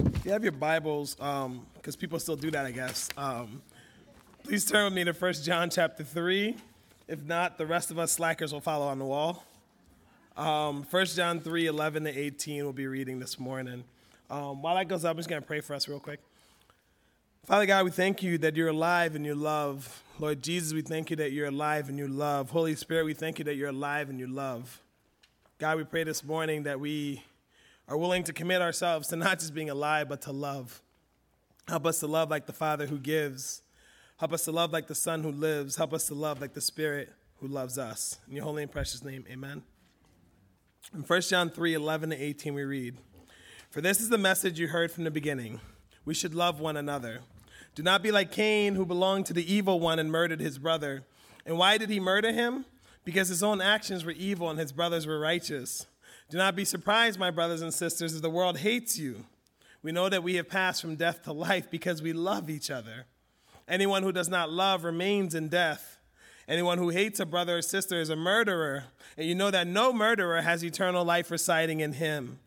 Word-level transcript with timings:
If 0.00 0.24
you 0.24 0.32
have 0.32 0.42
your 0.42 0.52
Bibles, 0.52 1.14
because 1.74 1.94
people 1.94 2.18
still 2.18 2.36
do 2.36 2.50
that, 2.52 2.64
I 2.64 2.70
guess. 2.70 3.10
Um, 3.18 3.60
please 4.44 4.64
turn 4.64 4.84
with 4.84 4.94
me 4.94 5.04
to 5.04 5.12
1 5.12 5.32
John 5.44 5.68
chapter 5.68 6.02
3. 6.02 6.56
If 7.06 7.22
not, 7.24 7.58
the 7.58 7.66
rest 7.66 7.90
of 7.90 7.98
us 7.98 8.12
slackers 8.12 8.50
will 8.50 8.62
follow 8.62 8.86
on 8.86 8.98
the 8.98 9.04
wall. 9.04 9.44
Um, 10.38 10.86
1 10.90 11.06
John 11.06 11.40
3 11.40 11.66
11 11.66 12.04
to 12.04 12.18
18, 12.18 12.64
we'll 12.64 12.72
be 12.72 12.86
reading 12.86 13.20
this 13.20 13.38
morning. 13.38 13.84
Um, 14.30 14.62
while 14.62 14.74
that 14.76 14.88
goes 14.88 15.04
up, 15.04 15.10
I'm 15.10 15.16
just 15.18 15.28
going 15.28 15.42
to 15.42 15.46
pray 15.46 15.60
for 15.60 15.74
us 15.74 15.86
real 15.86 16.00
quick. 16.00 16.20
Father 17.44 17.66
God, 17.66 17.84
we 17.84 17.90
thank 17.90 18.22
you 18.22 18.38
that 18.38 18.56
you're 18.56 18.68
alive 18.68 19.16
and 19.16 19.26
you 19.26 19.34
love. 19.34 20.02
Lord 20.18 20.42
Jesus, 20.42 20.72
we 20.72 20.80
thank 20.80 21.10
you 21.10 21.16
that 21.16 21.32
you're 21.32 21.48
alive 21.48 21.90
and 21.90 21.98
you 21.98 22.08
love. 22.08 22.48
Holy 22.48 22.74
Spirit, 22.74 23.04
we 23.04 23.12
thank 23.12 23.38
you 23.38 23.44
that 23.44 23.56
you're 23.56 23.68
alive 23.68 24.08
and 24.08 24.18
you 24.18 24.28
love. 24.28 24.80
God, 25.58 25.76
we 25.76 25.84
pray 25.84 26.04
this 26.04 26.24
morning 26.24 26.62
that 26.62 26.80
we 26.80 27.22
are 27.88 27.96
willing 27.96 28.24
to 28.24 28.32
commit 28.32 28.62
ourselves 28.62 29.08
to 29.08 29.16
not 29.16 29.38
just 29.40 29.54
being 29.54 29.70
alive, 29.70 30.08
but 30.08 30.22
to 30.22 30.32
love. 30.32 30.82
Help 31.68 31.86
us 31.86 32.00
to 32.00 32.06
love 32.06 32.30
like 32.30 32.46
the 32.46 32.52
Father 32.52 32.86
who 32.86 32.98
gives. 32.98 33.62
Help 34.16 34.32
us 34.32 34.44
to 34.44 34.52
love 34.52 34.72
like 34.72 34.86
the 34.86 34.94
Son 34.94 35.22
who 35.22 35.32
lives. 35.32 35.76
Help 35.76 35.92
us 35.92 36.06
to 36.06 36.14
love 36.14 36.40
like 36.40 36.54
the 36.54 36.60
Spirit 36.60 37.12
who 37.40 37.46
loves 37.46 37.78
us. 37.78 38.18
In 38.28 38.36
your 38.36 38.44
holy 38.44 38.62
and 38.62 38.70
precious 38.70 39.02
name, 39.02 39.24
amen. 39.30 39.62
In 40.94 41.02
1 41.02 41.20
John 41.22 41.50
3 41.50 41.74
11 41.74 42.10
to 42.10 42.16
18, 42.16 42.54
we 42.54 42.64
read, 42.64 42.96
For 43.70 43.80
this 43.80 44.00
is 44.00 44.08
the 44.08 44.18
message 44.18 44.58
you 44.58 44.68
heard 44.68 44.90
from 44.90 45.04
the 45.04 45.10
beginning. 45.10 45.60
We 46.04 46.14
should 46.14 46.34
love 46.34 46.60
one 46.60 46.76
another. 46.76 47.20
Do 47.74 47.82
not 47.82 48.02
be 48.02 48.10
like 48.10 48.32
Cain, 48.32 48.74
who 48.74 48.84
belonged 48.84 49.26
to 49.26 49.32
the 49.32 49.52
evil 49.52 49.78
one 49.78 49.98
and 49.98 50.10
murdered 50.10 50.40
his 50.40 50.58
brother. 50.58 51.04
And 51.46 51.56
why 51.56 51.78
did 51.78 51.88
he 51.88 52.00
murder 52.00 52.32
him? 52.32 52.64
Because 53.04 53.28
his 53.28 53.42
own 53.42 53.60
actions 53.60 54.04
were 54.04 54.10
evil 54.12 54.50
and 54.50 54.58
his 54.58 54.72
brothers 54.72 55.06
were 55.06 55.18
righteous. 55.20 55.86
Do 56.30 56.38
not 56.38 56.54
be 56.54 56.64
surprised, 56.64 57.18
my 57.18 57.32
brothers 57.32 57.60
and 57.60 57.74
sisters, 57.74 58.14
if 58.14 58.22
the 58.22 58.30
world 58.30 58.58
hates 58.58 58.96
you. 58.96 59.24
We 59.82 59.90
know 59.90 60.08
that 60.08 60.22
we 60.22 60.36
have 60.36 60.48
passed 60.48 60.80
from 60.80 60.94
death 60.94 61.24
to 61.24 61.32
life 61.32 61.70
because 61.70 62.02
we 62.02 62.12
love 62.12 62.48
each 62.48 62.70
other. 62.70 63.06
Anyone 63.66 64.04
who 64.04 64.12
does 64.12 64.28
not 64.28 64.50
love 64.50 64.84
remains 64.84 65.34
in 65.34 65.48
death. 65.48 65.98
Anyone 66.46 66.78
who 66.78 66.90
hates 66.90 67.18
a 67.18 67.26
brother 67.26 67.58
or 67.58 67.62
sister 67.62 68.00
is 68.00 68.10
a 68.10 68.16
murderer, 68.16 68.84
and 69.16 69.26
you 69.26 69.34
know 69.34 69.50
that 69.50 69.66
no 69.66 69.92
murderer 69.92 70.40
has 70.42 70.64
eternal 70.64 71.04
life 71.04 71.30
residing 71.32 71.80
in 71.80 71.94
him. 71.94 72.38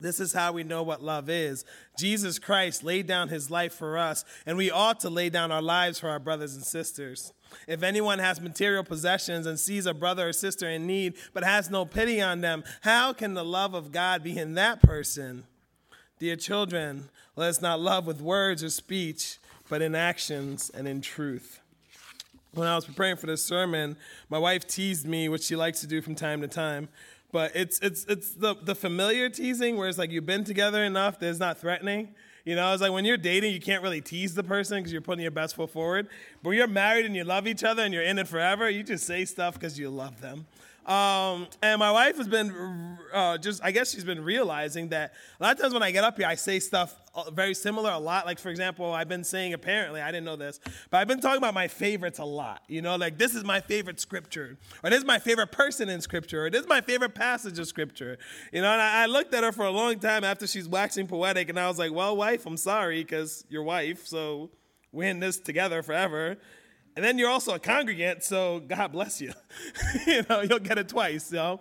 This 0.00 0.20
is 0.20 0.32
how 0.32 0.52
we 0.52 0.62
know 0.62 0.82
what 0.82 1.02
love 1.02 1.28
is. 1.30 1.64
Jesus 1.96 2.38
Christ 2.38 2.84
laid 2.84 3.06
down 3.06 3.28
his 3.28 3.50
life 3.50 3.72
for 3.74 3.98
us, 3.98 4.24
and 4.46 4.56
we 4.56 4.70
ought 4.70 5.00
to 5.00 5.10
lay 5.10 5.28
down 5.28 5.50
our 5.50 5.62
lives 5.62 5.98
for 5.98 6.08
our 6.08 6.18
brothers 6.18 6.54
and 6.54 6.64
sisters. 6.64 7.32
If 7.66 7.82
anyone 7.82 8.18
has 8.18 8.40
material 8.40 8.84
possessions 8.84 9.46
and 9.46 9.58
sees 9.58 9.86
a 9.86 9.94
brother 9.94 10.28
or 10.28 10.32
sister 10.32 10.68
in 10.68 10.86
need, 10.86 11.14
but 11.32 11.44
has 11.44 11.70
no 11.70 11.84
pity 11.84 12.20
on 12.20 12.40
them, 12.40 12.64
how 12.82 13.12
can 13.12 13.34
the 13.34 13.44
love 13.44 13.74
of 13.74 13.92
God 13.92 14.22
be 14.22 14.36
in 14.38 14.54
that 14.54 14.82
person? 14.82 15.44
Dear 16.18 16.36
children, 16.36 17.08
let 17.34 17.48
us 17.48 17.60
not 17.60 17.80
love 17.80 18.06
with 18.06 18.20
words 18.20 18.62
or 18.62 18.70
speech, 18.70 19.38
but 19.68 19.82
in 19.82 19.94
actions 19.94 20.70
and 20.74 20.86
in 20.86 21.00
truth. 21.00 21.60
When 22.54 22.68
I 22.68 22.74
was 22.74 22.84
preparing 22.84 23.16
for 23.16 23.26
this 23.26 23.42
sermon, 23.42 23.96
my 24.28 24.38
wife 24.38 24.66
teased 24.66 25.06
me, 25.06 25.28
which 25.28 25.42
she 25.42 25.56
likes 25.56 25.80
to 25.80 25.86
do 25.86 26.02
from 26.02 26.14
time 26.14 26.42
to 26.42 26.48
time. 26.48 26.88
But 27.32 27.52
it's 27.54 27.78
it's 27.80 28.04
it's 28.04 28.34
the 28.34 28.54
the 28.54 28.74
familiar 28.74 29.30
teasing 29.30 29.78
where 29.78 29.88
it's 29.88 29.96
like 29.96 30.10
you've 30.10 30.26
been 30.26 30.44
together 30.44 30.84
enough 30.84 31.18
that 31.18 31.30
it's 31.30 31.38
not 31.38 31.58
threatening. 31.58 32.14
You 32.44 32.56
know, 32.56 32.72
it's 32.72 32.82
like 32.82 32.92
when 32.92 33.04
you're 33.04 33.16
dating, 33.16 33.52
you 33.52 33.60
can't 33.60 33.82
really 33.82 34.00
tease 34.00 34.34
the 34.34 34.42
person 34.42 34.78
because 34.78 34.92
you're 34.92 35.00
putting 35.00 35.22
your 35.22 35.30
best 35.30 35.54
foot 35.54 35.70
forward. 35.70 36.08
But 36.42 36.50
when 36.50 36.58
you're 36.58 36.66
married 36.66 37.06
and 37.06 37.14
you 37.14 37.22
love 37.24 37.46
each 37.46 37.62
other 37.62 37.82
and 37.82 37.94
you're 37.94 38.02
in 38.02 38.18
it 38.18 38.26
forever, 38.26 38.68
you 38.68 38.82
just 38.82 39.04
say 39.04 39.24
stuff 39.24 39.54
because 39.54 39.78
you 39.78 39.90
love 39.90 40.20
them. 40.20 40.46
Um, 40.86 41.46
and 41.62 41.78
my 41.78 41.92
wife 41.92 42.16
has 42.16 42.26
been 42.26 42.98
uh, 43.12 43.38
just, 43.38 43.62
I 43.62 43.70
guess 43.70 43.92
she's 43.92 44.04
been 44.04 44.24
realizing 44.24 44.88
that 44.88 45.12
a 45.38 45.42
lot 45.42 45.52
of 45.52 45.60
times 45.60 45.74
when 45.74 45.82
I 45.82 45.92
get 45.92 46.02
up 46.02 46.16
here, 46.16 46.26
I 46.26 46.34
say 46.34 46.58
stuff 46.58 46.94
uh, 47.14 47.30
very 47.30 47.54
similar 47.54 47.90
a 47.90 47.98
lot. 47.98 48.26
Like, 48.26 48.40
for 48.40 48.48
example, 48.48 48.92
I've 48.92 49.08
been 49.08 49.22
saying, 49.22 49.52
apparently, 49.52 50.00
I 50.00 50.10
didn't 50.10 50.24
know 50.24 50.34
this, 50.34 50.58
but 50.90 50.98
I've 50.98 51.06
been 51.06 51.20
talking 51.20 51.38
about 51.38 51.54
my 51.54 51.68
favorites 51.68 52.18
a 52.18 52.24
lot. 52.24 52.62
You 52.66 52.82
know, 52.82 52.96
like 52.96 53.16
this 53.16 53.34
is 53.34 53.44
my 53.44 53.60
favorite 53.60 54.00
scripture, 54.00 54.58
or 54.82 54.90
this 54.90 54.98
is 54.98 55.04
my 55.04 55.20
favorite 55.20 55.52
person 55.52 55.88
in 55.88 56.00
scripture, 56.00 56.46
or 56.46 56.50
this 56.50 56.62
is 56.62 56.68
my 56.68 56.80
favorite 56.80 57.14
passage 57.14 57.58
of 57.60 57.68
scripture. 57.68 58.18
You 58.52 58.62
know, 58.62 58.72
and 58.72 58.82
I, 58.82 59.04
I 59.04 59.06
looked 59.06 59.34
at 59.34 59.44
her 59.44 59.52
for 59.52 59.64
a 59.64 59.70
long 59.70 60.00
time 60.00 60.24
after 60.24 60.48
she's 60.48 60.68
waxing 60.68 61.06
poetic, 61.06 61.48
and 61.48 61.60
I 61.60 61.68
was 61.68 61.78
like, 61.78 61.92
well, 61.92 62.16
wife, 62.16 62.44
I'm 62.44 62.56
sorry 62.56 63.04
because 63.04 63.44
you're 63.48 63.62
wife, 63.62 64.06
so 64.06 64.50
we're 64.90 65.08
in 65.08 65.20
this 65.20 65.38
together 65.38 65.82
forever. 65.82 66.38
And 66.94 67.04
then 67.04 67.18
you're 67.18 67.30
also 67.30 67.54
a 67.54 67.58
congregant, 67.58 68.22
so 68.22 68.60
God 68.60 68.92
bless 68.92 69.20
you. 69.20 69.32
you 70.06 70.22
know, 70.28 70.42
you'll 70.42 70.58
get 70.58 70.78
it 70.78 70.88
twice, 70.88 71.32
know. 71.32 71.60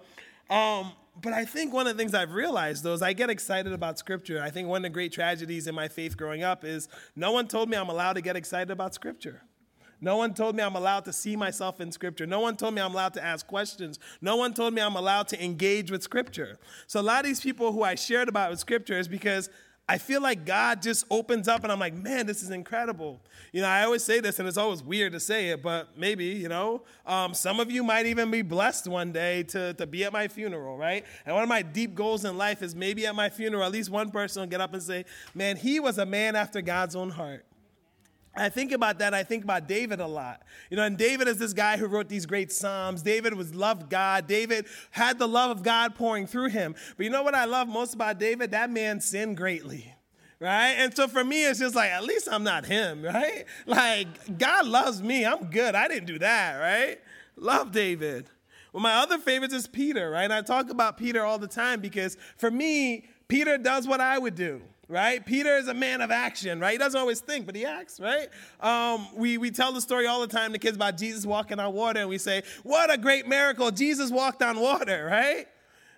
Um, 0.50 0.92
but 1.22 1.34
I 1.34 1.46
think 1.46 1.74
one 1.74 1.88
of 1.88 1.96
the 1.96 2.02
things 2.02 2.14
I've 2.14 2.34
realized 2.34 2.84
though 2.84 2.94
is 2.94 3.02
I 3.02 3.14
get 3.14 3.30
excited 3.30 3.72
about 3.72 4.00
scripture. 4.00 4.42
I 4.42 4.50
think 4.50 4.68
one 4.68 4.78
of 4.78 4.84
the 4.84 4.90
great 4.90 5.12
tragedies 5.12 5.68
in 5.68 5.76
my 5.76 5.88
faith 5.88 6.18
growing 6.18 6.44
up 6.44 6.64
is 6.64 6.88
no 7.16 7.32
one 7.32 7.48
told 7.48 7.70
me 7.70 7.78
I'm 7.78 7.90
allowed 7.90 8.14
to 8.14 8.22
get 8.22 8.36
excited 8.36 8.72
about 8.72 8.94
scripture. 8.94 9.42
No 10.04 10.18
one 10.18 10.34
told 10.34 10.56
me 10.56 10.64
I'm 10.64 10.76
allowed 10.76 11.06
to 11.06 11.14
see 11.14 11.36
myself 11.36 11.80
in 11.80 11.92
Scripture. 11.92 12.26
No 12.26 12.40
one 12.40 12.58
told 12.58 12.74
me 12.74 12.82
I'm 12.82 12.92
allowed 12.92 13.14
to 13.14 13.24
ask 13.24 13.46
questions. 13.46 14.00
No 14.20 14.36
one 14.36 14.56
told 14.56 14.74
me 14.74 14.82
I'm 14.82 14.96
allowed 14.96 15.28
to 15.28 15.42
engage 15.42 15.92
with 15.92 16.02
Scripture. 16.02 16.58
So, 16.88 17.00
a 17.00 17.04
lot 17.04 17.20
of 17.20 17.26
these 17.26 17.40
people 17.40 17.72
who 17.72 17.84
I 17.84 17.94
shared 17.94 18.28
about 18.28 18.50
with 18.50 18.60
Scripture 18.60 18.98
is 18.98 19.08
because 19.08 19.52
I 19.90 19.98
feel 19.98 20.22
like 20.22 20.46
God 20.46 20.82
just 20.82 21.06
opens 21.10 21.48
up 21.48 21.64
and 21.64 21.72
I'm 21.72 21.80
like, 21.80 21.94
man, 21.94 22.26
this 22.26 22.44
is 22.44 22.50
incredible. 22.50 23.20
You 23.52 23.62
know, 23.62 23.68
I 23.68 23.84
always 23.84 24.04
say 24.04 24.22
this 24.22 24.40
and 24.40 24.48
it's 24.48 24.58
always 24.58 24.82
weird 24.82 25.12
to 25.12 25.20
say 25.20 25.50
it, 25.50 25.62
but 25.62 25.98
maybe, 25.98 26.26
you 26.26 26.48
know, 26.48 26.84
um, 27.06 27.34
some 27.34 27.60
of 27.60 27.70
you 27.70 27.84
might 27.84 28.06
even 28.06 28.32
be 28.32 28.42
blessed 28.42 28.88
one 28.88 29.12
day 29.12 29.44
to, 29.44 29.74
to 29.74 29.86
be 29.86 30.06
at 30.06 30.14
my 30.14 30.30
funeral, 30.30 30.78
right? 30.78 31.04
And 31.26 31.36
one 31.36 31.44
of 31.44 31.50
my 31.50 31.62
deep 31.62 31.94
goals 31.94 32.24
in 32.24 32.38
life 32.38 32.62
is 32.62 32.74
maybe 32.74 33.06
at 33.06 33.16
my 33.16 33.30
funeral, 33.30 33.64
at 33.64 33.72
least 33.72 33.90
one 33.90 34.12
person 34.12 34.42
will 34.42 34.48
get 34.48 34.62
up 34.62 34.74
and 34.74 34.82
say, 34.82 35.04
man, 35.36 35.58
he 35.58 35.82
was 35.82 35.98
a 35.98 36.06
man 36.06 36.38
after 36.38 36.62
God's 36.62 36.96
own 36.96 37.10
heart. 37.10 37.46
I 38.36 38.48
think 38.50 38.72
about 38.72 39.00
that. 39.00 39.14
I 39.14 39.24
think 39.24 39.44
about 39.44 39.68
David 39.68 40.00
a 40.00 40.08
lot. 40.08 40.44
You 40.70 40.78
know, 40.78 40.84
and 40.84 40.98
David 40.98 41.28
is 41.28 41.38
this 41.38 41.52
guy 41.52 41.76
who 41.76 41.88
wrote 41.88 42.08
these 42.08 42.26
great 42.26 42.52
Psalms. 42.52 43.02
David 43.02 43.34
was 43.34 43.54
loved 43.54 43.90
God. 43.90 44.26
David 44.26 44.68
had 44.92 45.20
the 45.20 45.28
love 45.28 45.52
of 45.52 45.64
God 45.64 45.96
pouring 45.96 46.28
through 46.28 46.50
him. 46.50 46.74
But 46.96 47.04
you 47.04 47.10
know 47.10 47.24
what 47.24 47.36
I 47.36 47.46
love 47.46 47.68
most 47.68 47.94
about 47.94 48.20
David? 48.20 48.52
That 48.52 48.70
man 48.70 49.02
sinned 49.02 49.36
greatly. 49.36 49.94
Right? 50.40 50.76
And 50.78 50.96
so 50.96 51.08
for 51.08 51.24
me, 51.24 51.46
it's 51.46 51.60
just 51.60 51.76
like, 51.76 51.92
at 51.92 52.04
least 52.04 52.28
I'm 52.32 52.44
not 52.44 52.66
him, 52.66 53.04
right? 53.04 53.46
Like, 53.68 54.38
God 54.38 54.66
loves 54.66 55.02
me. 55.02 55.26
I'm 55.26 55.46
good. 55.46 55.76
I 55.76 55.88
didn't 55.88 56.08
do 56.08 56.20
that, 56.20 56.58
right? 56.58 57.00
Love 57.36 57.72
David. 57.72 58.28
Well, 58.72 58.82
my 58.82 58.96
other 58.96 59.18
favorites 59.18 59.54
is 59.54 59.68
Peter, 59.68 60.10
right? 60.10 60.24
And 60.24 60.34
I 60.34 60.42
talk 60.42 60.70
about 60.70 60.98
Peter 60.98 61.26
all 61.26 61.38
the 61.38 61.48
time 61.48 61.82
because 61.82 62.18
for 62.38 62.50
me, 62.50 63.06
Peter 63.28 63.58
does 63.58 63.88
what 63.88 64.00
I 64.00 64.18
would 64.18 64.36
do 64.36 64.62
right? 64.92 65.26
Peter 65.26 65.56
is 65.56 65.70
a 65.70 65.74
man 65.74 66.02
of 66.02 66.12
action, 66.12 66.60
right? 66.60 66.74
He 66.74 66.78
doesn't 66.78 67.00
always 67.00 67.22
think, 67.22 67.46
but 67.46 67.56
he 67.56 67.66
acts, 67.66 68.00
right? 68.00 68.28
Um, 68.60 69.08
we, 69.16 69.38
we 69.38 69.50
tell 69.50 69.72
the 69.72 69.82
story 69.82 70.06
all 70.06 70.20
the 70.20 70.28
time 70.28 70.52
to 70.52 70.60
kids 70.60 70.76
about 70.76 70.98
Jesus 70.98 71.26
walking 71.26 71.60
on 71.60 71.74
water, 71.74 72.02
and 72.02 72.10
we 72.10 72.18
say, 72.18 72.44
What 72.64 72.94
a 72.94 72.98
great 72.98 73.28
miracle! 73.28 73.72
Jesus 73.72 74.12
walked 74.12 74.44
on 74.44 74.60
water, 74.60 75.06
right? 75.12 75.48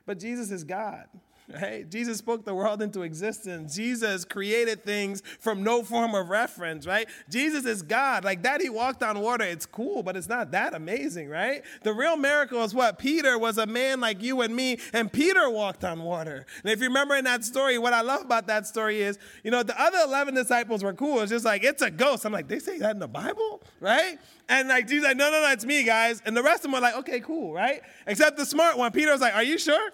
But 0.05 0.19
Jesus 0.19 0.51
is 0.51 0.63
God, 0.63 1.05
Right? 1.53 1.89
Jesus 1.89 2.19
spoke 2.19 2.45
the 2.45 2.55
world 2.55 2.81
into 2.81 3.01
existence. 3.01 3.75
Jesus 3.75 4.23
created 4.23 4.83
things 4.83 5.21
from 5.39 5.61
no 5.61 5.83
form 5.83 6.15
of 6.15 6.29
reference, 6.29 6.87
right? 6.87 7.07
Jesus 7.29 7.65
is 7.65 7.81
God. 7.81 8.23
Like 8.23 8.43
that, 8.43 8.61
he 8.61 8.69
walked 8.69 9.03
on 9.03 9.19
water. 9.19 9.43
It's 9.43 9.65
cool, 9.65 10.03
but 10.03 10.15
it's 10.15 10.29
not 10.29 10.51
that 10.51 10.73
amazing, 10.73 11.27
right? 11.27 11.63
The 11.83 11.93
real 11.93 12.15
miracle 12.15 12.63
is 12.63 12.73
what? 12.73 12.97
Peter 12.97 13.37
was 13.37 13.57
a 13.57 13.65
man 13.65 13.99
like 13.99 14.21
you 14.21 14.41
and 14.41 14.55
me, 14.55 14.79
and 14.93 15.11
Peter 15.11 15.49
walked 15.49 15.83
on 15.83 16.03
water. 16.03 16.45
And 16.63 16.71
if 16.71 16.79
you 16.79 16.87
remember 16.87 17.15
in 17.15 17.25
that 17.25 17.43
story, 17.43 17.77
what 17.77 17.91
I 17.91 18.01
love 18.01 18.21
about 18.21 18.47
that 18.47 18.65
story 18.65 19.01
is, 19.01 19.19
you 19.43 19.51
know, 19.51 19.63
the 19.63 19.79
other 19.79 19.99
11 20.05 20.35
disciples 20.35 20.81
were 20.81 20.93
cool. 20.93 21.19
It's 21.19 21.31
just 21.31 21.45
like, 21.45 21.63
it's 21.65 21.81
a 21.81 21.91
ghost. 21.91 22.25
I'm 22.25 22.31
like, 22.31 22.47
they 22.47 22.59
say 22.59 22.77
that 22.79 22.91
in 22.91 22.99
the 22.99 23.07
Bible, 23.07 23.61
right? 23.81 24.17
And 24.47 24.69
like, 24.69 24.87
Jesus 24.87 25.05
like, 25.05 25.17
no, 25.17 25.29
no, 25.29 25.41
no, 25.41 25.51
it's 25.51 25.65
me, 25.65 25.83
guys. 25.83 26.21
And 26.25 26.37
the 26.37 26.43
rest 26.43 26.59
of 26.59 26.63
them 26.63 26.71
were 26.73 26.79
like, 26.79 26.95
okay, 26.95 27.19
cool, 27.19 27.53
right? 27.53 27.81
Except 28.07 28.37
the 28.37 28.45
smart 28.45 28.77
one. 28.77 28.91
Peter 28.91 29.11
was 29.11 29.21
like, 29.21 29.35
are 29.35 29.43
you 29.43 29.57
sure? 29.57 29.91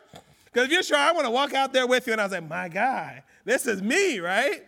Because 0.52 0.68
if 0.68 0.72
you're 0.72 0.84
sure, 0.84 0.98
I 0.98 1.12
want 1.12 1.26
to 1.26 1.32
walk 1.32 1.54
out 1.54 1.74
there 1.74 1.88
with 1.88 2.08
you. 2.08 2.14
And 2.14 2.22
I 2.22 2.26
was 2.26 2.34
like, 2.34 2.48
my 2.48 2.70
God, 2.70 3.24
this 3.46 3.68
is 3.68 3.82
me, 3.82 4.20
right? 4.20 4.66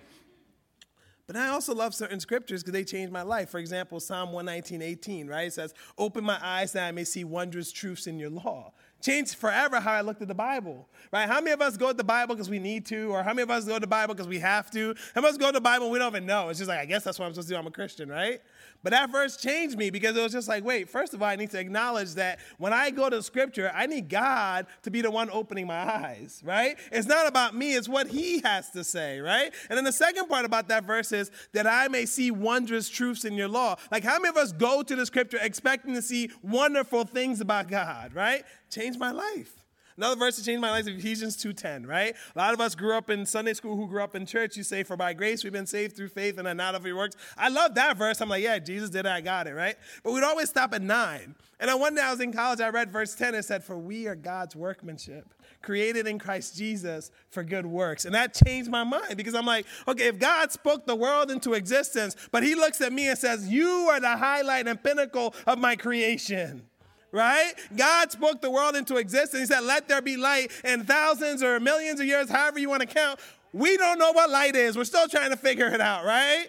But 1.31 1.39
I 1.39 1.47
also 1.47 1.73
love 1.73 1.95
certain 1.95 2.19
scriptures 2.19 2.61
because 2.61 2.73
they 2.73 2.83
changed 2.83 3.13
my 3.13 3.21
life. 3.21 3.50
For 3.50 3.57
example, 3.57 4.01
Psalm 4.01 4.33
119, 4.33 4.81
18, 4.81 5.27
right? 5.27 5.47
It 5.47 5.53
says, 5.53 5.73
Open 5.97 6.25
my 6.25 6.38
eyes 6.41 6.73
that 6.73 6.85
I 6.85 6.91
may 6.91 7.06
see 7.06 7.23
wondrous 7.23 7.71
truths 7.71 8.06
in 8.06 8.19
your 8.19 8.29
law. 8.29 8.73
Changed 9.01 9.35
forever 9.35 9.79
how 9.79 9.94
I 9.94 10.01
looked 10.01 10.21
at 10.21 10.27
the 10.27 10.35
Bible, 10.35 10.89
right? 11.11 11.27
How 11.27 11.39
many 11.39 11.51
of 11.51 11.61
us 11.61 11.77
go 11.77 11.88
to 11.88 11.94
the 11.94 12.03
Bible 12.03 12.35
because 12.35 12.50
we 12.50 12.59
need 12.59 12.85
to, 12.88 13.11
or 13.11 13.23
how 13.23 13.29
many 13.29 13.44
of 13.44 13.50
us 13.50 13.63
go 13.63 13.75
to 13.75 13.79
the 13.79 13.88
Bible 13.88 14.13
because 14.13 14.27
we 14.27 14.39
have 14.39 14.69
to? 14.71 14.94
How 15.15 15.21
many 15.21 15.29
of 15.29 15.35
us 15.35 15.38
go 15.38 15.47
to 15.47 15.53
the 15.53 15.61
Bible 15.61 15.89
we 15.89 16.00
don't 16.00 16.11
even 16.11 16.25
know? 16.25 16.50
It's 16.50 16.59
just 16.59 16.67
like, 16.67 16.79
I 16.79 16.85
guess 16.85 17.06
that's 17.06 17.17
what 17.17 17.27
I'm 17.27 17.31
supposed 17.31 17.47
to 17.47 17.53
do. 17.53 17.59
I'm 17.59 17.65
a 17.65 17.71
Christian, 17.71 18.09
right? 18.09 18.41
But 18.83 18.92
that 18.92 19.12
verse 19.12 19.38
changed 19.38 19.78
me 19.78 19.89
because 19.89 20.16
it 20.18 20.22
was 20.22 20.31
just 20.31 20.48
like, 20.48 20.63
wait, 20.63 20.89
first 20.89 21.13
of 21.13 21.22
all, 21.22 21.28
I 21.28 21.36
need 21.36 21.51
to 21.51 21.60
acknowledge 21.60 22.16
that 22.16 22.39
when 22.57 22.74
I 22.74 22.89
go 22.89 23.10
to 23.10 23.22
scripture, 23.22 23.72
I 23.74 23.86
need 23.86 24.10
God 24.10 24.66
to 24.83 24.92
be 24.92 25.01
the 25.01 25.12
one 25.12 25.30
opening 25.31 25.68
my 25.68 25.78
eyes, 25.78 26.42
right? 26.44 26.78
It's 26.92 27.07
not 27.07 27.28
about 27.28 27.56
me, 27.56 27.75
it's 27.75 27.88
what 27.88 28.07
He 28.07 28.42
has 28.42 28.69
to 28.72 28.83
say, 28.83 29.19
right? 29.19 29.54
And 29.69 29.78
then 29.78 29.83
the 29.83 29.92
second 29.92 30.28
part 30.28 30.45
about 30.45 30.68
that 30.69 30.86
verse 30.86 31.12
is 31.12 31.30
that 31.54 31.68
I 31.68 31.88
may 31.88 32.06
see 32.06 32.31
wondrous 32.31 32.89
truths 32.89 33.25
in 33.25 33.33
your 33.33 33.48
law. 33.48 33.75
Like, 33.92 34.04
how 34.04 34.18
many 34.18 34.30
of 34.30 34.38
us 34.38 34.51
go 34.51 34.81
to 34.81 34.95
the 34.95 35.06
scripture 35.06 35.39
expecting 35.42 35.94
to 35.94 36.01
see 36.01 36.31
wonderful 36.42 37.06
things 37.06 37.42
about 37.42 37.68
God, 37.68 38.13
right? 38.16 38.44
Change 38.69 38.98
my 38.98 39.12
life. 39.12 39.60
Another 39.97 40.15
verse 40.15 40.38
that 40.38 40.45
changed 40.45 40.61
my 40.61 40.71
life 40.71 40.88
is 40.88 40.95
Ephesians 40.97 41.38
2.10, 41.38 41.88
right? 41.88 42.15
A 42.35 42.39
lot 42.39 42.53
of 42.53 42.61
us 42.61 42.75
grew 42.75 42.95
up 42.95 43.09
in 43.09 43.25
Sunday 43.25 43.53
school 43.53 43.75
who 43.75 43.88
grew 43.88 44.03
up 44.03 44.15
in 44.15 44.25
church. 44.25 44.55
You 44.55 44.63
say, 44.63 44.83
for 44.83 44.95
by 44.95 45.13
grace 45.13 45.43
we've 45.43 45.53
been 45.53 45.67
saved 45.67 45.95
through 45.95 46.09
faith 46.09 46.38
and 46.38 46.57
not 46.57 46.75
of 46.75 46.85
your 46.85 46.95
works. 46.95 47.15
I 47.38 47.49
love 47.49 47.75
that 47.75 47.97
verse. 47.97 48.21
I'm 48.21 48.29
like, 48.29 48.43
yeah, 48.43 48.59
Jesus 48.59 48.89
did 48.89 49.05
it, 49.05 49.11
I 49.11 49.21
got 49.21 49.47
it, 49.47 49.53
right? 49.53 49.75
But 50.03 50.13
we'd 50.13 50.23
always 50.23 50.49
stop 50.49 50.73
at 50.73 50.81
9. 50.81 51.35
And 51.59 51.69
then 51.69 51.79
one 51.79 51.93
day 51.93 52.01
I 52.01 52.09
was 52.09 52.19
in 52.21 52.33
college, 52.33 52.59
I 52.59 52.69
read 52.69 52.89
verse 52.89 53.13
10. 53.13 53.35
It 53.35 53.43
said, 53.43 53.63
for 53.63 53.77
we 53.77 54.07
are 54.07 54.15
God's 54.15 54.55
workmanship, 54.55 55.33
created 55.61 56.07
in 56.07 56.17
Christ 56.17 56.57
Jesus 56.57 57.11
for 57.29 57.44
good 57.44 57.67
works. 57.67 58.05
And 58.05 58.15
that 58.15 58.33
changed 58.33 58.71
my 58.71 58.83
mind 58.83 59.15
because 59.15 59.35
I'm 59.35 59.45
like, 59.45 59.67
okay, 59.87 60.07
if 60.07 60.17
God 60.17 60.51
spoke 60.51 60.87
the 60.87 60.95
world 60.95 61.29
into 61.29 61.53
existence, 61.53 62.15
but 62.31 62.41
he 62.41 62.55
looks 62.55 62.81
at 62.81 62.91
me 62.91 63.09
and 63.09 63.17
says, 63.17 63.47
you 63.47 63.69
are 63.91 63.99
the 63.99 64.17
highlight 64.17 64.67
and 64.67 64.81
pinnacle 64.81 65.35
of 65.45 65.59
my 65.59 65.75
creation 65.75 66.63
right? 67.11 67.53
God 67.75 68.11
spoke 68.11 68.41
the 68.41 68.51
world 68.51 68.75
into 68.75 68.97
existence. 68.97 69.41
He 69.41 69.45
said, 69.53 69.63
Let 69.63 69.87
there 69.87 70.01
be 70.01 70.17
light. 70.17 70.51
And 70.63 70.87
thousands 70.87 71.43
or 71.43 71.59
millions 71.59 71.99
of 71.99 72.05
years, 72.05 72.29
however 72.29 72.59
you 72.59 72.69
want 72.69 72.81
to 72.81 72.87
count, 72.87 73.19
we 73.53 73.77
don't 73.77 73.99
know 73.99 74.11
what 74.11 74.29
light 74.29 74.55
is. 74.55 74.77
We're 74.77 74.85
still 74.85 75.07
trying 75.07 75.31
to 75.31 75.37
figure 75.37 75.67
it 75.67 75.81
out, 75.81 76.05
right? 76.05 76.47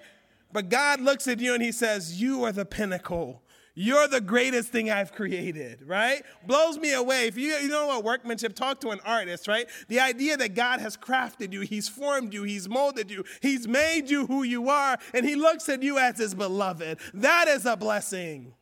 But 0.52 0.68
God 0.68 1.00
looks 1.00 1.26
at 1.28 1.40
you 1.40 1.54
and 1.54 1.62
He 1.62 1.72
says, 1.72 2.20
You 2.20 2.44
are 2.44 2.52
the 2.52 2.64
pinnacle. 2.64 3.42
You're 3.74 4.06
the 4.06 4.20
greatest 4.20 4.68
thing 4.68 4.90
I've 4.90 5.12
created, 5.12 5.80
right? 5.86 6.22
Blows 6.46 6.76
me 6.76 6.92
away. 6.92 7.26
If 7.26 7.38
you, 7.38 7.54
you 7.54 7.68
know 7.68 7.86
what 7.86 8.04
workmanship, 8.04 8.54
talk 8.54 8.82
to 8.82 8.90
an 8.90 9.00
artist, 9.02 9.48
right? 9.48 9.66
The 9.88 9.98
idea 9.98 10.36
that 10.36 10.54
God 10.54 10.80
has 10.80 10.94
crafted 10.94 11.54
you, 11.54 11.62
He's 11.62 11.88
formed 11.88 12.34
you, 12.34 12.42
He's 12.42 12.68
molded 12.68 13.10
you, 13.10 13.24
He's 13.40 13.66
made 13.66 14.10
you 14.10 14.26
who 14.26 14.42
you 14.42 14.68
are, 14.68 14.98
and 15.14 15.24
He 15.24 15.36
looks 15.36 15.70
at 15.70 15.82
you 15.82 15.98
as 15.98 16.18
His 16.18 16.34
beloved. 16.34 16.98
That 17.14 17.48
is 17.48 17.64
a 17.64 17.74
blessing. 17.74 18.52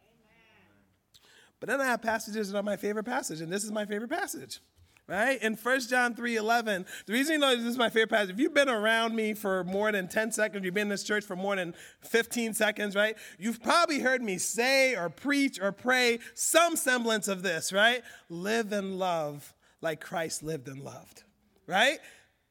But 1.61 1.69
then 1.69 1.81
I 1.81 1.85
have 1.85 2.03
passages 2.03 2.51
that 2.51 2.59
are 2.59 2.63
my 2.63 2.77
favorite 2.77 3.05
passage, 3.05 3.41
and 3.41 3.53
this 3.53 3.65
is 3.65 3.71
my 3.71 3.85
favorite 3.85 4.11
passage. 4.11 4.61
Right? 5.07 5.43
In 5.43 5.55
1 5.55 5.81
John 5.89 6.15
3 6.15 6.37
11, 6.37 6.87
the 7.07 7.13
reason 7.13 7.33
you 7.33 7.39
know 7.41 7.57
this 7.57 7.65
is 7.65 7.77
my 7.77 7.91
favorite 7.91 8.11
passage, 8.11 8.31
if 8.31 8.39
you've 8.39 8.55
been 8.55 8.69
around 8.69 9.17
me 9.17 9.35
for 9.35 9.65
more 9.65 9.91
than 9.91 10.07
10 10.07 10.31
seconds, 10.31 10.65
you've 10.65 10.73
been 10.73 10.83
in 10.83 10.89
this 10.89 11.03
church 11.03 11.25
for 11.25 11.35
more 11.35 11.57
than 11.57 11.75
15 12.03 12.55
seconds, 12.55 12.95
right? 12.95 13.17
You've 13.37 13.61
probably 13.61 13.99
heard 13.99 14.23
me 14.23 14.39
say 14.39 14.95
or 14.95 15.11
preach 15.11 15.61
or 15.61 15.73
pray 15.73 16.21
some 16.35 16.77
semblance 16.77 17.27
of 17.27 17.43
this, 17.43 17.73
right? 17.73 18.03
Live 18.29 18.73
and 18.73 19.01
love 19.01 19.53
like 19.81 20.01
Christ 20.01 20.45
lived 20.45 20.69
and 20.69 20.81
loved, 20.81 21.25
right? 21.67 21.99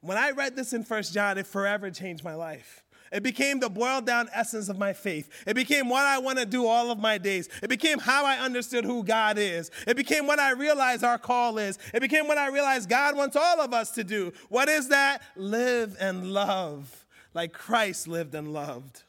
When 0.01 0.17
I 0.17 0.31
read 0.31 0.57
this 0.57 0.73
in 0.73 0.83
1 0.83 1.03
John, 1.03 1.37
it 1.37 1.47
forever 1.47 1.89
changed 1.91 2.25
my 2.25 2.35
life. 2.35 2.83
It 3.11 3.23
became 3.23 3.59
the 3.59 3.69
boiled 3.69 4.05
down 4.05 4.29
essence 4.33 4.69
of 4.69 4.77
my 4.77 4.93
faith. 4.93 5.29
It 5.47 5.55
became 5.55 5.89
what 5.89 6.05
I 6.05 6.19
want 6.19 6.39
to 6.39 6.45
do 6.45 6.65
all 6.65 6.91
of 6.91 6.99
my 6.99 7.17
days. 7.17 7.49
It 7.61 7.69
became 7.69 7.99
how 7.99 8.25
I 8.25 8.37
understood 8.37 8.85
who 8.85 9.03
God 9.03 9.37
is. 9.37 9.71
It 9.87 9.97
became 9.97 10.27
what 10.27 10.39
I 10.39 10.51
realized 10.51 11.03
our 11.03 11.17
call 11.17 11.57
is. 11.57 11.77
It 11.93 12.01
became 12.01 12.27
what 12.27 12.37
I 12.37 12.47
realized 12.49 12.89
God 12.89 13.15
wants 13.15 13.35
all 13.35 13.61
of 13.61 13.73
us 13.73 13.91
to 13.91 14.03
do. 14.03 14.33
What 14.49 14.69
is 14.69 14.89
that? 14.89 15.21
Live 15.35 15.97
and 15.99 16.31
love 16.33 17.05
like 17.33 17.53
Christ 17.53 18.07
lived 18.07 18.35
and 18.35 18.53
loved. 18.53 19.03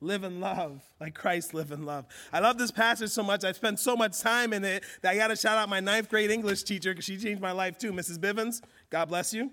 Live 0.00 0.24
and 0.24 0.40
love 0.40 0.82
like 1.00 1.14
Christ 1.14 1.54
lived 1.54 1.72
and 1.72 1.86
loved. 1.86 2.10
I 2.32 2.40
love 2.40 2.58
this 2.58 2.70
passage 2.70 3.10
so 3.10 3.22
much. 3.22 3.44
I 3.44 3.52
spent 3.52 3.80
so 3.80 3.96
much 3.96 4.20
time 4.20 4.52
in 4.52 4.62
it 4.62 4.84
that 5.00 5.12
I 5.12 5.16
got 5.16 5.28
to 5.28 5.36
shout 5.36 5.56
out 5.56 5.68
my 5.68 5.80
ninth 5.80 6.10
grade 6.10 6.30
English 6.30 6.64
teacher 6.64 6.92
because 6.92 7.06
she 7.06 7.16
changed 7.16 7.40
my 7.40 7.52
life 7.52 7.78
too, 7.78 7.92
Mrs. 7.92 8.18
Bivens. 8.18 8.60
God 8.90 9.06
bless 9.06 9.32
you 9.32 9.50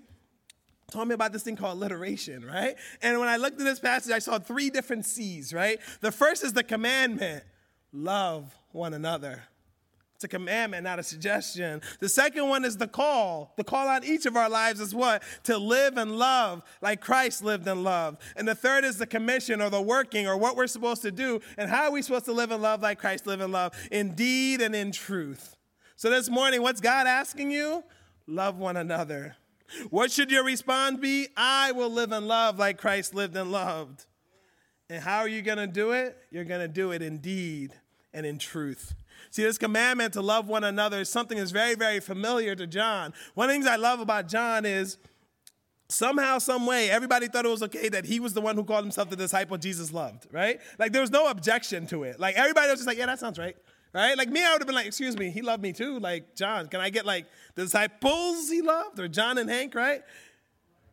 told 0.90 1.08
me 1.08 1.14
about 1.14 1.32
this 1.32 1.42
thing 1.42 1.56
called 1.56 1.78
alliteration, 1.78 2.44
right? 2.44 2.76
And 3.02 3.18
when 3.18 3.28
I 3.28 3.36
looked 3.36 3.58
at 3.60 3.64
this 3.64 3.80
passage, 3.80 4.12
I 4.12 4.18
saw 4.18 4.38
three 4.38 4.70
different 4.70 5.06
C's, 5.06 5.52
right? 5.52 5.80
The 6.00 6.12
first 6.12 6.44
is 6.44 6.52
the 6.52 6.64
commandment 6.64 7.44
love 7.92 8.54
one 8.72 8.92
another. 8.94 9.44
It's 10.16 10.24
a 10.24 10.28
commandment, 10.28 10.84
not 10.84 10.98
a 10.98 11.02
suggestion. 11.02 11.82
The 11.98 12.08
second 12.08 12.48
one 12.48 12.64
is 12.64 12.76
the 12.76 12.86
call. 12.86 13.52
The 13.56 13.64
call 13.64 13.88
on 13.88 14.04
each 14.04 14.26
of 14.26 14.36
our 14.36 14.48
lives 14.48 14.80
is 14.80 14.94
what? 14.94 15.22
To 15.44 15.58
live 15.58 15.96
and 15.96 16.16
love 16.16 16.62
like 16.80 17.00
Christ 17.00 17.42
lived 17.42 17.66
and 17.66 17.82
loved. 17.82 18.22
And 18.36 18.46
the 18.46 18.54
third 18.54 18.84
is 18.84 18.96
the 18.96 19.06
commission 19.06 19.60
or 19.60 19.70
the 19.70 19.82
working 19.82 20.28
or 20.28 20.36
what 20.36 20.56
we're 20.56 20.68
supposed 20.68 21.02
to 21.02 21.10
do 21.10 21.40
and 21.58 21.68
how 21.68 21.84
are 21.84 21.90
we 21.90 22.00
supposed 22.00 22.26
to 22.26 22.32
live 22.32 22.52
and 22.52 22.62
love 22.62 22.80
like 22.80 23.00
Christ 23.00 23.26
lived 23.26 23.42
and 23.42 23.52
loved 23.52 23.74
in 23.90 24.14
deed 24.14 24.60
and 24.60 24.74
in 24.74 24.92
truth. 24.92 25.56
So 25.96 26.10
this 26.10 26.30
morning, 26.30 26.62
what's 26.62 26.80
God 26.80 27.06
asking 27.06 27.50
you? 27.50 27.82
Love 28.26 28.56
one 28.56 28.76
another. 28.76 29.36
What 29.90 30.10
should 30.10 30.30
your 30.30 30.44
response 30.44 31.00
be? 31.00 31.28
I 31.36 31.72
will 31.72 31.90
live 31.90 32.12
in 32.12 32.26
love 32.28 32.58
like 32.58 32.78
Christ 32.78 33.14
lived 33.14 33.36
and 33.36 33.50
loved. 33.50 34.06
And 34.90 35.02
how 35.02 35.20
are 35.20 35.28
you 35.28 35.42
going 35.42 35.58
to 35.58 35.66
do 35.66 35.92
it? 35.92 36.16
You're 36.30 36.44
going 36.44 36.60
to 36.60 36.68
do 36.68 36.92
it 36.92 37.02
in 37.02 37.18
deed 37.18 37.72
and 38.12 38.26
in 38.26 38.38
truth. 38.38 38.94
See, 39.30 39.42
this 39.42 39.58
commandment 39.58 40.12
to 40.14 40.20
love 40.20 40.46
one 40.46 40.64
another 40.64 41.00
is 41.00 41.08
something 41.08 41.38
that's 41.38 41.50
very, 41.50 41.74
very 41.74 42.00
familiar 42.00 42.54
to 42.54 42.66
John. 42.66 43.12
One 43.34 43.48
of 43.48 43.52
the 43.52 43.54
things 43.54 43.66
I 43.66 43.76
love 43.76 44.00
about 44.00 44.28
John 44.28 44.64
is 44.64 44.98
somehow, 45.88 46.38
some 46.38 46.66
way, 46.66 46.90
everybody 46.90 47.26
thought 47.26 47.44
it 47.44 47.48
was 47.48 47.62
okay 47.62 47.88
that 47.88 48.04
he 48.04 48.20
was 48.20 48.34
the 48.34 48.40
one 48.40 48.54
who 48.54 48.64
called 48.64 48.84
himself 48.84 49.10
the 49.10 49.16
disciple 49.16 49.56
Jesus 49.56 49.92
loved, 49.92 50.26
right? 50.30 50.60
Like 50.78 50.92
there 50.92 51.00
was 51.00 51.10
no 51.10 51.28
objection 51.28 51.86
to 51.88 52.04
it. 52.04 52.20
Like 52.20 52.36
everybody 52.36 52.70
was 52.70 52.78
just 52.78 52.86
like, 52.86 52.98
yeah, 52.98 53.06
that 53.06 53.18
sounds 53.18 53.38
right 53.38 53.56
right? 53.94 54.18
Like 54.18 54.28
me, 54.28 54.44
I 54.44 54.52
would 54.52 54.60
have 54.60 54.66
been 54.66 54.74
like, 54.74 54.86
excuse 54.86 55.16
me, 55.16 55.30
he 55.30 55.40
loved 55.40 55.62
me 55.62 55.72
too. 55.72 55.98
Like, 55.98 56.34
John, 56.34 56.66
can 56.68 56.80
I 56.80 56.90
get 56.90 57.06
like 57.06 57.26
the 57.54 57.62
disciples 57.62 58.50
he 58.50 58.60
loved 58.60 58.98
or 58.98 59.08
John 59.08 59.38
and 59.38 59.48
Hank, 59.48 59.74
right? 59.74 60.02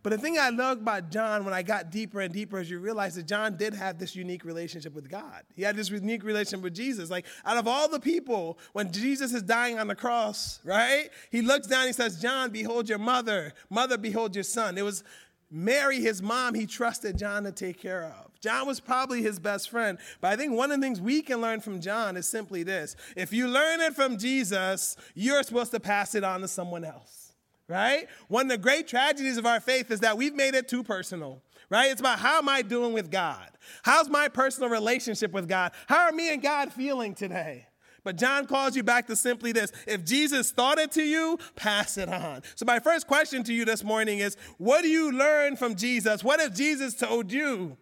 But 0.03 0.11
the 0.11 0.17
thing 0.17 0.37
I 0.39 0.49
love 0.49 0.79
about 0.79 1.11
John 1.11 1.45
when 1.45 1.53
I 1.53 1.61
got 1.61 1.91
deeper 1.91 2.21
and 2.21 2.33
deeper 2.33 2.59
is 2.59 2.71
you 2.71 2.79
realize 2.79 3.15
that 3.15 3.27
John 3.27 3.55
did 3.55 3.75
have 3.75 3.99
this 3.99 4.15
unique 4.15 4.43
relationship 4.43 4.95
with 4.95 5.09
God. 5.09 5.43
He 5.55 5.61
had 5.61 5.75
this 5.75 5.91
unique 5.91 6.23
relationship 6.23 6.63
with 6.63 6.73
Jesus. 6.73 7.11
Like, 7.11 7.27
out 7.45 7.57
of 7.57 7.67
all 7.67 7.87
the 7.87 7.99
people, 7.99 8.57
when 8.73 8.91
Jesus 8.91 9.31
is 9.31 9.43
dying 9.43 9.77
on 9.77 9.87
the 9.87 9.95
cross, 9.95 10.59
right? 10.63 11.09
He 11.29 11.43
looks 11.43 11.67
down, 11.67 11.85
he 11.85 11.93
says, 11.93 12.19
John, 12.19 12.49
behold 12.49 12.89
your 12.89 12.97
mother. 12.97 13.53
Mother, 13.69 13.95
behold 13.97 14.35
your 14.35 14.43
son. 14.43 14.75
It 14.75 14.83
was 14.83 15.03
Mary, 15.51 15.99
his 15.99 16.21
mom, 16.21 16.55
he 16.55 16.65
trusted 16.65 17.19
John 17.19 17.43
to 17.43 17.51
take 17.51 17.79
care 17.79 18.05
of. 18.05 18.30
John 18.41 18.65
was 18.67 18.79
probably 18.79 19.21
his 19.21 19.39
best 19.39 19.69
friend. 19.69 19.99
But 20.19 20.33
I 20.33 20.35
think 20.35 20.53
one 20.53 20.71
of 20.71 20.79
the 20.79 20.85
things 20.85 20.99
we 20.99 21.21
can 21.21 21.41
learn 21.41 21.61
from 21.61 21.79
John 21.79 22.17
is 22.17 22.27
simply 22.27 22.63
this 22.63 22.95
if 23.15 23.31
you 23.31 23.47
learn 23.47 23.79
it 23.81 23.95
from 23.95 24.17
Jesus, 24.17 24.97
you're 25.13 25.43
supposed 25.43 25.71
to 25.71 25.79
pass 25.79 26.15
it 26.15 26.23
on 26.23 26.41
to 26.41 26.47
someone 26.47 26.83
else, 26.83 27.33
right? 27.67 28.07
One 28.27 28.47
of 28.47 28.49
the 28.49 28.57
great 28.57 28.87
tragedies 28.87 29.37
of 29.37 29.45
our 29.45 29.59
faith 29.59 29.91
is 29.91 29.99
that 29.99 30.17
we've 30.17 30.35
made 30.35 30.55
it 30.55 30.67
too 30.67 30.83
personal. 30.83 31.41
Right? 31.69 31.89
It's 31.89 32.01
about 32.01 32.19
how 32.19 32.39
am 32.39 32.49
I 32.49 32.63
doing 32.63 32.91
with 32.91 33.09
God? 33.09 33.47
How's 33.83 34.09
my 34.09 34.27
personal 34.27 34.69
relationship 34.69 35.31
with 35.31 35.47
God? 35.47 35.71
How 35.87 36.01
are 36.01 36.11
me 36.11 36.33
and 36.33 36.41
God 36.41 36.73
feeling 36.73 37.15
today? 37.15 37.65
But 38.03 38.17
John 38.17 38.45
calls 38.45 38.75
you 38.75 38.83
back 38.83 39.07
to 39.07 39.15
simply 39.15 39.53
this 39.53 39.71
if 39.87 40.03
Jesus 40.03 40.51
thought 40.51 40.79
it 40.79 40.91
to 40.93 41.03
you, 41.03 41.39
pass 41.55 41.97
it 41.97 42.09
on. 42.09 42.41
So, 42.55 42.65
my 42.65 42.79
first 42.79 43.07
question 43.07 43.41
to 43.43 43.53
you 43.53 43.63
this 43.63 43.85
morning 43.85 44.19
is 44.19 44.35
what 44.57 44.81
do 44.81 44.89
you 44.89 45.13
learn 45.13 45.55
from 45.55 45.75
Jesus? 45.75 46.25
What 46.25 46.41
if 46.41 46.53
Jesus 46.53 46.93
told 46.93 47.31
you? 47.31 47.77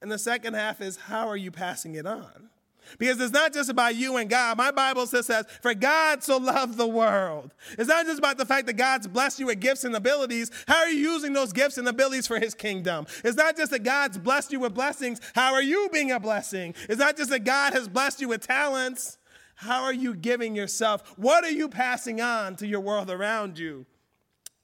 And 0.00 0.10
the 0.10 0.18
second 0.18 0.54
half 0.54 0.80
is 0.80 0.96
how 0.96 1.28
are 1.28 1.36
you 1.36 1.50
passing 1.50 1.94
it 1.94 2.06
on? 2.06 2.50
Because 2.96 3.20
it's 3.20 3.32
not 3.32 3.52
just 3.52 3.68
about 3.68 3.96
you 3.96 4.16
and 4.16 4.30
God. 4.30 4.56
My 4.56 4.70
Bible 4.70 5.06
says, 5.06 5.30
For 5.60 5.74
God 5.74 6.22
so 6.22 6.38
loved 6.38 6.78
the 6.78 6.86
world. 6.86 7.52
It's 7.78 7.88
not 7.88 8.06
just 8.06 8.18
about 8.18 8.38
the 8.38 8.46
fact 8.46 8.66
that 8.66 8.74
God's 8.74 9.06
blessed 9.06 9.40
you 9.40 9.46
with 9.46 9.60
gifts 9.60 9.84
and 9.84 9.94
abilities. 9.94 10.50
How 10.66 10.78
are 10.78 10.88
you 10.88 11.12
using 11.12 11.32
those 11.32 11.52
gifts 11.52 11.76
and 11.76 11.86
abilities 11.86 12.26
for 12.26 12.38
His 12.38 12.54
kingdom? 12.54 13.06
It's 13.24 13.36
not 13.36 13.56
just 13.56 13.72
that 13.72 13.82
God's 13.82 14.16
blessed 14.16 14.52
you 14.52 14.60
with 14.60 14.74
blessings. 14.74 15.20
How 15.34 15.52
are 15.52 15.62
you 15.62 15.90
being 15.92 16.12
a 16.12 16.20
blessing? 16.20 16.74
It's 16.88 17.00
not 17.00 17.16
just 17.16 17.30
that 17.30 17.44
God 17.44 17.74
has 17.74 17.88
blessed 17.88 18.20
you 18.20 18.28
with 18.28 18.46
talents. 18.46 19.18
How 19.56 19.82
are 19.82 19.92
you 19.92 20.14
giving 20.14 20.54
yourself? 20.54 21.14
What 21.16 21.44
are 21.44 21.50
you 21.50 21.68
passing 21.68 22.20
on 22.20 22.56
to 22.56 22.66
your 22.66 22.80
world 22.80 23.10
around 23.10 23.58
you? 23.58 23.86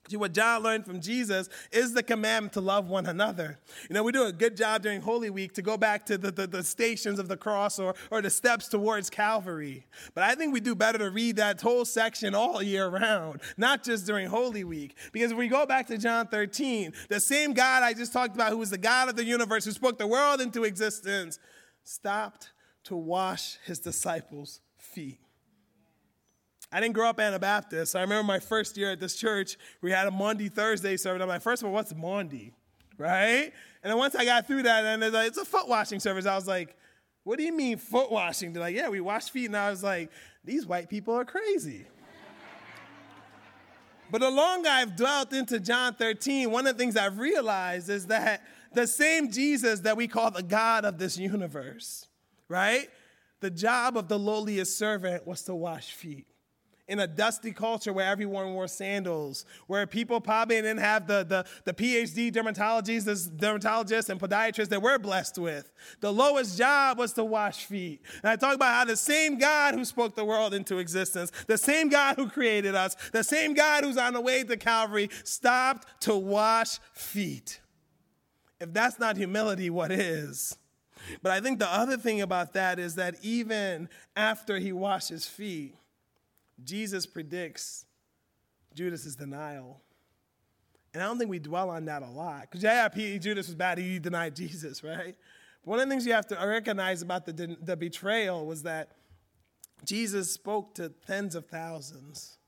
See, 0.09 0.19
what 0.19 0.35
John 0.35 0.63
learned 0.63 0.85
from 0.85 1.01
Jesus 1.01 1.49
is 1.73 1.95
the 1.95 2.03
commandment 2.03 2.53
to 2.55 2.61
love 2.61 2.89
one 2.89 3.07
another. 3.07 3.59
You 3.89 3.95
know, 3.95 4.03
we 4.03 4.13
do 4.13 4.25
a 4.25 4.33
good 4.33 4.55
job 4.55 4.83
during 4.83 5.01
Holy 5.01 5.31
Week 5.31 5.55
to 5.55 5.63
go 5.63 5.79
back 5.79 6.05
to 6.07 6.19
the, 6.19 6.31
the, 6.31 6.47
the, 6.47 6.63
stations 6.63 7.19
of 7.19 7.29
the 7.29 7.37
cross 7.37 7.79
or, 7.79 7.95
or 8.11 8.21
the 8.21 8.29
steps 8.29 8.69
towards 8.69 9.09
Calvary. 9.09 9.87
But 10.15 10.25
I 10.25 10.35
think 10.35 10.53
we 10.53 10.61
do 10.61 10.75
better 10.75 10.99
to 10.99 11.11
read 11.11 11.37
that 11.37 11.61
whole 11.61 11.87
section 11.87 12.35
all 12.35 12.63
year 12.63 12.89
round, 12.89 13.41
not 13.57 13.83
just 13.83 14.07
during 14.07 14.29
Holy 14.29 14.65
Week. 14.65 14.95
Because 15.13 15.33
if 15.33 15.39
we 15.39 15.49
go 15.49 15.65
back 15.65 15.87
to 15.87 15.97
John 15.97 16.27
13, 16.27 16.93
the 17.09 17.21
same 17.21 17.55
God 17.55 17.83
I 17.83 17.95
just 17.95 18.13
talked 18.13 18.35
about, 18.35 18.51
who 18.51 18.59
was 18.59 18.71
the 18.71 18.79
God 18.79 19.09
of 19.09 19.17
the 19.17 19.25
universe, 19.25 19.65
who 19.65 19.71
spoke 19.71 19.97
the 19.97 20.07
world 20.07 20.43
into 20.43 20.65
existence, 20.65 21.39
stopped 21.83 22.53
to 22.85 22.97
wash 22.97 23.59
his 23.65 23.79
disciples' 23.79 24.61
feet. 24.77 25.24
I 26.75 26.81
didn't 26.81 26.95
grow 26.95 27.09
up 27.09 27.21
Anabaptist. 27.21 27.95
I 27.95 28.01
remember 28.01 28.25
my 28.25 28.41
first 28.41 28.77
year 28.77 28.91
at 28.91 28.99
this 28.99 29.15
church, 29.15 29.57
we 29.81 29.93
had 29.93 30.09
a 30.09 30.11
Maundy 30.11 30.49
Thursday 30.49 30.97
service. 30.97 31.23
I'm 31.23 31.29
like, 31.29 31.41
first 31.41 31.63
of 31.63 31.69
all, 31.69 31.73
what's 31.73 31.95
Maundy? 31.95 32.53
Right? 32.99 33.53
And 33.85 33.91
then 33.93 33.97
once 33.97 34.17
I 34.17 34.25
got 34.25 34.49
through 34.49 34.65
that, 34.65 34.85
and 34.85 35.05
it's, 35.05 35.15
like, 35.15 35.29
it's 35.29 35.39
a 35.39 35.45
foot 35.45 35.69
washing 35.69 36.01
service, 36.01 36.27
I 36.27 36.35
was 36.35 36.49
like, 36.49 36.77
what 37.23 37.39
do 37.39 37.45
you 37.45 37.53
mean 37.53 37.79
foot 37.79 38.11
washing? 38.11 38.53
They're 38.53 38.61
like, 38.61 38.75
yeah, 38.75 38.89
we 38.89 39.01
wash 39.01 39.31
feet. 39.31 39.47
And 39.47 39.57
I 39.57 39.71
was 39.71 39.85
like, 39.85 40.11
these 40.45 40.67
white 40.67 40.89
people 40.89 41.15
are 41.15 41.25
crazy. 41.25 41.87
but 44.11 44.21
the 44.21 44.31
longer 44.31 44.69
I've 44.69 44.97
dwelt 44.97 45.33
into 45.33 45.61
John 45.61 45.95
13, 45.95 46.51
one 46.51 46.67
of 46.67 46.77
the 46.77 46.83
things 46.83 46.97
I've 46.97 47.21
realized 47.21 47.89
is 47.89 48.09
that 48.09 48.43
the 48.73 48.89
same 48.89 49.31
Jesus 49.31 49.79
that 49.81 49.97
we 49.97 50.09
call 50.09 50.33
the 50.33 50.43
God 50.43 50.85
of 50.85 50.99
this 50.99 51.17
universe, 51.17 52.09
right? 52.49 52.89
the 53.45 53.51
job 53.51 53.99
of 53.99 54.09
the 54.09 54.19
lowliest 54.19 54.79
servant 54.79 55.27
was 55.27 55.43
to 55.43 55.55
wash 55.55 55.93
feet. 55.93 56.27
In 56.87 57.01
a 57.01 57.07
dusty 57.07 57.51
culture 57.51 57.93
where 57.93 58.07
everyone 58.07 58.53
wore 58.53 58.69
sandals, 58.69 59.47
where 59.67 59.87
people 59.87 60.21
probably 60.21 60.57
didn't 60.57 60.79
have 60.79 61.07
the, 61.07 61.25
the, 61.25 61.47
the 61.65 61.73
PhD 61.73 62.31
dermatologists, 62.31 63.29
dermatologists 63.37 64.11
and 64.11 64.21
podiatrists 64.21 64.69
that 64.69 64.83
we're 64.83 64.99
blessed 64.99 65.39
with. 65.39 65.73
The 66.01 66.13
lowest 66.13 66.59
job 66.59 66.99
was 66.99 67.15
to 67.15 67.25
wash 67.25 67.65
feet. 67.65 68.03
And 68.23 68.31
I 68.31 68.37
talk 68.37 68.55
about 68.55 68.75
how 68.75 68.85
the 68.85 68.97
same 68.97 69.39
God 69.39 69.75
who 69.75 69.85
spoke 69.85 70.15
the 70.15 70.25
world 70.25 70.53
into 70.53 70.79
existence, 70.79 71.33
the 71.47 71.59
same 71.59 71.89
God 71.89 72.17
who 72.17 72.29
created 72.29 72.75
us, 72.75 72.97
the 73.13 73.25
same 73.25 73.55
God 73.55 73.85
who's 73.85 73.97
on 73.97 74.13
the 74.13 74.21
way 74.21 74.45
to 74.45 74.57
Calvary, 74.57 75.09
stopped 75.25 76.03
to 76.03 76.15
wash 76.15 76.79
feet. 76.93 77.61
If 78.61 78.73
that's 78.73 78.99
not 78.99 79.17
humility, 79.17 79.71
what 79.71 79.91
is? 79.91 80.59
But 81.23 81.33
I 81.33 81.41
think 81.41 81.59
the 81.59 81.69
other 81.69 81.97
thing 81.97 82.21
about 82.21 82.53
that 82.55 82.79
is 82.79 82.95
that 82.97 83.17
even 83.23 83.89
after 84.17 84.59
he 84.59 84.73
washes 84.73 85.27
feet, 85.27 85.75
Jesus 86.65 87.07
predicts 87.07 87.87
Judas's 88.75 89.17
denial. 89.17 89.81
And 90.93 91.03
I 91.03 91.07
don't 91.07 91.19
think 91.19 91.31
we 91.31 91.41
dwell 91.41 91.71
on 91.71 91.87
that 91.87 92.03
a 92.03 92.09
lot. 92.09 92.43
Because, 92.43 92.63
yeah, 92.63 92.89
Judas 92.89 93.49
was 93.49 93.55
bad. 93.55 93.79
He 93.79 93.99
denied 93.99 94.37
Jesus, 94.37 94.83
right? 94.83 95.17
But 95.65 95.71
one 95.71 95.81
of 95.81 95.87
the 95.87 95.91
things 95.91 96.07
you 96.07 96.13
have 96.13 96.27
to 96.29 96.37
recognize 96.37 97.03
about 97.03 97.27
the, 97.27 97.57
the 97.61 97.77
betrayal 97.77 98.47
was 98.47 98.63
that 98.63 98.93
Jesus 99.85 100.31
spoke 100.33 100.75
to 100.77 100.91
tens 101.07 101.35
of 101.35 101.47
thousands, 101.47 102.39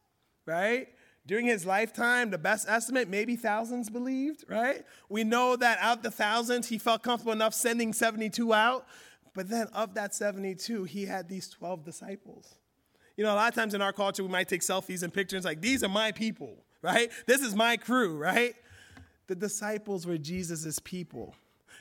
right? 0.46 0.88
During 1.26 1.46
his 1.46 1.66
lifetime, 1.66 2.30
the 2.30 2.38
best 2.38 2.68
estimate, 2.68 3.08
maybe 3.08 3.34
thousands 3.34 3.90
believed, 3.90 4.44
right? 4.48 4.84
We 5.08 5.24
know 5.24 5.56
that 5.56 5.78
out 5.80 5.98
of 5.98 6.02
the 6.04 6.10
thousands, 6.10 6.68
he 6.68 6.78
felt 6.78 7.02
comfortable 7.02 7.32
enough 7.32 7.52
sending 7.52 7.92
72 7.92 8.54
out. 8.54 8.86
But 9.34 9.48
then 9.50 9.66
of 9.74 9.94
that 9.94 10.14
72, 10.14 10.84
he 10.84 11.04
had 11.04 11.28
these 11.28 11.48
12 11.50 11.84
disciples. 11.84 12.54
You 13.16 13.24
know, 13.24 13.32
a 13.32 13.36
lot 13.36 13.48
of 13.48 13.54
times 13.54 13.74
in 13.74 13.82
our 13.82 13.92
culture, 13.92 14.22
we 14.22 14.28
might 14.28 14.48
take 14.48 14.60
selfies 14.60 15.02
and 15.02 15.12
pictures 15.12 15.44
like, 15.44 15.60
these 15.60 15.82
are 15.82 15.88
my 15.88 16.12
people, 16.12 16.54
right? 16.82 17.10
This 17.26 17.40
is 17.40 17.54
my 17.54 17.76
crew, 17.76 18.16
right? 18.16 18.54
The 19.26 19.34
disciples 19.34 20.06
were 20.06 20.18
Jesus' 20.18 20.78
people. 20.78 21.34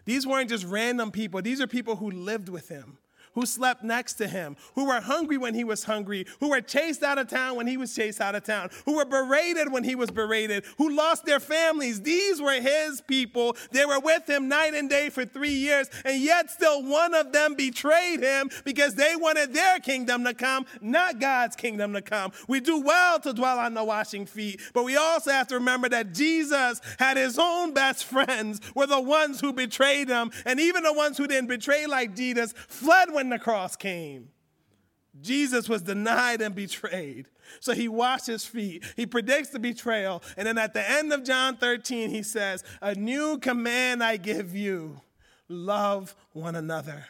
These 0.06 0.26
weren't 0.26 0.50
just 0.50 0.66
random 0.66 1.12
people, 1.12 1.42
these 1.42 1.62
are 1.62 1.68
people 1.68 1.96
who 1.96 2.12
lived 2.12 2.50
with 2.50 2.70
him 2.70 2.98
who 3.36 3.46
slept 3.46 3.84
next 3.84 4.14
to 4.14 4.28
him, 4.28 4.56
who 4.74 4.86
were 4.86 5.02
hungry 5.02 5.38
when 5.38 5.54
he 5.54 5.64
was 5.64 5.84
hungry, 5.84 6.26
who 6.40 6.50
were 6.50 6.62
chased 6.62 7.04
out 7.04 7.18
of 7.18 7.28
town 7.28 7.56
when 7.56 7.68
he 7.68 7.78
was 7.78 7.94
chased 7.94 8.22
out 8.22 8.34
of 8.34 8.44
town, 8.44 8.70
who 8.86 8.96
were 8.96 9.06
berated 9.06 9.72
when 9.72 9.84
he 9.84 9.96
was 9.96 10.10
berated, 10.10 10.66
who 10.78 10.96
lost 10.96 11.26
their 11.26 11.40
families. 11.40 12.02
These 12.02 12.42
were 12.42 12.60
his 12.60 13.02
people. 13.02 13.56
They 13.72 13.86
were 13.86 14.00
with 14.00 14.28
him 14.30 14.48
night 14.48 14.74
and 14.74 14.90
day 14.90 15.10
for 15.10 15.26
three 15.26 15.54
years, 15.54 15.90
and 16.04 16.22
yet 16.22 16.50
still 16.50 16.84
one 16.84 17.14
of 17.14 17.32
them 17.32 17.56
betrayed 17.56 18.22
him 18.22 18.50
because 18.64 18.96
they 18.96 19.16
wanted 19.16 19.54
their 19.54 19.80
kingdom 19.80 20.24
to 20.24 20.34
come, 20.34 20.66
not 20.82 21.20
God's 21.20 21.56
kingdom 21.56 21.94
to 21.94 22.02
come. 22.02 22.32
We 22.48 22.62
do 22.62 22.82
well 22.82 23.20
to 23.20 23.34
dwell 23.34 23.60
on 23.60 23.74
the 23.74 23.84
washing 23.84 24.26
feet, 24.26 24.62
but 24.74 24.86
we 24.86 24.96
also 24.96 25.32
have 25.32 25.48
to 25.48 25.56
remember 25.56 25.90
that 25.90 26.14
Jesus 26.14 26.80
had 27.00 27.18
his 27.18 27.38
own 27.38 27.74
best 27.74 28.06
friends 28.06 28.62
were 28.74 28.88
the 28.88 29.02
ones 29.02 29.42
who 29.42 29.52
betrayed 29.52 30.08
him, 30.08 30.32
and 30.46 30.60
even 30.60 30.84
the 30.84 30.94
ones 30.94 31.18
who 31.18 31.28
didn't 31.28 31.50
betray 31.50 31.86
like 31.86 32.16
Jesus 32.16 32.54
fled 32.68 33.12
when 33.12 33.25
when 33.26 33.40
the 33.40 33.44
cross 33.44 33.76
came. 33.76 34.30
Jesus 35.20 35.68
was 35.68 35.82
denied 35.82 36.42
and 36.42 36.54
betrayed. 36.54 37.28
So 37.60 37.74
he 37.74 37.88
washed 37.88 38.28
his 38.28 38.46
feet. 38.46 38.84
He 38.96 39.06
predicts 39.06 39.50
the 39.50 39.60
betrayal. 39.60 40.22
And 40.38 40.46
then 40.46 40.58
at 40.58 40.74
the 40.74 40.88
end 40.88 41.12
of 41.12 41.24
John 41.24 41.58
13, 41.58 42.10
he 42.10 42.22
says, 42.22 42.64
A 42.82 42.94
new 42.94 43.40
command 43.40 44.04
I 44.04 44.18
give 44.18 44.56
you 44.56 45.02
love 45.48 46.16
one 46.34 46.56
another. 46.56 47.08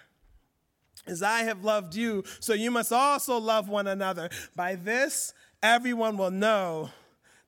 As 1.08 1.22
I 1.22 1.40
have 1.44 1.64
loved 1.64 1.96
you, 1.96 2.24
so 2.40 2.54
you 2.54 2.72
must 2.72 2.94
also 2.94 3.38
love 3.38 3.68
one 3.68 3.88
another. 3.88 4.30
By 4.56 4.76
this, 4.76 5.34
everyone 5.62 6.16
will 6.16 6.32
know 6.32 6.92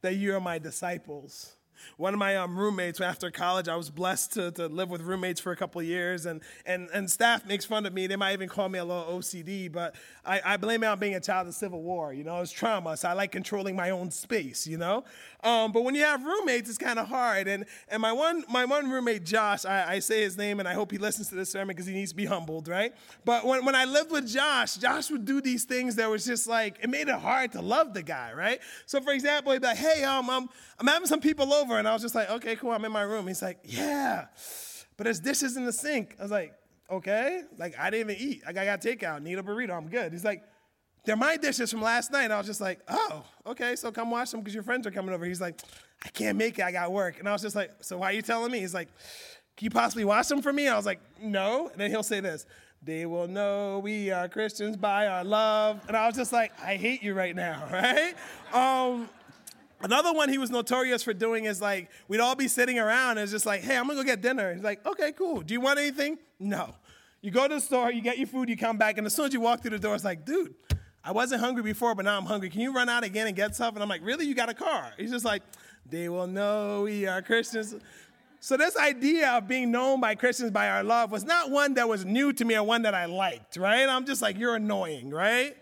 that 0.01 0.15
you 0.15 0.35
are 0.35 0.41
my 0.41 0.59
disciples 0.59 1.56
one 1.97 2.13
of 2.13 2.19
my 2.19 2.35
um, 2.37 2.57
roommates 2.57 3.01
after 3.01 3.31
college, 3.31 3.67
I 3.67 3.75
was 3.75 3.89
blessed 3.89 4.33
to, 4.33 4.51
to 4.51 4.67
live 4.67 4.89
with 4.89 5.01
roommates 5.01 5.39
for 5.39 5.51
a 5.51 5.55
couple 5.55 5.81
years, 5.81 6.25
and, 6.25 6.41
and, 6.65 6.89
and 6.93 7.09
staff 7.09 7.45
makes 7.45 7.65
fun 7.65 7.85
of 7.85 7.93
me. 7.93 8.07
They 8.07 8.15
might 8.15 8.33
even 8.33 8.49
call 8.49 8.69
me 8.69 8.79
a 8.79 8.85
little 8.85 9.05
OCD, 9.19 9.71
but 9.71 9.95
I, 10.25 10.41
I 10.43 10.57
blame 10.57 10.83
it 10.83 10.87
on 10.87 10.99
being 10.99 11.15
a 11.15 11.19
child 11.19 11.47
of 11.47 11.53
the 11.53 11.57
Civil 11.57 11.81
War. 11.81 12.13
You 12.13 12.23
know, 12.23 12.41
it's 12.41 12.51
trauma, 12.51 12.97
so 12.97 13.09
I 13.09 13.13
like 13.13 13.31
controlling 13.31 13.75
my 13.75 13.89
own 13.89 14.11
space, 14.11 14.67
you 14.67 14.77
know? 14.77 15.03
Um, 15.43 15.71
but 15.71 15.83
when 15.83 15.95
you 15.95 16.03
have 16.03 16.23
roommates, 16.23 16.69
it's 16.69 16.77
kind 16.77 16.99
of 16.99 17.07
hard. 17.07 17.47
And, 17.47 17.65
and 17.89 18.01
my, 18.01 18.11
one, 18.11 18.43
my 18.49 18.65
one 18.65 18.89
roommate, 18.89 19.23
Josh, 19.23 19.65
I, 19.65 19.93
I 19.93 19.99
say 19.99 20.21
his 20.21 20.37
name, 20.37 20.59
and 20.59 20.67
I 20.67 20.73
hope 20.73 20.91
he 20.91 20.97
listens 20.97 21.29
to 21.29 21.35
this 21.35 21.51
sermon 21.51 21.69
because 21.69 21.85
he 21.85 21.93
needs 21.93 22.11
to 22.11 22.15
be 22.17 22.25
humbled, 22.25 22.67
right? 22.67 22.93
But 23.25 23.45
when, 23.45 23.63
when 23.65 23.75
I 23.75 23.85
lived 23.85 24.11
with 24.11 24.27
Josh, 24.27 24.75
Josh 24.77 25.09
would 25.11 25.25
do 25.25 25.41
these 25.41 25.63
things 25.63 25.95
that 25.95 26.09
was 26.09 26.25
just 26.25 26.47
like, 26.47 26.79
it 26.81 26.89
made 26.89 27.07
it 27.07 27.15
hard 27.15 27.51
to 27.53 27.61
love 27.61 27.93
the 27.93 28.03
guy, 28.03 28.33
right? 28.33 28.59
So, 28.85 28.99
for 29.01 29.13
example, 29.13 29.53
he'd 29.53 29.61
be 29.61 29.67
like, 29.67 29.77
hey, 29.77 30.03
um, 30.03 30.29
I'm, 30.29 30.49
I'm 30.79 30.87
having 30.87 31.07
some 31.07 31.21
people 31.21 31.53
over, 31.53 31.66
and 31.75 31.87
I 31.87 31.93
was 31.93 32.01
just 32.01 32.15
like, 32.15 32.29
okay, 32.29 32.55
cool, 32.55 32.71
I'm 32.71 32.85
in 32.85 32.91
my 32.91 33.01
room. 33.01 33.27
He's 33.27 33.41
like, 33.41 33.59
yeah, 33.63 34.25
but 34.95 35.03
there's 35.03 35.19
dishes 35.19 35.57
in 35.57 35.65
the 35.65 35.73
sink. 35.73 36.15
I 36.19 36.23
was 36.23 36.31
like, 36.31 36.53
okay. 36.89 37.43
Like, 37.57 37.77
I 37.77 37.89
didn't 37.89 38.11
even 38.11 38.27
eat. 38.27 38.45
Like, 38.45 38.57
I 38.57 38.65
got 38.65 38.81
takeout, 38.81 39.21
need 39.21 39.37
a 39.37 39.43
burrito, 39.43 39.75
I'm 39.75 39.89
good. 39.89 40.11
He's 40.11 40.25
like, 40.25 40.43
they're 41.05 41.15
my 41.15 41.37
dishes 41.37 41.71
from 41.71 41.81
last 41.81 42.11
night. 42.11 42.31
I 42.31 42.37
was 42.37 42.47
just 42.47 42.59
like, 42.59 42.79
oh, 42.89 43.23
okay, 43.45 43.75
so 43.75 43.91
come 43.91 44.11
watch 44.11 44.31
them 44.31 44.41
because 44.41 44.53
your 44.53 44.63
friends 44.63 44.85
are 44.87 44.91
coming 44.91 45.13
over. 45.13 45.25
He's 45.25 45.41
like, 45.41 45.61
I 46.03 46.09
can't 46.09 46.37
make 46.37 46.59
it, 46.59 46.65
I 46.65 46.71
got 46.71 46.91
work. 46.91 47.19
And 47.19 47.29
I 47.29 47.31
was 47.31 47.41
just 47.41 47.55
like, 47.55 47.71
so 47.81 47.99
why 47.99 48.07
are 48.07 48.13
you 48.13 48.21
telling 48.21 48.51
me? 48.51 48.59
He's 48.59 48.73
like, 48.73 48.89
can 49.55 49.65
you 49.65 49.71
possibly 49.71 50.05
watch 50.05 50.27
them 50.27 50.41
for 50.41 50.53
me? 50.53 50.67
I 50.67 50.75
was 50.75 50.85
like, 50.85 50.99
no. 51.21 51.69
And 51.69 51.79
then 51.79 51.89
he'll 51.89 52.03
say 52.03 52.19
this, 52.19 52.45
they 52.83 53.05
will 53.05 53.27
know 53.27 53.79
we 53.79 54.11
are 54.11 54.29
Christians 54.29 54.77
by 54.77 55.07
our 55.07 55.23
love. 55.23 55.81
And 55.87 55.97
I 55.97 56.05
was 56.07 56.15
just 56.15 56.31
like, 56.31 56.51
I 56.61 56.75
hate 56.75 57.01
you 57.01 57.13
right 57.13 57.35
now, 57.35 57.67
right? 57.71 58.13
Um, 58.53 59.09
Another 59.81 60.11
one 60.11 60.29
he 60.29 60.37
was 60.37 60.49
notorious 60.49 61.03
for 61.03 61.13
doing 61.13 61.45
is 61.45 61.61
like, 61.61 61.89
we'd 62.07 62.19
all 62.19 62.35
be 62.35 62.47
sitting 62.47 62.79
around 62.79 63.11
and 63.11 63.19
it's 63.19 63.31
just 63.31 63.45
like, 63.45 63.61
hey, 63.61 63.77
I'm 63.77 63.87
gonna 63.87 63.99
go 63.99 64.03
get 64.03 64.21
dinner. 64.21 64.53
He's 64.53 64.63
like, 64.63 64.85
okay, 64.85 65.11
cool. 65.11 65.41
Do 65.41 65.53
you 65.53 65.61
want 65.61 65.79
anything? 65.79 66.17
No. 66.39 66.75
You 67.21 67.31
go 67.31 67.47
to 67.47 67.55
the 67.55 67.61
store, 67.61 67.91
you 67.91 68.01
get 68.01 68.17
your 68.17 68.27
food, 68.27 68.49
you 68.49 68.57
come 68.57 68.77
back, 68.77 68.97
and 68.97 69.05
as 69.05 69.13
soon 69.15 69.25
as 69.25 69.33
you 69.33 69.41
walk 69.41 69.61
through 69.61 69.71
the 69.71 69.79
door, 69.79 69.95
it's 69.95 70.03
like, 70.03 70.25
dude, 70.25 70.53
I 71.03 71.11
wasn't 71.11 71.41
hungry 71.41 71.63
before, 71.63 71.95
but 71.95 72.05
now 72.05 72.17
I'm 72.17 72.25
hungry. 72.25 72.49
Can 72.49 72.61
you 72.61 72.73
run 72.73 72.89
out 72.89 73.03
again 73.03 73.27
and 73.27 73.35
get 73.35 73.55
stuff? 73.55 73.73
And 73.73 73.83
I'm 73.83 73.89
like, 73.89 74.01
really? 74.03 74.25
You 74.25 74.35
got 74.35 74.49
a 74.49 74.53
car? 74.53 74.93
He's 74.97 75.11
just 75.11 75.25
like, 75.25 75.41
they 75.89 76.09
will 76.09 76.27
know 76.27 76.83
we 76.83 77.07
are 77.07 77.21
Christians. 77.21 77.75
So 78.39 78.55
this 78.55 78.77
idea 78.77 79.31
of 79.31 79.47
being 79.47 79.71
known 79.71 79.99
by 79.99 80.15
Christians 80.15 80.51
by 80.51 80.69
our 80.69 80.83
love 80.83 81.11
was 81.11 81.23
not 81.23 81.49
one 81.49 81.73
that 81.75 81.89
was 81.89 82.05
new 82.05 82.33
to 82.33 82.45
me 82.45 82.55
or 82.55 82.63
one 82.63 82.83
that 82.83 82.93
I 82.93 83.05
liked, 83.05 83.57
right? 83.57 83.87
I'm 83.87 84.05
just 84.05 84.21
like, 84.21 84.37
you're 84.37 84.55
annoying, 84.55 85.09
right? 85.09 85.57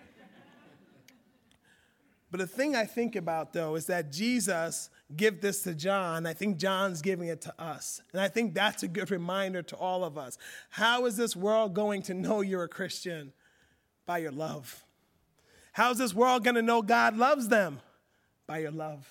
But 2.35 2.49
the 2.49 2.53
thing 2.53 2.75
I 2.75 2.83
think 2.83 3.15
about 3.15 3.53
though 3.53 3.75
is 3.75 3.85
that 3.85 4.11
Jesus 4.11 4.89
gave 5.15 5.39
this 5.39 5.61
to 5.61 5.73
John. 5.73 6.25
I 6.25 6.33
think 6.33 6.57
John's 6.57 7.01
giving 7.01 7.29
it 7.29 7.39
to 7.43 7.53
us. 7.57 8.01
And 8.11 8.19
I 8.19 8.27
think 8.27 8.53
that's 8.53 8.83
a 8.83 8.89
good 8.89 9.09
reminder 9.09 9.61
to 9.61 9.77
all 9.77 10.03
of 10.03 10.17
us. 10.17 10.37
How 10.69 11.05
is 11.05 11.15
this 11.15 11.33
world 11.33 11.73
going 11.73 12.01
to 12.01 12.13
know 12.13 12.41
you're 12.41 12.65
a 12.65 12.67
Christian? 12.67 13.31
By 14.05 14.17
your 14.17 14.33
love. 14.33 14.83
How's 15.71 15.97
this 15.97 16.13
world 16.13 16.43
going 16.43 16.55
to 16.55 16.61
know 16.61 16.81
God 16.81 17.15
loves 17.15 17.47
them? 17.47 17.79
By 18.47 18.57
your 18.57 18.71
love. 18.71 19.07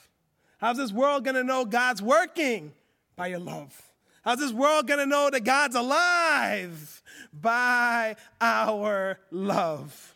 How's 0.58 0.76
this 0.76 0.92
world 0.92 1.24
going 1.24 1.36
to 1.36 1.44
know 1.44 1.64
God's 1.64 2.02
working? 2.02 2.74
By 3.16 3.28
your 3.28 3.38
love. 3.38 3.80
How's 4.22 4.38
this 4.38 4.52
world 4.52 4.86
going 4.86 5.00
to 5.00 5.06
know 5.06 5.30
that 5.30 5.44
God's 5.44 5.76
alive? 5.76 7.02
By 7.32 8.16
our 8.38 9.18
love. 9.30 10.13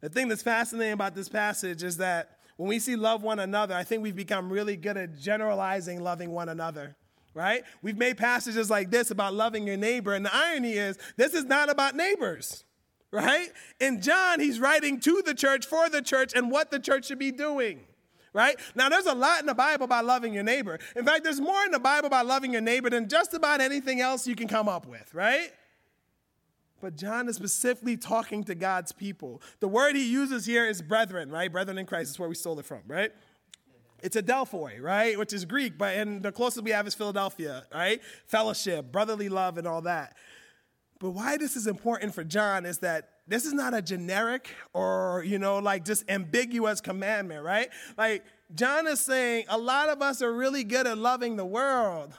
The 0.00 0.08
thing 0.08 0.28
that's 0.28 0.42
fascinating 0.42 0.92
about 0.92 1.14
this 1.14 1.28
passage 1.28 1.82
is 1.82 1.96
that 1.98 2.38
when 2.56 2.68
we 2.68 2.78
see 2.78 2.96
love 2.96 3.22
one 3.22 3.38
another, 3.38 3.74
I 3.74 3.84
think 3.84 4.02
we've 4.02 4.16
become 4.16 4.50
really 4.50 4.76
good 4.76 4.96
at 4.96 5.18
generalizing 5.18 6.02
loving 6.02 6.30
one 6.30 6.48
another, 6.48 6.96
right? 7.34 7.62
We've 7.82 7.98
made 7.98 8.16
passages 8.16 8.70
like 8.70 8.90
this 8.90 9.10
about 9.10 9.34
loving 9.34 9.66
your 9.66 9.76
neighbor, 9.76 10.14
and 10.14 10.24
the 10.24 10.34
irony 10.34 10.72
is, 10.72 10.98
this 11.16 11.34
is 11.34 11.44
not 11.44 11.70
about 11.70 11.94
neighbors, 11.94 12.64
right? 13.10 13.48
In 13.80 14.00
John, 14.00 14.40
he's 14.40 14.58
writing 14.58 15.00
to 15.00 15.22
the 15.24 15.34
church, 15.34 15.66
for 15.66 15.88
the 15.88 16.02
church, 16.02 16.32
and 16.34 16.50
what 16.50 16.70
the 16.70 16.78
church 16.78 17.06
should 17.06 17.18
be 17.18 17.32
doing. 17.32 17.80
Right? 18.32 18.60
Now, 18.74 18.90
there's 18.90 19.06
a 19.06 19.14
lot 19.14 19.40
in 19.40 19.46
the 19.46 19.54
Bible 19.54 19.84
about 19.84 20.04
loving 20.04 20.34
your 20.34 20.42
neighbor. 20.42 20.78
In 20.94 21.06
fact, 21.06 21.24
there's 21.24 21.40
more 21.40 21.64
in 21.64 21.70
the 21.70 21.78
Bible 21.78 22.08
about 22.08 22.26
loving 22.26 22.52
your 22.52 22.60
neighbor 22.60 22.90
than 22.90 23.08
just 23.08 23.32
about 23.32 23.62
anything 23.62 24.02
else 24.02 24.26
you 24.26 24.36
can 24.36 24.46
come 24.46 24.68
up 24.68 24.84
with, 24.86 25.14
right? 25.14 25.52
But 26.86 26.94
John 26.94 27.28
is 27.28 27.34
specifically 27.34 27.96
talking 27.96 28.44
to 28.44 28.54
God's 28.54 28.92
people. 28.92 29.42
The 29.58 29.66
word 29.66 29.96
he 29.96 30.08
uses 30.08 30.46
here 30.46 30.64
is 30.64 30.80
brethren, 30.80 31.32
right? 31.32 31.50
Brethren 31.50 31.78
in 31.78 31.84
Christ 31.84 32.10
is 32.10 32.18
where 32.20 32.28
we 32.28 32.36
stole 32.36 32.60
it 32.60 32.64
from, 32.64 32.82
right? 32.86 33.10
It's 34.04 34.16
Adelphoi, 34.16 34.80
right? 34.80 35.18
Which 35.18 35.32
is 35.32 35.44
Greek, 35.44 35.76
but 35.76 35.96
and 35.96 36.22
the 36.22 36.30
closest 36.30 36.62
we 36.62 36.70
have 36.70 36.86
is 36.86 36.94
Philadelphia, 36.94 37.64
right? 37.74 38.00
Fellowship, 38.28 38.92
brotherly 38.92 39.28
love, 39.28 39.58
and 39.58 39.66
all 39.66 39.80
that. 39.80 40.16
But 41.00 41.10
why 41.10 41.36
this 41.36 41.56
is 41.56 41.66
important 41.66 42.14
for 42.14 42.22
John 42.22 42.64
is 42.64 42.78
that 42.78 43.08
this 43.26 43.46
is 43.46 43.52
not 43.52 43.74
a 43.74 43.82
generic 43.82 44.48
or, 44.72 45.24
you 45.26 45.40
know, 45.40 45.58
like 45.58 45.84
just 45.84 46.08
ambiguous 46.08 46.80
commandment, 46.80 47.42
right? 47.42 47.68
Like 47.98 48.22
John 48.54 48.86
is 48.86 49.00
saying 49.00 49.46
a 49.48 49.58
lot 49.58 49.88
of 49.88 50.02
us 50.02 50.22
are 50.22 50.32
really 50.32 50.62
good 50.62 50.86
at 50.86 50.98
loving 50.98 51.34
the 51.34 51.44
world, 51.44 52.14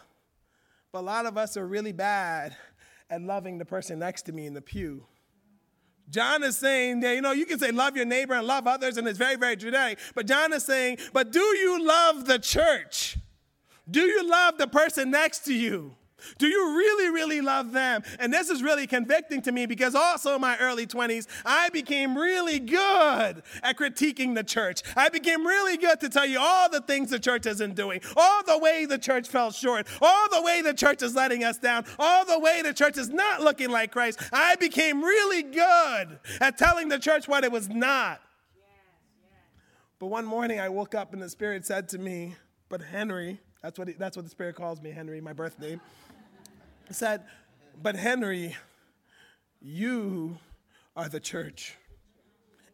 but 0.91 0.99
a 0.99 1.07
lot 1.07 1.25
of 1.25 1.37
us 1.37 1.55
are 1.55 1.65
really 1.65 1.93
bad 1.93 2.57
and 3.09 3.27
loving 3.27 3.57
the 3.57 3.65
person 3.65 3.99
next 3.99 4.23
to 4.23 4.31
me 4.31 4.45
in 4.45 4.53
the 4.53 4.61
pew. 4.61 5.05
John 6.09 6.43
is 6.43 6.57
saying 6.57 7.01
that, 7.01 7.15
you 7.15 7.21
know, 7.21 7.31
you 7.31 7.45
can 7.45 7.59
say 7.59 7.71
love 7.71 7.95
your 7.95 8.05
neighbor 8.05 8.33
and 8.33 8.47
love 8.47 8.65
others, 8.65 8.97
and 8.97 9.07
it's 9.07 9.17
very, 9.17 9.35
very 9.35 9.55
generic. 9.55 9.99
But 10.15 10.25
John 10.25 10.53
is 10.53 10.63
saying, 10.63 10.99
but 11.11 11.31
do 11.31 11.39
you 11.39 11.85
love 11.85 12.25
the 12.25 12.39
church? 12.39 13.17
Do 13.89 14.01
you 14.01 14.29
love 14.29 14.57
the 14.57 14.67
person 14.67 15.11
next 15.11 15.39
to 15.45 15.53
you? 15.53 15.95
Do 16.37 16.47
you 16.47 16.75
really, 16.77 17.09
really 17.09 17.41
love 17.41 17.71
them? 17.71 18.03
And 18.19 18.33
this 18.33 18.49
is 18.49 18.63
really 18.63 18.87
convicting 18.87 19.41
to 19.43 19.51
me 19.51 19.65
because 19.65 19.95
also 19.95 20.35
in 20.35 20.41
my 20.41 20.57
early 20.57 20.87
20s, 20.87 21.27
I 21.45 21.69
became 21.69 22.17
really 22.17 22.59
good 22.59 23.43
at 23.63 23.77
critiquing 23.77 24.33
the 24.33 24.43
church. 24.43 24.81
I 24.95 25.09
became 25.09 25.45
really 25.45 25.77
good 25.77 25.99
to 25.99 26.09
tell 26.09 26.25
you 26.25 26.39
all 26.39 26.69
the 26.69 26.81
things 26.81 27.11
the 27.11 27.19
church 27.19 27.45
isn't 27.45 27.75
doing, 27.75 28.01
all 28.15 28.43
the 28.43 28.57
way 28.57 28.85
the 28.85 28.97
church 28.97 29.27
fell 29.27 29.51
short, 29.51 29.87
all 30.01 30.29
the 30.29 30.41
way 30.41 30.61
the 30.61 30.73
church 30.73 31.03
is 31.03 31.15
letting 31.15 31.43
us 31.43 31.57
down, 31.57 31.85
all 31.99 32.25
the 32.25 32.39
way 32.39 32.61
the 32.61 32.73
church 32.73 32.97
is 32.97 33.09
not 33.09 33.41
looking 33.41 33.69
like 33.69 33.91
Christ. 33.91 34.19
I 34.33 34.55
became 34.55 35.03
really 35.03 35.43
good 35.43 36.19
at 36.41 36.57
telling 36.57 36.89
the 36.89 36.99
church 36.99 37.27
what 37.27 37.43
it 37.43 37.51
was 37.51 37.69
not. 37.69 38.21
But 39.99 40.07
one 40.07 40.25
morning 40.25 40.59
I 40.59 40.69
woke 40.69 40.93
up 40.93 41.13
and 41.13 41.21
the 41.21 41.29
Spirit 41.29 41.65
said 41.65 41.89
to 41.89 41.97
me, 41.97 42.35
But 42.69 42.81
Henry, 42.81 43.39
that's 43.61 43.77
what, 43.77 43.87
he, 43.87 43.93
that's 43.95 44.15
what 44.15 44.23
the 44.23 44.31
Spirit 44.31 44.55
calls 44.55 44.81
me, 44.81 44.91
Henry, 44.91 45.21
my 45.21 45.33
birth 45.33 45.59
name 45.59 45.81
said, 46.93 47.23
But 47.81 47.95
Henry, 47.95 48.55
you 49.61 50.37
are 50.95 51.09
the 51.09 51.19
church. 51.19 51.75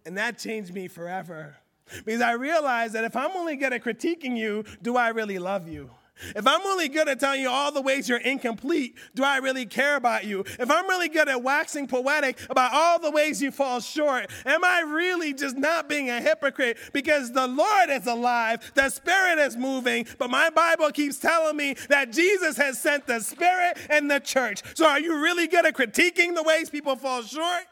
And 0.05 0.17
that 0.17 0.37
changed 0.37 0.73
me 0.73 0.87
forever. 0.87 1.57
Because 2.05 2.21
I 2.21 2.33
realized 2.33 2.93
that 2.93 3.03
if 3.03 3.15
I'm 3.15 3.31
only 3.31 3.55
good 3.55 3.73
at 3.73 3.83
critiquing 3.83 4.37
you, 4.37 4.63
do 4.81 4.95
I 4.97 5.09
really 5.09 5.39
love 5.39 5.67
you? 5.67 5.89
If 6.35 6.47
I'm 6.47 6.61
really 6.61 6.89
good 6.89 7.07
at 7.07 7.19
telling 7.19 7.41
you 7.41 7.49
all 7.49 7.71
the 7.71 7.81
ways 7.81 8.07
you're 8.07 8.19
incomplete, 8.19 8.97
do 9.15 9.23
I 9.23 9.37
really 9.37 9.65
care 9.65 9.95
about 9.95 10.25
you? 10.25 10.41
If 10.59 10.69
I'm 10.69 10.87
really 10.87 11.09
good 11.09 11.27
at 11.27 11.41
waxing 11.41 11.87
poetic 11.87 12.39
about 12.49 12.73
all 12.73 12.99
the 12.99 13.11
ways 13.11 13.41
you 13.41 13.51
fall 13.51 13.79
short, 13.79 14.29
am 14.45 14.63
I 14.63 14.81
really 14.81 15.33
just 15.33 15.57
not 15.57 15.89
being 15.89 16.09
a 16.09 16.21
hypocrite? 16.21 16.77
Because 16.93 17.31
the 17.31 17.47
Lord 17.47 17.89
is 17.89 18.07
alive, 18.07 18.71
the 18.75 18.89
Spirit 18.89 19.39
is 19.39 19.57
moving, 19.57 20.05
but 20.17 20.29
my 20.29 20.49
Bible 20.49 20.91
keeps 20.91 21.17
telling 21.17 21.57
me 21.57 21.75
that 21.89 22.11
Jesus 22.11 22.57
has 22.57 22.79
sent 22.79 23.07
the 23.07 23.19
Spirit 23.19 23.77
and 23.89 24.09
the 24.09 24.19
church. 24.19 24.61
So 24.75 24.87
are 24.87 24.99
you 24.99 25.21
really 25.21 25.47
good 25.47 25.65
at 25.65 25.75
critiquing 25.75 26.35
the 26.35 26.43
ways 26.43 26.69
people 26.69 26.95
fall 26.95 27.23
short? 27.23 27.63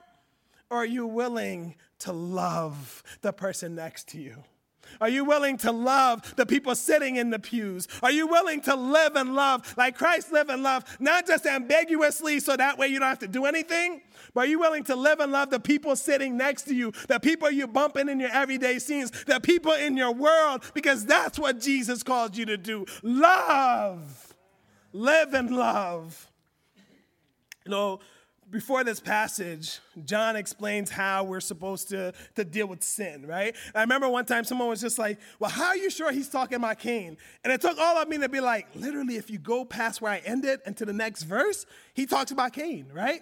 Or 0.70 0.78
are 0.78 0.86
you 0.86 1.06
willing 1.06 1.76
to 2.00 2.12
love 2.12 3.04
the 3.22 3.34
person 3.34 3.76
next 3.76 4.08
to 4.10 4.20
you? 4.20 4.44
Are 5.00 5.10
you 5.10 5.24
willing 5.24 5.58
to 5.60 5.72
love 5.72 6.36
the 6.36 6.46
people 6.46 6.76
sitting 6.76 7.16
in 7.16 7.30
the 7.30 7.40
pews? 7.40 7.88
Are 8.04 8.12
you 8.12 8.28
willing 8.28 8.62
to 8.62 8.76
live 8.76 9.16
and 9.16 9.34
love 9.34 9.74
like 9.78 9.98
Christ 9.98 10.32
lived 10.32 10.50
and 10.50 10.64
loved, 10.64 10.88
not 11.00 11.28
just 11.28 11.46
ambiguously 11.46 12.40
so 12.40 12.58
that 12.58 12.78
way 12.78 12.88
you 12.88 13.00
don't 13.00 13.10
have 13.10 13.20
to 13.20 13.28
do 13.28 13.46
anything, 13.46 14.02
but 14.34 14.46
are 14.46 14.48
you 14.48 14.60
willing 14.60 14.84
to 14.86 14.96
live 14.96 15.20
and 15.20 15.32
love 15.32 15.50
the 15.50 15.60
people 15.60 15.96
sitting 15.96 16.38
next 16.38 16.64
to 16.64 16.76
you, 16.76 16.92
the 17.08 17.20
people 17.20 17.50
you 17.52 17.68
bumping 17.68 18.10
in 18.10 18.20
your 18.20 18.32
everyday 18.32 18.80
scenes, 18.80 19.12
the 19.26 19.40
people 19.40 19.74
in 19.74 19.98
your 19.98 20.12
world? 20.12 20.64
Because 20.74 21.06
that's 21.06 21.38
what 21.38 21.60
Jesus 21.60 22.04
called 22.04 22.38
you 22.38 22.46
to 22.46 22.58
do. 22.58 22.86
Love. 23.04 24.36
Live 24.94 25.34
and 25.34 25.52
love. 25.52 26.30
You 27.66 27.72
know, 27.72 28.00
before 28.52 28.84
this 28.84 29.00
passage, 29.00 29.80
John 30.06 30.36
explains 30.36 30.92
how 30.92 31.24
we're 31.24 31.40
supposed 31.40 31.90
to, 31.90 32.14
to 32.36 32.44
deal 32.44 32.68
with 32.68 32.84
sin, 32.84 33.26
right? 33.26 33.56
And 33.68 33.76
I 33.76 33.82
remember 33.82 34.10
one 34.10 34.26
time 34.26 34.44
someone 34.44 34.68
was 34.68 34.82
just 34.82 35.00
like, 35.00 35.20
Well, 35.40 35.50
how 35.50 35.68
are 35.68 35.78
you 35.78 35.90
sure 35.90 36.12
he's 36.12 36.30
talking 36.30 36.58
about 36.58 36.80
Cain? 36.80 37.18
And 37.44 37.54
it 37.54 37.62
took 37.62 37.80
all 37.80 37.98
of 37.98 38.08
me 38.10 38.18
to 38.18 38.30
be 38.30 38.42
like, 38.42 38.68
literally, 38.76 39.16
if 39.16 39.30
you 39.30 39.40
go 39.40 39.64
past 39.64 40.02
where 40.02 40.12
I 40.12 40.18
ended 40.26 40.60
and 40.66 40.76
to 40.78 40.86
the 40.86 40.94
next 40.94 41.24
verse, 41.24 41.66
he 41.94 42.06
talks 42.06 42.32
about 42.32 42.54
Cain, 42.54 42.88
right? 42.94 43.22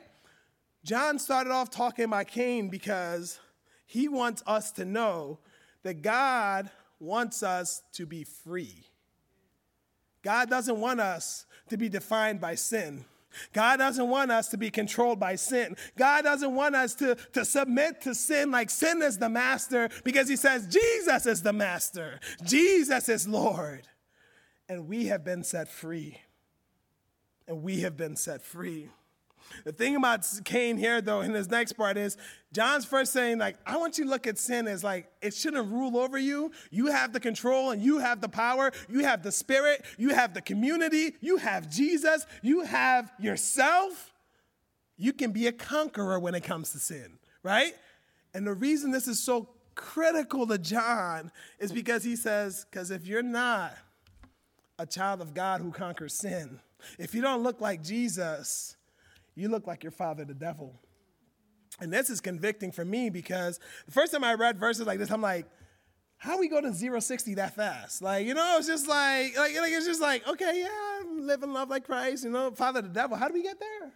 John 0.84 1.20
started 1.20 1.52
off 1.52 1.70
talking 1.70 2.06
about 2.06 2.28
Cain 2.28 2.70
because 2.70 3.40
he 3.86 4.08
wants 4.08 4.42
us 4.48 4.72
to 4.74 4.86
know 4.86 5.40
that 5.84 6.02
God 6.02 6.70
wants 7.00 7.44
us 7.44 7.82
to 7.94 8.06
be 8.06 8.24
free. 8.24 8.86
God 10.24 10.50
doesn't 10.50 10.80
want 10.80 11.00
us 11.00 11.46
to 11.70 11.78
be 11.78 11.88
defined 11.88 12.42
by 12.42 12.56
sin. 12.56 13.06
God 13.54 13.78
doesn't 13.78 14.08
want 14.08 14.32
us 14.32 14.48
to 14.50 14.58
be 14.58 14.70
controlled 14.70 15.20
by 15.20 15.36
sin. 15.36 15.76
God 15.98 16.24
doesn't 16.24 16.54
want 16.54 16.76
us 16.76 16.96
to, 16.96 17.16
to 17.34 17.46
submit 17.46 18.02
to 18.02 18.16
sin 18.16 18.52
like 18.52 18.70
sin 18.70 19.02
is 19.02 19.18
the 19.18 19.30
master 19.30 19.90
because 20.04 20.28
he 20.28 20.36
says 20.36 20.68
Jesus 20.68 21.26
is 21.26 21.42
the 21.42 21.54
master, 21.54 22.20
Jesus 22.44 23.10
is 23.10 23.28
Lord. 23.28 23.88
And 24.68 24.88
we 24.88 25.08
have 25.08 25.24
been 25.24 25.44
set 25.44 25.68
free. 25.68 26.20
And 27.48 27.64
we 27.64 27.82
have 27.82 27.98
been 27.98 28.16
set 28.16 28.44
free. 28.44 28.90
The 29.66 29.72
thing 29.72 29.96
about 29.96 30.26
Cain 30.46 30.78
here, 30.78 31.02
though, 31.02 31.22
in 31.22 31.34
this 31.34 31.50
next 31.50 31.74
part 31.74 31.98
is 31.98 32.18
John's 32.54 32.86
first 32.86 33.14
saying, 33.14 33.38
like, 33.38 33.58
I 33.66 33.78
want 33.78 33.98
you 33.98 34.06
to 34.06 34.10
look 34.10 34.26
at 34.28 34.38
sin 34.38 34.68
as 34.68 34.84
like 34.84 35.12
it 35.22 35.34
shouldn't 35.34 35.72
rule 35.72 35.98
over 35.98 36.18
you. 36.18 36.52
You 36.72 36.88
have 36.88 37.14
the 37.14 37.20
control 37.20 37.72
and 37.72 37.82
you 37.82 38.00
have 38.00 38.22
the 38.22 38.30
power. 38.30 38.72
You 38.88 39.00
have 39.04 39.24
the 39.24 39.32
spirit. 39.32 39.86
You 39.98 40.10
have 40.10 40.34
the 40.34 40.42
community. 40.42 41.16
You 41.22 41.38
have 41.38 41.70
Jesus. 41.70 42.26
You 42.42 42.62
have 42.64 43.12
yourself. 43.20 44.14
You 44.98 45.14
can 45.14 45.32
be 45.32 45.48
a 45.48 45.52
conqueror 45.52 46.20
when 46.20 46.36
it 46.36 46.44
comes 46.44 46.72
to 46.72 46.80
sin, 46.80 47.20
right? 47.44 47.74
And 48.34 48.46
the 48.46 48.54
reason 48.54 48.92
this 48.92 49.08
is 49.08 49.24
so 49.24 49.50
critical 49.76 50.46
to 50.48 50.58
John 50.58 51.32
is 51.58 51.72
because 51.72 52.04
he 52.04 52.16
says, 52.16 52.66
because 52.70 52.92
if 52.92 53.08
you're 53.08 53.24
not 53.24 53.78
a 54.78 54.86
child 54.86 55.22
of 55.22 55.34
God 55.34 55.62
who 55.62 55.72
conquers 55.72 56.14
sin, 56.14 56.60
if 56.98 57.14
you 57.14 57.22
don't 57.22 57.44
look 57.44 57.62
like 57.62 57.84
Jesus, 57.84 58.76
you 59.40 59.50
look 59.50 59.68
like 59.68 59.84
your 59.84 59.92
father, 59.92 60.26
the 60.26 60.34
devil. 60.34 60.80
And 61.80 61.94
this 61.94 62.10
is 62.10 62.20
convicting 62.20 62.72
for 62.72 62.84
me 62.84 63.10
because 63.10 63.60
the 63.86 63.92
first 63.92 64.12
time 64.12 64.24
I 64.24 64.34
read 64.34 64.60
verses 64.60 64.86
like 64.86 65.00
this, 65.00 65.12
I'm 65.12 65.22
like, 65.22 65.46
how 66.18 66.38
we 66.38 66.50
go 66.50 66.60
to 66.60 66.74
zero 66.74 67.00
sixty 67.00 67.36
that 67.36 67.56
fast? 67.56 68.02
Like, 68.02 68.28
you 68.28 68.34
know, 68.34 68.58
it's 68.58 68.68
just 68.68 68.88
like, 68.88 69.38
like, 69.38 69.56
like 69.56 69.72
it's 69.72 69.86
just 69.86 70.02
like, 70.02 70.28
okay, 70.28 70.60
yeah, 70.60 71.00
I'm 71.00 71.26
living 71.26 71.54
love 71.54 71.70
like 71.70 71.86
Christ, 71.86 72.26
you 72.26 72.30
know, 72.30 72.52
father 72.52 72.82
the 72.82 72.90
devil. 72.90 73.16
How 73.16 73.30
do 73.30 73.34
we 73.34 73.44
get 73.44 73.60
there? 73.60 73.94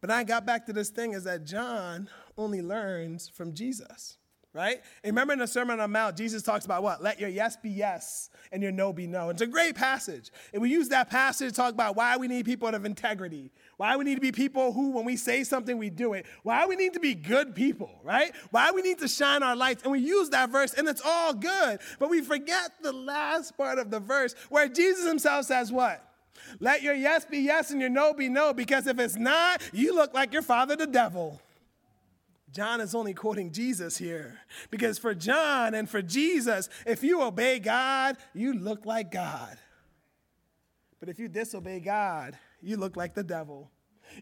But 0.00 0.10
I 0.10 0.24
got 0.24 0.46
back 0.46 0.64
to 0.66 0.72
this 0.72 0.88
thing 0.88 1.12
is 1.12 1.24
that 1.24 1.44
John 1.44 2.08
only 2.38 2.62
learns 2.62 3.28
from 3.28 3.52
Jesus 3.52 4.16
right? 4.54 4.80
And 5.02 5.10
remember 5.10 5.32
in 5.32 5.40
the 5.40 5.46
Sermon 5.48 5.72
on 5.72 5.78
the 5.78 5.88
Mount, 5.88 6.16
Jesus 6.16 6.42
talks 6.42 6.64
about 6.64 6.84
what? 6.84 7.02
Let 7.02 7.18
your 7.18 7.28
yes 7.28 7.56
be 7.56 7.70
yes 7.70 8.30
and 8.52 8.62
your 8.62 8.70
no 8.70 8.92
be 8.92 9.06
no. 9.06 9.28
It's 9.28 9.42
a 9.42 9.46
great 9.46 9.74
passage. 9.74 10.30
And 10.52 10.62
we 10.62 10.70
use 10.70 10.88
that 10.90 11.10
passage 11.10 11.48
to 11.50 11.54
talk 11.54 11.74
about 11.74 11.96
why 11.96 12.16
we 12.16 12.28
need 12.28 12.46
people 12.46 12.68
of 12.68 12.84
integrity, 12.84 13.50
why 13.76 13.96
we 13.96 14.04
need 14.04 14.14
to 14.14 14.20
be 14.20 14.30
people 14.30 14.72
who, 14.72 14.92
when 14.92 15.04
we 15.04 15.16
say 15.16 15.42
something, 15.42 15.76
we 15.76 15.90
do 15.90 16.12
it, 16.12 16.24
why 16.44 16.66
we 16.66 16.76
need 16.76 16.92
to 16.92 17.00
be 17.00 17.14
good 17.14 17.56
people, 17.56 17.90
right? 18.04 18.32
Why 18.52 18.70
we 18.70 18.80
need 18.80 19.00
to 19.00 19.08
shine 19.08 19.42
our 19.42 19.56
lights. 19.56 19.82
And 19.82 19.90
we 19.90 19.98
use 19.98 20.30
that 20.30 20.50
verse, 20.50 20.72
and 20.72 20.88
it's 20.88 21.02
all 21.04 21.34
good. 21.34 21.80
But 21.98 22.08
we 22.08 22.22
forget 22.22 22.70
the 22.80 22.92
last 22.92 23.56
part 23.56 23.80
of 23.80 23.90
the 23.90 24.00
verse 24.00 24.36
where 24.50 24.68
Jesus 24.68 25.04
himself 25.04 25.46
says 25.46 25.72
what? 25.72 26.00
Let 26.60 26.82
your 26.82 26.94
yes 26.94 27.24
be 27.24 27.38
yes 27.38 27.72
and 27.72 27.80
your 27.80 27.90
no 27.90 28.14
be 28.14 28.28
no, 28.28 28.52
because 28.52 28.86
if 28.86 29.00
it's 29.00 29.16
not, 29.16 29.62
you 29.72 29.94
look 29.94 30.14
like 30.14 30.32
your 30.32 30.42
father, 30.42 30.76
the 30.76 30.86
devil. 30.86 31.40
John 32.54 32.80
is 32.80 32.94
only 32.94 33.14
quoting 33.14 33.50
Jesus 33.50 33.96
here. 33.96 34.38
Because 34.70 34.96
for 34.96 35.12
John 35.12 35.74
and 35.74 35.90
for 35.90 36.00
Jesus, 36.00 36.68
if 36.86 37.02
you 37.02 37.20
obey 37.20 37.58
God, 37.58 38.16
you 38.32 38.54
look 38.54 38.86
like 38.86 39.10
God. 39.10 39.58
But 41.00 41.08
if 41.08 41.18
you 41.18 41.26
disobey 41.26 41.80
God, 41.80 42.38
you 42.62 42.76
look 42.76 42.96
like 42.96 43.14
the 43.14 43.24
devil. 43.24 43.72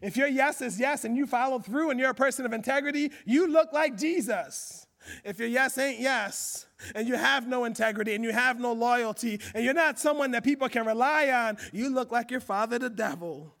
If 0.01 0.17
your 0.17 0.27
yes 0.27 0.61
is 0.61 0.79
yes 0.79 1.05
and 1.05 1.15
you 1.15 1.27
follow 1.27 1.59
through 1.59 1.91
and 1.91 1.99
you're 1.99 2.09
a 2.09 2.15
person 2.15 2.43
of 2.45 2.53
integrity, 2.53 3.11
you 3.23 3.47
look 3.47 3.71
like 3.71 3.97
Jesus. 3.97 4.87
If 5.23 5.37
your 5.37 5.47
yes 5.47 5.77
ain't 5.77 5.99
yes, 5.99 6.65
and 6.95 7.07
you 7.07 7.15
have 7.15 7.47
no 7.47 7.65
integrity 7.65 8.15
and 8.15 8.23
you 8.23 8.31
have 8.31 8.59
no 8.59 8.73
loyalty, 8.73 9.39
and 9.53 9.63
you're 9.63 9.73
not 9.73 9.99
someone 9.99 10.31
that 10.31 10.43
people 10.43 10.69
can 10.69 10.85
rely 10.85 11.29
on, 11.29 11.57
you 11.71 11.93
look 11.93 12.11
like 12.11 12.31
your 12.31 12.39
father, 12.39 12.79
the 12.79 12.89
devil. 12.89 13.53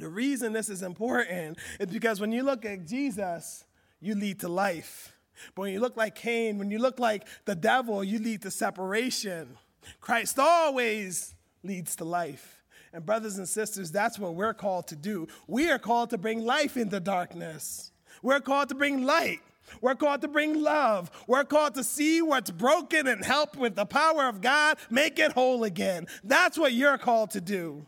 The 0.00 0.08
reason 0.08 0.54
this 0.54 0.70
is 0.70 0.82
important 0.82 1.58
is 1.78 1.88
because 1.88 2.20
when 2.20 2.32
you 2.32 2.42
look 2.42 2.64
at 2.64 2.86
Jesus, 2.86 3.64
you 4.00 4.14
lead 4.14 4.40
to 4.40 4.48
life. 4.48 5.14
But 5.54 5.62
when 5.62 5.72
you 5.74 5.80
look 5.80 5.96
like 5.96 6.14
Cain, 6.14 6.58
when 6.58 6.70
you 6.70 6.78
look 6.78 6.98
like 6.98 7.26
the 7.44 7.54
devil, 7.54 8.02
you 8.02 8.18
lead 8.18 8.40
to 8.42 8.50
separation. 8.50 9.58
Christ 10.00 10.38
always 10.38 11.34
leads 11.62 11.96
to 11.96 12.04
life. 12.04 12.62
And, 12.94 13.04
brothers 13.04 13.36
and 13.36 13.46
sisters, 13.46 13.92
that's 13.92 14.18
what 14.18 14.34
we're 14.34 14.54
called 14.54 14.88
to 14.88 14.96
do. 14.96 15.28
We 15.46 15.70
are 15.70 15.78
called 15.78 16.10
to 16.10 16.18
bring 16.18 16.44
life 16.44 16.78
into 16.78 16.98
darkness, 16.98 17.92
we're 18.22 18.40
called 18.40 18.70
to 18.70 18.74
bring 18.74 19.04
light. 19.04 19.40
We're 19.80 19.94
called 19.94 20.22
to 20.22 20.28
bring 20.28 20.60
love. 20.60 21.12
We're 21.28 21.44
called 21.44 21.76
to 21.76 21.84
see 21.84 22.22
what's 22.22 22.50
broken 22.50 23.06
and 23.06 23.24
help 23.24 23.56
with 23.56 23.76
the 23.76 23.86
power 23.86 24.26
of 24.26 24.40
God 24.40 24.78
make 24.90 25.20
it 25.20 25.30
whole 25.30 25.62
again. 25.62 26.08
That's 26.24 26.58
what 26.58 26.72
you're 26.72 26.98
called 26.98 27.30
to 27.32 27.40
do. 27.40 27.86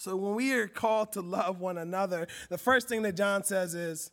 So 0.00 0.16
when 0.16 0.34
we 0.34 0.54
are 0.54 0.66
called 0.66 1.12
to 1.12 1.20
love 1.20 1.60
one 1.60 1.76
another, 1.76 2.26
the 2.48 2.56
first 2.56 2.88
thing 2.88 3.02
that 3.02 3.16
John 3.16 3.44
says 3.44 3.74
is 3.74 4.10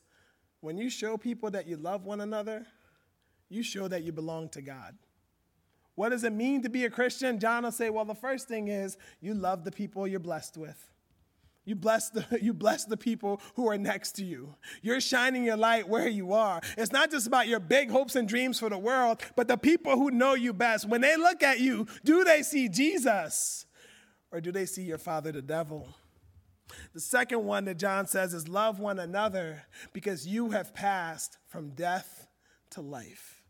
when 0.60 0.78
you 0.78 0.90
show 0.90 1.16
people 1.16 1.50
that 1.52 1.66
you 1.66 1.78
love 1.78 2.04
one 2.04 2.20
another, 2.20 2.66
you 3.48 3.64
show 3.64 3.88
that 3.88 4.04
you 4.04 4.12
belong 4.12 4.50
to 4.50 4.62
God. 4.62 4.98
What 5.96 6.10
does 6.10 6.26
it 6.26 6.34
mean 6.34 6.62
to 6.64 6.70
be 6.70 6.84
a 6.84 6.90
Christian? 6.90 7.40
John 7.40 7.64
will 7.64 7.72
say, 7.72 7.90
well, 7.90 8.04
the 8.04 8.14
first 8.14 8.50
thing 8.50 8.68
is 8.68 8.98
you 9.22 9.34
love 9.34 9.64
the 9.64 9.72
people 9.72 10.06
you're 10.06 10.20
blessed 10.20 10.58
with. 10.58 10.90
You 11.64 11.76
bless, 11.76 12.10
the, 12.10 12.26
you 12.42 12.54
bless 12.54 12.84
the 12.84 12.98
people 12.98 13.40
who 13.56 13.70
are 13.70 13.78
next 13.78 14.12
to 14.18 14.26
you. 14.26 14.56
You're 14.82 15.00
shining 15.00 15.46
your 15.46 15.56
light 15.56 15.88
where 15.88 16.10
you 16.10 16.34
are. 16.34 16.60
It's 16.78 16.92
not 16.92 17.12
just 17.12 17.28
about 17.28 17.48
your 17.48 17.62
big 17.62 17.90
hopes 17.92 18.18
and 18.18 18.28
dreams 18.28 18.60
for 18.60 18.70
the 18.70 18.78
world, 18.78 19.22
but 19.38 19.48
the 19.48 19.58
people 19.58 19.96
who 19.96 20.12
know 20.12 20.34
you 20.34 20.52
best. 20.52 20.90
When 20.90 21.00
they 21.00 21.16
look 21.16 21.44
at 21.44 21.62
you, 21.62 21.88
do 22.04 22.26
they 22.26 22.44
see 22.44 22.68
Jesus 22.68 23.67
or 24.32 24.42
do 24.42 24.52
they 24.52 24.66
see 24.66 24.84
your 24.84 24.98
father, 24.98 25.32
the 25.32 25.42
devil? 25.42 25.88
The 26.94 27.00
second 27.00 27.46
one 27.46 27.66
that 27.66 27.78
John 27.78 28.08
says 28.08 28.34
is 28.34 28.48
love 28.48 28.80
one 28.80 29.00
another 29.00 29.64
because 29.94 30.28
you 30.28 30.50
have 30.50 30.74
passed 30.74 31.38
from 31.48 31.70
death 31.70 32.28
to 32.72 32.82
life. 32.82 33.42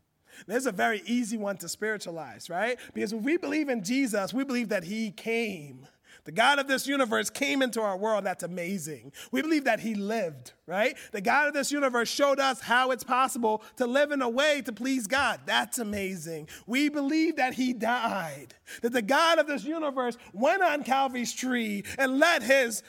There's 0.46 0.66
a 0.66 0.72
very 0.72 1.02
easy 1.04 1.36
one 1.36 1.56
to 1.58 1.68
spiritualize, 1.68 2.48
right? 2.48 2.78
Because 2.94 3.12
if 3.12 3.22
we 3.22 3.36
believe 3.36 3.68
in 3.68 3.82
Jesus, 3.82 4.32
we 4.32 4.44
believe 4.44 4.68
that 4.68 4.84
he 4.84 5.10
came 5.10 5.86
the 6.24 6.32
God 6.32 6.58
of 6.58 6.68
this 6.68 6.86
universe 6.86 7.30
came 7.30 7.62
into 7.62 7.80
our 7.80 7.96
world. 7.96 8.24
That's 8.24 8.42
amazing. 8.42 9.12
We 9.32 9.42
believe 9.42 9.64
that 9.64 9.80
he 9.80 9.94
lived, 9.94 10.52
right? 10.66 10.96
The 11.12 11.20
God 11.20 11.48
of 11.48 11.54
this 11.54 11.72
universe 11.72 12.08
showed 12.08 12.38
us 12.38 12.60
how 12.60 12.90
it's 12.90 13.04
possible 13.04 13.62
to 13.76 13.86
live 13.86 14.10
in 14.10 14.22
a 14.22 14.28
way 14.28 14.62
to 14.62 14.72
please 14.72 15.06
God. 15.06 15.40
That's 15.46 15.78
amazing. 15.78 16.48
We 16.66 16.88
believe 16.88 17.36
that 17.36 17.54
he 17.54 17.72
died, 17.72 18.54
that 18.82 18.92
the 18.92 19.02
God 19.02 19.38
of 19.38 19.46
this 19.46 19.64
universe 19.64 20.18
went 20.32 20.62
on 20.62 20.84
Calvary's 20.84 21.32
tree 21.32 21.84
and 21.98 22.18
let 22.18 22.42
his 22.42 22.82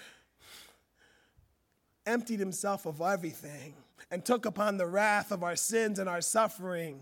emptied 2.06 2.40
himself 2.40 2.86
of 2.86 3.02
everything 3.02 3.76
and 4.12 4.26
took 4.26 4.46
upon 4.46 4.78
the 4.78 4.88
wrath 4.88 5.32
of 5.32 5.44
our 5.44 5.56
sins 5.56 6.00
and 6.00 6.10
our 6.10 6.22
suffering. 6.22 7.00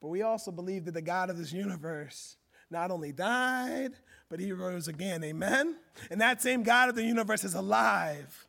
But 0.00 0.08
we 0.08 0.22
also 0.22 0.50
believe 0.50 0.84
that 0.86 0.94
the 0.94 1.02
God 1.02 1.30
of 1.30 1.38
this 1.38 1.52
universe 1.52 2.36
not 2.70 2.90
only 2.90 3.12
died, 3.12 3.92
but 4.28 4.40
he 4.40 4.52
rose 4.52 4.88
again. 4.88 5.22
Amen? 5.24 5.76
And 6.10 6.20
that 6.20 6.42
same 6.42 6.62
God 6.62 6.88
of 6.88 6.94
the 6.94 7.04
universe 7.04 7.44
is 7.44 7.54
alive. 7.54 8.46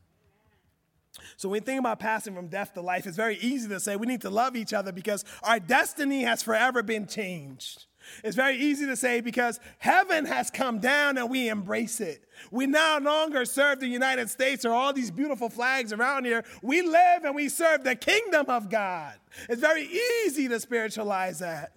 So 1.36 1.50
when 1.50 1.62
we 1.62 1.66
think 1.66 1.80
about 1.80 2.00
passing 2.00 2.36
from 2.36 2.48
death 2.48 2.74
to 2.74 2.82
life, 2.82 3.06
it's 3.06 3.18
very 3.18 3.38
easy 3.38 3.68
to 3.70 3.80
say 3.80 3.96
we 3.96 4.08
need 4.08 4.22
to 4.22 4.30
love 4.30 4.56
each 4.56 4.74
other 4.74 4.92
because 4.92 5.26
our 5.44 5.60
destiny 5.60 6.24
has 6.24 6.44
forever 6.44 6.84
been 6.84 7.08
changed. 7.08 7.86
It's 8.24 8.36
very 8.36 8.56
easy 8.56 8.86
to 8.86 8.96
say 8.96 9.22
because 9.22 9.60
heaven 9.80 10.26
has 10.26 10.50
come 10.50 10.80
down 10.80 11.18
and 11.18 11.30
we 11.30 11.50
embrace 11.50 12.00
it. 12.00 12.24
We 12.52 12.66
no 12.66 13.00
longer 13.02 13.46
serve 13.46 13.80
the 13.80 13.88
United 13.88 14.30
States 14.30 14.64
or 14.64 14.72
all 14.72 14.94
these 14.94 15.12
beautiful 15.12 15.50
flags 15.50 15.92
around 15.92 16.26
here. 16.26 16.46
We 16.62 16.82
live 16.82 17.26
and 17.26 17.36
we 17.36 17.50
serve 17.50 17.84
the 17.84 17.96
kingdom 17.96 18.46
of 18.48 18.70
God. 18.70 19.16
It's 19.50 19.62
very 19.62 19.90
easy 20.26 20.48
to 20.48 20.60
spiritualize 20.60 21.40
that. 21.40 21.74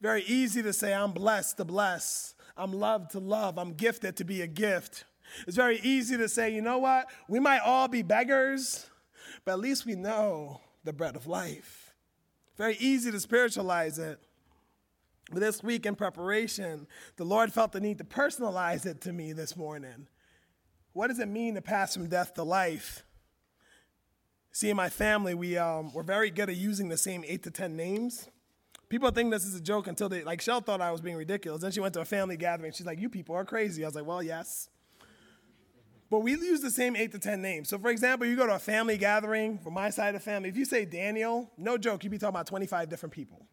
Very 0.00 0.22
easy 0.22 0.62
to 0.62 0.72
say, 0.72 0.94
I'm 0.94 1.12
blessed 1.12 1.58
to 1.58 1.64
bless. 1.64 2.34
I'm 2.60 2.72
loved 2.72 3.12
to 3.12 3.20
love. 3.20 3.58
I'm 3.58 3.72
gifted 3.72 4.16
to 4.16 4.24
be 4.24 4.42
a 4.42 4.46
gift. 4.46 5.04
It's 5.46 5.56
very 5.56 5.80
easy 5.82 6.18
to 6.18 6.28
say, 6.28 6.50
you 6.50 6.60
know 6.60 6.78
what? 6.78 7.06
We 7.26 7.40
might 7.40 7.60
all 7.60 7.88
be 7.88 8.02
beggars, 8.02 8.90
but 9.44 9.52
at 9.52 9.60
least 9.60 9.86
we 9.86 9.94
know 9.94 10.60
the 10.84 10.92
bread 10.92 11.16
of 11.16 11.26
life. 11.26 11.94
Very 12.58 12.76
easy 12.78 13.10
to 13.10 13.18
spiritualize 13.18 13.98
it. 13.98 14.20
But 15.30 15.40
this 15.40 15.62
week 15.62 15.86
in 15.86 15.94
preparation, 15.94 16.86
the 17.16 17.24
Lord 17.24 17.50
felt 17.50 17.72
the 17.72 17.80
need 17.80 17.96
to 17.98 18.04
personalize 18.04 18.84
it 18.84 19.00
to 19.02 19.12
me 19.12 19.32
this 19.32 19.56
morning. 19.56 20.08
What 20.92 21.08
does 21.08 21.18
it 21.18 21.28
mean 21.28 21.54
to 21.54 21.62
pass 21.62 21.94
from 21.94 22.08
death 22.08 22.34
to 22.34 22.42
life? 22.42 23.04
See, 24.52 24.68
in 24.68 24.76
my 24.76 24.90
family, 24.90 25.34
we, 25.34 25.56
um, 25.56 25.94
we're 25.94 26.02
very 26.02 26.30
good 26.30 26.50
at 26.50 26.56
using 26.56 26.88
the 26.88 26.98
same 26.98 27.24
eight 27.26 27.44
to 27.44 27.50
10 27.50 27.74
names. 27.74 28.28
People 28.90 29.12
think 29.12 29.30
this 29.30 29.44
is 29.44 29.54
a 29.54 29.60
joke 29.60 29.86
until 29.86 30.08
they, 30.08 30.24
like, 30.24 30.40
Shell 30.40 30.62
thought 30.62 30.80
I 30.80 30.90
was 30.90 31.00
being 31.00 31.16
ridiculous. 31.16 31.62
Then 31.62 31.70
she 31.70 31.78
went 31.78 31.94
to 31.94 32.00
a 32.00 32.04
family 32.04 32.36
gathering. 32.36 32.72
She's 32.72 32.84
like, 32.84 33.00
You 33.00 33.08
people 33.08 33.36
are 33.36 33.44
crazy. 33.44 33.84
I 33.84 33.86
was 33.86 33.94
like, 33.94 34.04
Well, 34.04 34.22
yes. 34.22 34.68
But 36.10 36.18
we 36.18 36.32
use 36.32 36.60
the 36.60 36.72
same 36.72 36.96
eight 36.96 37.12
to 37.12 37.20
10 37.20 37.40
names. 37.40 37.68
So, 37.68 37.78
for 37.78 37.88
example, 37.88 38.26
you 38.26 38.34
go 38.34 38.44
to 38.44 38.56
a 38.56 38.58
family 38.58 38.98
gathering 38.98 39.58
from 39.58 39.74
my 39.74 39.90
side 39.90 40.08
of 40.08 40.14
the 40.14 40.24
family. 40.24 40.48
If 40.48 40.56
you 40.56 40.64
say 40.64 40.84
Daniel, 40.84 41.48
no 41.56 41.78
joke, 41.78 42.02
you'd 42.02 42.10
be 42.10 42.18
talking 42.18 42.34
about 42.34 42.48
25 42.48 42.88
different 42.88 43.12
people. 43.12 43.46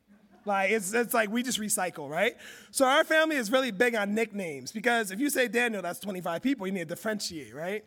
Like, 0.43 0.71
it's, 0.71 0.91
it's 0.91 1.13
like 1.13 1.29
we 1.29 1.43
just 1.43 1.59
recycle, 1.59 2.09
right? 2.09 2.35
So, 2.71 2.85
our 2.85 3.03
family 3.03 3.35
is 3.35 3.51
really 3.51 3.69
big 3.69 3.93
on 3.93 4.15
nicknames 4.15 4.71
because 4.71 5.11
if 5.11 5.19
you 5.19 5.29
say 5.29 5.47
Daniel, 5.47 5.83
that's 5.83 5.99
25 5.99 6.41
people. 6.41 6.65
You 6.65 6.73
need 6.73 6.79
to 6.89 6.95
differentiate, 6.95 7.53
right? 7.53 7.85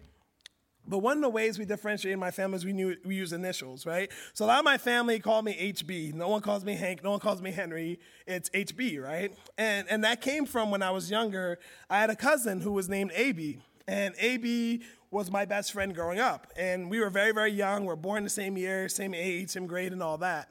But 0.86 0.98
one 0.98 1.18
of 1.18 1.22
the 1.22 1.28
ways 1.28 1.58
we 1.58 1.64
differentiate 1.64 2.12
in 2.12 2.18
my 2.18 2.30
family 2.30 2.56
is 2.56 2.64
we, 2.64 2.72
knew, 2.72 2.96
we 3.04 3.14
use 3.14 3.32
initials, 3.32 3.86
right? 3.86 4.10
So 4.32 4.44
a 4.44 4.46
lot 4.46 4.58
of 4.58 4.64
my 4.64 4.78
family 4.78 5.20
call 5.20 5.42
me 5.42 5.72
HB. 5.72 6.14
No 6.14 6.28
one 6.28 6.40
calls 6.40 6.64
me 6.64 6.74
Hank. 6.74 7.04
No 7.04 7.10
one 7.10 7.20
calls 7.20 7.40
me 7.40 7.52
Henry. 7.52 8.00
It's 8.26 8.50
HB, 8.50 9.00
right? 9.00 9.32
And, 9.56 9.88
and 9.88 10.02
that 10.04 10.20
came 10.20 10.46
from 10.46 10.70
when 10.70 10.82
I 10.82 10.90
was 10.90 11.10
younger. 11.10 11.58
I 11.88 12.00
had 12.00 12.10
a 12.10 12.16
cousin 12.16 12.60
who 12.60 12.72
was 12.72 12.88
named 12.88 13.12
AB. 13.14 13.60
And 13.86 14.14
AB 14.18 14.82
was 15.10 15.30
my 15.30 15.44
best 15.44 15.72
friend 15.72 15.94
growing 15.94 16.18
up. 16.18 16.46
And 16.56 16.90
we 16.90 17.00
were 17.00 17.10
very, 17.10 17.32
very 17.32 17.52
young. 17.52 17.82
We 17.82 17.88
we're 17.88 17.96
born 17.96 18.24
the 18.24 18.30
same 18.30 18.56
year, 18.56 18.88
same 18.88 19.14
age, 19.14 19.50
same 19.50 19.66
grade, 19.66 19.92
and 19.92 20.02
all 20.02 20.18
that. 20.18 20.48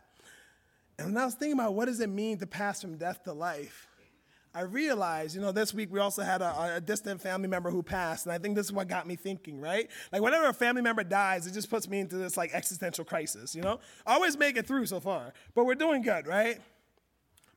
And 0.98 1.08
when 1.08 1.18
I 1.18 1.26
was 1.26 1.36
thinking 1.36 1.60
about 1.60 1.74
what 1.74 1.86
does 1.86 2.02
it 2.02 2.10
mean 2.10 2.38
to 2.39 2.48
pass 2.48 2.82
from 2.82 2.98
death 2.98 3.24
to 3.24 3.34
life, 3.34 3.88
I 4.60 4.63
realized, 4.63 5.36
you 5.36 5.41
know, 5.41 5.54
this 5.54 5.74
week 5.74 5.89
we 5.89 6.02
also 6.02 6.22
had 6.22 6.41
a, 6.41 6.76
a, 6.76 6.82
distant 6.82 7.22
family 7.22 7.48
member 7.48 7.72
who 7.72 7.82
passed, 7.82 8.26
and 8.26 8.34
I 8.34 8.39
think 8.39 8.58
this 8.58 8.65
is 8.65 8.74
what 8.74 8.89
got 8.89 9.08
me 9.08 9.15
thinking, 9.15 9.62
right? 9.62 9.89
Like, 10.12 10.22
whenever 10.22 10.50
a 10.50 10.54
family 10.54 10.82
member 10.82 11.02
dies, 11.02 11.48
it 11.48 11.54
just 11.54 11.69
puts 11.69 11.88
me 11.88 12.02
into 12.02 12.17
this 12.17 12.36
like 12.36 12.54
existential 12.54 13.06
crisis, 13.06 13.56
you 13.56 13.62
know? 13.62 13.80
I 14.06 14.15
always 14.15 14.38
make 14.38 14.58
it 14.58 14.67
through 14.67 14.88
so 14.88 15.00
far, 15.00 15.32
but 15.56 15.63
we're 15.63 15.76
doing 15.76 16.02
good, 16.02 16.28
right? 16.28 16.60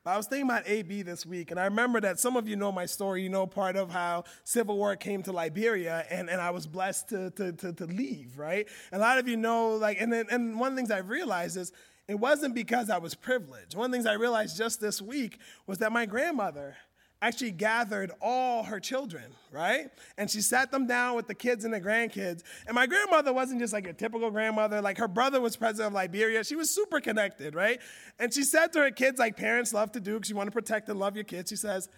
But 0.04 0.12
I 0.12 0.16
was 0.16 0.28
thinking 0.28 0.48
about 0.48 0.62
AB 0.68 1.02
this 1.02 1.26
week, 1.26 1.50
and 1.50 1.58
I 1.58 1.64
remember 1.64 2.00
that 2.02 2.20
some 2.20 2.36
of 2.36 2.46
you 2.46 2.54
know 2.54 2.70
my 2.70 2.86
story. 2.86 3.24
You 3.24 3.30
know 3.30 3.48
part 3.48 3.74
of 3.74 3.90
how 3.90 4.22
Civil 4.44 4.76
War 4.76 4.94
came 4.94 5.24
to 5.24 5.32
Liberia, 5.32 6.06
and, 6.08 6.30
and 6.30 6.40
I 6.40 6.50
was 6.50 6.68
blessed 6.68 7.08
to, 7.08 7.30
to, 7.30 7.50
to, 7.50 7.72
to 7.72 7.86
leave, 7.86 8.38
right? 8.38 8.68
And 8.92 9.02
a 9.02 9.04
lot 9.04 9.18
of 9.18 9.26
you 9.26 9.36
know, 9.36 9.70
like, 9.70 10.00
and, 10.00 10.14
and 10.14 10.60
one 10.60 10.68
of 10.68 10.76
the 10.76 10.78
things 10.78 10.92
I've 10.92 11.08
realized 11.08 11.56
is 11.56 11.72
it 12.06 12.20
wasn't 12.20 12.54
because 12.54 12.90
I 12.90 12.98
was 12.98 13.16
privileged. 13.16 13.74
One 13.74 13.86
of 13.86 13.90
the 13.90 13.96
things 13.96 14.06
I 14.06 14.14
realized 14.14 14.56
just 14.56 14.80
this 14.80 15.02
week 15.02 15.38
was 15.66 15.78
that 15.78 15.90
my 15.90 16.06
grandmother 16.06 16.76
actually 17.22 17.52
gathered 17.52 18.10
all 18.20 18.64
her 18.64 18.80
children, 18.80 19.22
right? 19.52 19.88
And 20.18 20.28
she 20.28 20.40
sat 20.40 20.72
them 20.72 20.88
down 20.88 21.14
with 21.14 21.28
the 21.28 21.34
kids 21.34 21.64
and 21.64 21.72
the 21.72 21.80
grandkids. 21.80 22.42
And 22.66 22.74
my 22.74 22.86
grandmother 22.86 23.32
wasn't 23.32 23.60
just 23.60 23.72
like 23.72 23.86
a 23.86 23.92
typical 23.92 24.30
grandmother, 24.32 24.82
like 24.82 24.98
her 24.98 25.06
brother 25.06 25.40
was 25.40 25.56
president 25.56 25.88
of 25.88 25.92
Liberia. 25.94 26.42
She 26.42 26.56
was 26.56 26.68
super 26.68 27.00
connected, 27.00 27.54
right? 27.54 27.80
And 28.18 28.34
she 28.34 28.42
said 28.42 28.72
to 28.72 28.80
her 28.80 28.90
kids, 28.90 29.20
like 29.20 29.36
parents 29.36 29.72
love 29.72 29.92
to 29.92 30.00
do, 30.00 30.14
because 30.14 30.30
you 30.30 30.36
want 30.36 30.48
to 30.48 30.52
protect 30.52 30.88
and 30.88 30.98
love 30.98 31.14
your 31.14 31.24
kids, 31.24 31.48
she 31.48 31.56
says, 31.56 31.88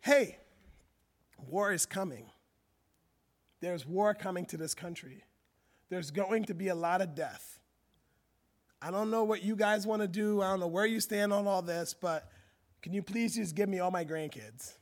Hey, 0.00 0.38
war 1.36 1.72
is 1.72 1.84
coming. 1.84 2.30
There's 3.60 3.86
war 3.86 4.14
coming 4.14 4.46
to 4.46 4.56
this 4.56 4.74
country. 4.74 5.24
There's 5.90 6.10
going 6.10 6.46
to 6.46 6.54
be 6.54 6.68
a 6.68 6.74
lot 6.74 7.02
of 7.02 7.14
death. 7.14 7.60
I 8.80 8.90
don't 8.90 9.10
know 9.10 9.24
what 9.24 9.42
you 9.42 9.56
guys 9.56 9.86
want 9.86 10.00
to 10.00 10.08
do. 10.08 10.40
I 10.40 10.48
don't 10.48 10.60
know 10.60 10.68
where 10.68 10.86
you 10.86 11.00
stand 11.00 11.34
on 11.34 11.46
all 11.46 11.60
this, 11.60 11.94
but 11.94 12.30
can 12.82 12.92
you 12.92 13.02
please 13.02 13.34
just 13.34 13.54
give 13.54 13.68
me 13.68 13.78
all 13.80 13.90
my 13.90 14.04
grandkids? 14.04 14.74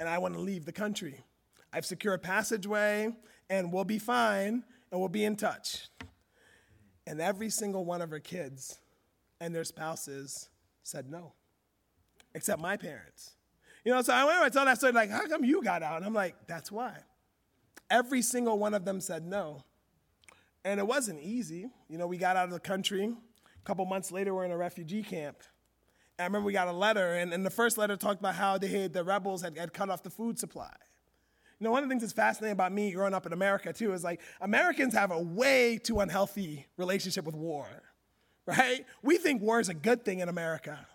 And 0.00 0.08
I 0.08 0.18
want 0.18 0.34
to 0.34 0.40
leave 0.40 0.64
the 0.64 0.72
country. 0.72 1.20
I've 1.72 1.86
secured 1.86 2.16
a 2.16 2.22
passageway, 2.22 3.14
and 3.48 3.72
we'll 3.72 3.84
be 3.84 3.98
fine, 3.98 4.64
and 4.90 5.00
we'll 5.00 5.08
be 5.08 5.24
in 5.24 5.36
touch. 5.36 5.88
And 7.06 7.20
every 7.20 7.50
single 7.50 7.84
one 7.84 8.02
of 8.02 8.10
her 8.10 8.20
kids 8.20 8.78
and 9.40 9.54
their 9.54 9.64
spouses 9.64 10.48
said 10.82 11.10
no, 11.10 11.32
except 12.34 12.60
my 12.60 12.76
parents. 12.76 13.32
You 13.84 13.92
know, 13.92 14.00
so 14.02 14.14
I 14.14 14.24
went 14.24 14.38
I 14.38 14.48
told 14.48 14.66
that 14.66 14.78
story, 14.78 14.92
like, 14.92 15.10
how 15.10 15.26
come 15.26 15.44
you 15.44 15.62
got 15.62 15.82
out? 15.82 15.98
And 15.98 16.06
I'm 16.06 16.14
like, 16.14 16.34
that's 16.46 16.72
why. 16.72 16.96
Every 17.90 18.22
single 18.22 18.58
one 18.58 18.72
of 18.72 18.84
them 18.84 19.00
said 19.00 19.26
no. 19.26 19.62
And 20.64 20.80
it 20.80 20.86
wasn't 20.86 21.20
easy. 21.20 21.68
You 21.88 21.98
know, 21.98 22.06
we 22.06 22.16
got 22.16 22.36
out 22.36 22.46
of 22.46 22.52
the 22.52 22.60
country. 22.60 23.04
A 23.04 23.64
couple 23.64 23.84
months 23.84 24.10
later, 24.10 24.34
we're 24.34 24.46
in 24.46 24.50
a 24.50 24.56
refugee 24.56 25.02
camp. 25.02 25.36
I 26.18 26.24
remember 26.24 26.46
we 26.46 26.52
got 26.52 26.68
a 26.68 26.72
letter, 26.72 27.14
and, 27.14 27.32
and 27.32 27.44
the 27.44 27.50
first 27.50 27.76
letter 27.76 27.96
talked 27.96 28.20
about 28.20 28.36
how 28.36 28.56
they 28.56 28.68
had, 28.68 28.92
the 28.92 29.02
rebels 29.02 29.42
had, 29.42 29.58
had 29.58 29.72
cut 29.72 29.90
off 29.90 30.02
the 30.02 30.10
food 30.10 30.38
supply. 30.38 30.72
You 31.58 31.64
know, 31.64 31.70
one 31.72 31.82
of 31.82 31.88
the 31.88 31.92
things 31.92 32.02
that's 32.02 32.12
fascinating 32.12 32.52
about 32.52 32.72
me 32.72 32.92
growing 32.92 33.14
up 33.14 33.26
in 33.26 33.32
America, 33.32 33.72
too, 33.72 33.92
is 33.92 34.04
like 34.04 34.20
Americans 34.40 34.94
have 34.94 35.10
a 35.10 35.20
way 35.20 35.78
too 35.78 36.00
unhealthy 36.00 36.66
relationship 36.76 37.24
with 37.24 37.34
war, 37.34 37.66
right? 38.46 38.84
We 39.02 39.18
think 39.18 39.42
war 39.42 39.58
is 39.58 39.68
a 39.68 39.74
good 39.74 40.04
thing 40.04 40.20
in 40.20 40.28
America. 40.28 40.86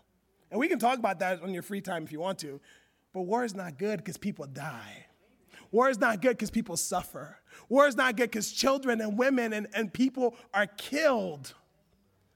And 0.52 0.60
we 0.60 0.68
can 0.68 0.80
talk 0.80 0.98
about 0.98 1.20
that 1.20 1.42
on 1.42 1.54
your 1.54 1.64
free 1.64 1.82
time 1.82 2.04
if 2.04 2.12
you 2.12 2.20
want 2.20 2.40
to. 2.40 2.60
But 3.14 3.22
war 3.22 3.44
is 3.44 3.56
not 3.56 3.78
good 3.78 3.98
because 3.98 4.18
people 4.18 4.46
die. 4.46 5.06
War 5.72 5.90
is 5.90 6.00
not 6.00 6.22
good 6.22 6.32
because 6.32 6.50
people 6.50 6.78
suffer. 6.78 7.38
War 7.68 7.88
is 7.88 7.96
not 7.96 8.16
good 8.16 8.32
because 8.32 8.52
children 8.52 9.02
and 9.02 9.18
women 9.18 9.54
and, 9.54 9.68
and 9.74 9.94
people 9.94 10.36
are 10.54 10.66
killed 10.66 11.54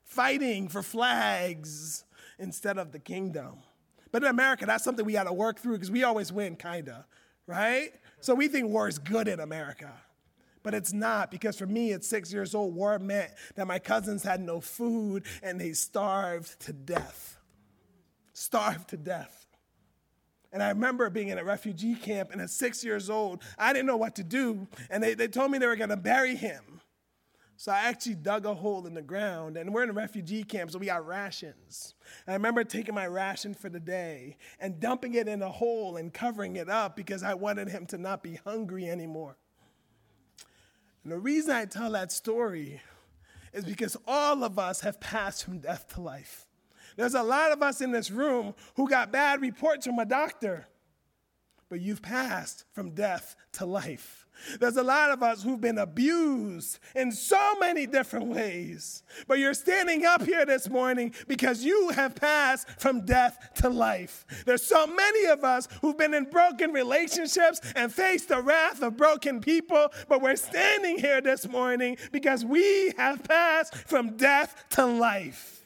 fighting 0.03 0.67
for 0.67 0.83
flags 0.83 2.03
instead 2.43 2.77
of 2.77 2.91
the 2.91 2.99
kingdom. 2.99 3.55
But 4.11 4.23
in 4.23 4.29
America, 4.29 4.67
that's 4.67 4.83
something 4.83 5.03
we 5.03 5.13
got 5.13 5.23
to 5.23 5.33
work 5.33 5.59
through 5.59 5.73
because 5.73 5.89
we 5.89 6.03
always 6.03 6.31
win, 6.31 6.55
kind 6.55 6.87
of, 6.89 7.03
right? 7.47 7.89
So 8.19 8.35
we 8.35 8.47
think 8.47 8.69
war 8.69 8.87
is 8.87 8.99
good 8.99 9.27
in 9.27 9.39
America. 9.39 9.91
But 10.61 10.73
it's 10.73 10.93
not 10.93 11.29
because 11.29 11.57
for 11.57 11.65
me 11.65 11.91
at 11.91 12.05
six 12.05 12.31
years 12.31 12.55
old, 12.55 12.73
war 12.73 12.97
meant 12.99 13.31
that 13.55 13.67
my 13.67 13.79
cousins 13.79 14.23
had 14.23 14.39
no 14.39 14.61
food 14.61 15.25
and 15.41 15.59
they 15.59 15.73
starved 15.73 16.59
to 16.61 16.73
death. 16.73 17.37
Starved 18.33 18.89
to 18.89 18.97
death. 18.97 19.45
And 20.53 20.61
I 20.61 20.69
remember 20.69 21.09
being 21.09 21.29
in 21.29 21.39
a 21.39 21.43
refugee 21.43 21.95
camp 21.95 22.29
and 22.31 22.39
at 22.39 22.51
six 22.51 22.83
years 22.83 23.09
old, 23.09 23.41
I 23.57 23.73
didn't 23.73 23.87
know 23.87 23.97
what 23.97 24.15
to 24.15 24.23
do. 24.23 24.67
And 24.89 25.03
they, 25.03 25.15
they 25.15 25.27
told 25.27 25.51
me 25.51 25.57
they 25.57 25.67
were 25.67 25.75
going 25.75 25.89
to 25.89 25.97
bury 25.97 26.35
him. 26.35 26.61
So 27.55 27.71
I 27.71 27.81
actually 27.85 28.15
dug 28.15 28.45
a 28.45 28.53
hole 28.53 28.85
in 28.87 28.93
the 28.93 29.01
ground, 29.01 29.57
and 29.57 29.73
we're 29.73 29.83
in 29.83 29.89
a 29.89 29.93
refugee 29.93 30.43
camp, 30.43 30.71
so 30.71 30.79
we 30.79 30.87
got 30.87 31.05
rations. 31.05 31.93
And 32.25 32.33
I 32.33 32.35
remember 32.35 32.63
taking 32.63 32.95
my 32.95 33.07
ration 33.07 33.53
for 33.53 33.69
the 33.69 33.79
day 33.79 34.37
and 34.59 34.79
dumping 34.79 35.13
it 35.13 35.27
in 35.27 35.41
a 35.41 35.49
hole 35.49 35.97
and 35.97 36.13
covering 36.13 36.55
it 36.55 36.67
up 36.67 36.95
because 36.95 37.23
I 37.23 37.35
wanted 37.35 37.69
him 37.69 37.85
to 37.87 37.97
not 37.97 38.23
be 38.23 38.35
hungry 38.43 38.89
anymore. 38.89 39.37
And 41.03 41.11
the 41.11 41.19
reason 41.19 41.55
I 41.55 41.65
tell 41.65 41.91
that 41.91 42.11
story 42.11 42.81
is 43.53 43.65
because 43.65 43.95
all 44.07 44.43
of 44.43 44.57
us 44.57 44.81
have 44.81 44.99
passed 44.99 45.45
from 45.45 45.59
death 45.59 45.87
to 45.93 46.01
life. 46.01 46.47
There's 46.95 47.15
a 47.15 47.23
lot 47.23 47.51
of 47.51 47.61
us 47.61 47.81
in 47.81 47.91
this 47.91 48.11
room 48.11 48.55
who 48.75 48.89
got 48.89 49.11
bad 49.11 49.41
reports 49.41 49.85
from 49.85 49.99
a 49.99 50.05
doctor, 50.05 50.67
but 51.69 51.81
you've 51.81 52.01
passed 52.01 52.65
from 52.71 52.91
death 52.91 53.35
to 53.53 53.65
life. 53.65 54.22
There's 54.59 54.77
a 54.77 54.83
lot 54.83 55.11
of 55.11 55.23
us 55.23 55.43
who've 55.43 55.59
been 55.59 55.77
abused 55.77 56.79
in 56.95 57.11
so 57.11 57.55
many 57.59 57.85
different 57.85 58.27
ways. 58.27 59.03
But 59.27 59.39
you're 59.39 59.53
standing 59.53 60.05
up 60.05 60.23
here 60.23 60.45
this 60.45 60.69
morning 60.69 61.13
because 61.27 61.63
you 61.63 61.89
have 61.89 62.15
passed 62.15 62.67
from 62.79 63.05
death 63.05 63.37
to 63.55 63.69
life. 63.69 64.25
There's 64.45 64.65
so 64.65 64.85
many 64.87 65.25
of 65.25 65.43
us 65.43 65.67
who've 65.81 65.97
been 65.97 66.13
in 66.13 66.25
broken 66.25 66.71
relationships 66.71 67.61
and 67.75 67.93
faced 67.93 68.29
the 68.29 68.41
wrath 68.41 68.81
of 68.81 68.97
broken 68.97 69.39
people, 69.41 69.89
but 70.07 70.21
we're 70.21 70.35
standing 70.35 70.97
here 70.97 71.21
this 71.21 71.47
morning 71.47 71.97
because 72.11 72.45
we 72.45 72.93
have 72.97 73.23
passed 73.23 73.75
from 73.75 74.17
death 74.17 74.65
to 74.71 74.85
life. 74.85 75.62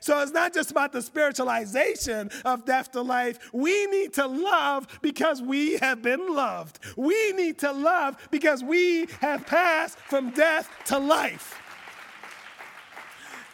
So 0.00 0.20
it's 0.20 0.32
not 0.32 0.54
just 0.54 0.70
about 0.70 0.92
the 0.92 1.02
spiritualization 1.02 2.30
of 2.44 2.64
death 2.64 2.92
to 2.92 3.02
life. 3.02 3.50
We 3.52 3.86
need 3.86 4.14
to 4.14 4.26
love 4.26 4.86
because 5.02 5.42
we 5.42 5.76
have 5.78 6.02
been 6.02 6.34
loved. 6.34 6.78
We 6.96 7.32
need 7.32 7.58
to 7.58 7.72
love 7.72 8.16
because 8.30 8.62
we 8.62 9.06
have 9.20 9.46
passed 9.46 9.98
from 9.98 10.30
death 10.30 10.70
to 10.86 10.98
life. 10.98 11.60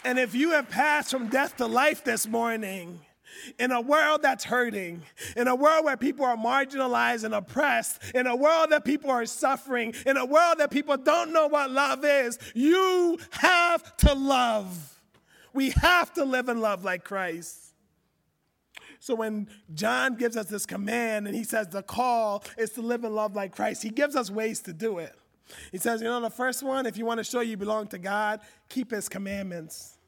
And 0.04 0.18
if 0.18 0.34
you 0.34 0.50
have 0.50 0.68
passed 0.68 1.10
from 1.10 1.28
death 1.28 1.56
to 1.56 1.66
life 1.66 2.04
this 2.04 2.26
morning, 2.26 3.00
in 3.58 3.72
a 3.72 3.80
world 3.80 4.22
that's 4.22 4.44
hurting, 4.44 5.02
in 5.36 5.48
a 5.48 5.54
world 5.54 5.84
where 5.84 5.96
people 5.96 6.24
are 6.24 6.36
marginalized 6.36 7.24
and 7.24 7.34
oppressed, 7.34 8.00
in 8.14 8.26
a 8.26 8.36
world 8.36 8.70
that 8.70 8.84
people 8.84 9.10
are 9.10 9.26
suffering, 9.26 9.94
in 10.06 10.16
a 10.16 10.24
world 10.24 10.58
that 10.58 10.70
people 10.70 10.96
don't 10.96 11.32
know 11.32 11.46
what 11.46 11.70
love 11.70 12.04
is, 12.04 12.38
you 12.54 13.18
have 13.30 13.96
to 13.98 14.14
love. 14.14 15.00
We 15.54 15.70
have 15.70 16.12
to 16.14 16.24
live 16.24 16.48
and 16.48 16.60
love 16.60 16.84
like 16.84 17.04
Christ. 17.04 17.60
So 18.98 19.14
when 19.14 19.48
John 19.72 20.16
gives 20.16 20.36
us 20.36 20.46
this 20.46 20.66
command 20.66 21.26
and 21.26 21.36
he 21.36 21.44
says 21.44 21.68
the 21.68 21.82
call 21.82 22.42
is 22.58 22.70
to 22.70 22.82
live 22.82 23.04
and 23.04 23.14
love 23.14 23.36
like 23.36 23.54
Christ, 23.54 23.82
he 23.82 23.90
gives 23.90 24.16
us 24.16 24.30
ways 24.30 24.60
to 24.62 24.72
do 24.72 24.98
it. 24.98 25.14
He 25.70 25.78
says, 25.78 26.00
you 26.00 26.08
know, 26.08 26.20
the 26.20 26.30
first 26.30 26.62
one, 26.62 26.86
if 26.86 26.96
you 26.96 27.04
want 27.04 27.18
to 27.18 27.24
show 27.24 27.40
you 27.40 27.56
belong 27.56 27.86
to 27.88 27.98
God, 27.98 28.40
keep 28.68 28.90
his 28.90 29.08
commandments. 29.08 29.98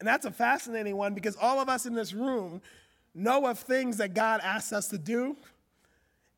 And 0.00 0.08
that's 0.08 0.24
a 0.24 0.30
fascinating 0.30 0.96
one 0.96 1.14
because 1.14 1.36
all 1.36 1.60
of 1.60 1.68
us 1.68 1.86
in 1.86 1.94
this 1.94 2.12
room 2.12 2.60
know 3.14 3.46
of 3.46 3.58
things 3.58 3.98
that 3.98 4.14
God 4.14 4.40
asks 4.42 4.72
us 4.72 4.88
to 4.88 4.98
do. 4.98 5.36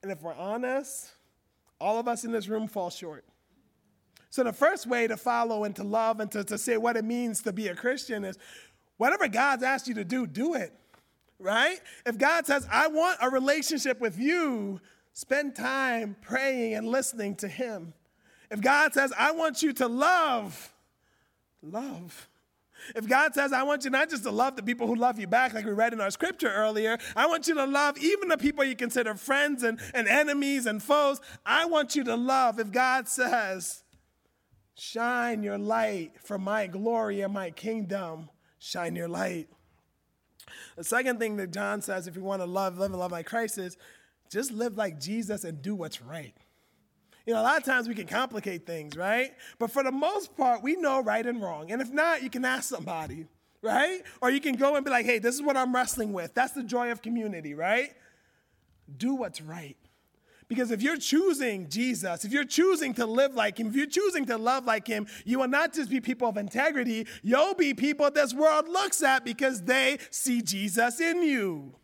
And 0.02 0.12
if 0.12 0.20
we're 0.20 0.34
honest, 0.34 1.12
all 1.80 1.98
of 1.98 2.08
us 2.08 2.24
in 2.24 2.32
this 2.32 2.48
room 2.48 2.66
fall 2.68 2.90
short. 2.90 3.24
So, 4.34 4.42
the 4.42 4.52
first 4.52 4.88
way 4.88 5.06
to 5.06 5.16
follow 5.16 5.62
and 5.62 5.76
to 5.76 5.84
love 5.84 6.18
and 6.18 6.28
to, 6.32 6.42
to 6.42 6.58
say 6.58 6.76
what 6.76 6.96
it 6.96 7.04
means 7.04 7.42
to 7.42 7.52
be 7.52 7.68
a 7.68 7.74
Christian 7.76 8.24
is 8.24 8.36
whatever 8.96 9.28
God's 9.28 9.62
asked 9.62 9.86
you 9.86 9.94
to 9.94 10.04
do, 10.04 10.26
do 10.26 10.54
it, 10.54 10.72
right? 11.38 11.78
If 12.04 12.18
God 12.18 12.44
says, 12.44 12.66
I 12.68 12.88
want 12.88 13.18
a 13.22 13.30
relationship 13.30 14.00
with 14.00 14.18
you, 14.18 14.80
spend 15.12 15.54
time 15.54 16.16
praying 16.20 16.74
and 16.74 16.88
listening 16.88 17.36
to 17.36 17.46
Him. 17.46 17.94
If 18.50 18.60
God 18.60 18.92
says, 18.92 19.12
I 19.16 19.30
want 19.30 19.62
you 19.62 19.72
to 19.74 19.86
love, 19.86 20.74
love. 21.62 22.28
If 22.96 23.06
God 23.06 23.34
says, 23.34 23.52
I 23.52 23.62
want 23.62 23.84
you 23.84 23.90
not 23.90 24.10
just 24.10 24.24
to 24.24 24.32
love 24.32 24.56
the 24.56 24.64
people 24.64 24.88
who 24.88 24.96
love 24.96 25.16
you 25.16 25.28
back, 25.28 25.54
like 25.54 25.64
we 25.64 25.70
read 25.70 25.92
in 25.92 26.00
our 26.00 26.10
scripture 26.10 26.50
earlier, 26.50 26.98
I 27.14 27.28
want 27.28 27.46
you 27.46 27.54
to 27.54 27.66
love 27.66 27.98
even 27.98 28.30
the 28.30 28.36
people 28.36 28.64
you 28.64 28.74
consider 28.74 29.14
friends 29.14 29.62
and, 29.62 29.78
and 29.94 30.08
enemies 30.08 30.66
and 30.66 30.82
foes. 30.82 31.20
I 31.46 31.66
want 31.66 31.94
you 31.94 32.02
to 32.02 32.16
love. 32.16 32.58
If 32.58 32.72
God 32.72 33.06
says, 33.06 33.83
Shine 34.76 35.42
your 35.42 35.58
light 35.58 36.12
for 36.20 36.38
my 36.38 36.66
glory 36.66 37.20
and 37.20 37.32
my 37.32 37.50
kingdom. 37.50 38.28
Shine 38.58 38.96
your 38.96 39.08
light. 39.08 39.48
The 40.76 40.84
second 40.84 41.18
thing 41.18 41.36
that 41.36 41.52
John 41.52 41.80
says, 41.80 42.06
if 42.06 42.16
you 42.16 42.22
want 42.22 42.42
to 42.42 42.46
love, 42.46 42.78
live 42.78 42.90
and 42.90 43.00
love 43.00 43.12
like 43.12 43.26
Christ, 43.26 43.58
is 43.58 43.76
just 44.30 44.52
live 44.52 44.76
like 44.76 45.00
Jesus 45.00 45.44
and 45.44 45.62
do 45.62 45.74
what's 45.74 46.02
right. 46.02 46.34
You 47.26 47.32
know, 47.32 47.40
a 47.40 47.42
lot 47.42 47.56
of 47.56 47.64
times 47.64 47.88
we 47.88 47.94
can 47.94 48.06
complicate 48.06 48.66
things, 48.66 48.96
right? 48.96 49.32
But 49.58 49.70
for 49.70 49.82
the 49.82 49.92
most 49.92 50.36
part, 50.36 50.62
we 50.62 50.76
know 50.76 51.02
right 51.02 51.24
and 51.24 51.40
wrong. 51.40 51.72
And 51.72 51.80
if 51.80 51.90
not, 51.90 52.22
you 52.22 52.28
can 52.28 52.44
ask 52.44 52.68
somebody, 52.68 53.26
right? 53.62 54.02
Or 54.20 54.30
you 54.30 54.40
can 54.40 54.56
go 54.56 54.74
and 54.74 54.84
be 54.84 54.90
like, 54.90 55.06
hey, 55.06 55.18
this 55.18 55.34
is 55.34 55.42
what 55.42 55.56
I'm 55.56 55.74
wrestling 55.74 56.12
with. 56.12 56.34
That's 56.34 56.52
the 56.52 56.64
joy 56.64 56.90
of 56.90 57.00
community, 57.00 57.54
right? 57.54 57.92
Do 58.94 59.14
what's 59.14 59.40
right. 59.40 59.76
Because 60.48 60.70
if 60.70 60.82
you're 60.82 60.98
choosing 60.98 61.68
Jesus, 61.68 62.24
if 62.24 62.32
you're 62.32 62.44
choosing 62.44 62.92
to 62.94 63.06
live 63.06 63.34
like 63.34 63.58
him, 63.58 63.68
if 63.68 63.76
you're 63.76 63.86
choosing 63.86 64.26
to 64.26 64.36
love 64.36 64.66
like 64.66 64.86
him, 64.86 65.06
you 65.24 65.38
will 65.38 65.48
not 65.48 65.72
just 65.72 65.90
be 65.90 66.00
people 66.00 66.28
of 66.28 66.36
integrity, 66.36 67.06
you'll 67.22 67.54
be 67.54 67.72
people 67.72 68.10
this 68.10 68.34
world 68.34 68.68
looks 68.68 69.02
at 69.02 69.24
because 69.24 69.62
they 69.62 69.98
see 70.10 70.42
Jesus 70.42 71.00
in 71.00 71.22
you. 71.22 71.74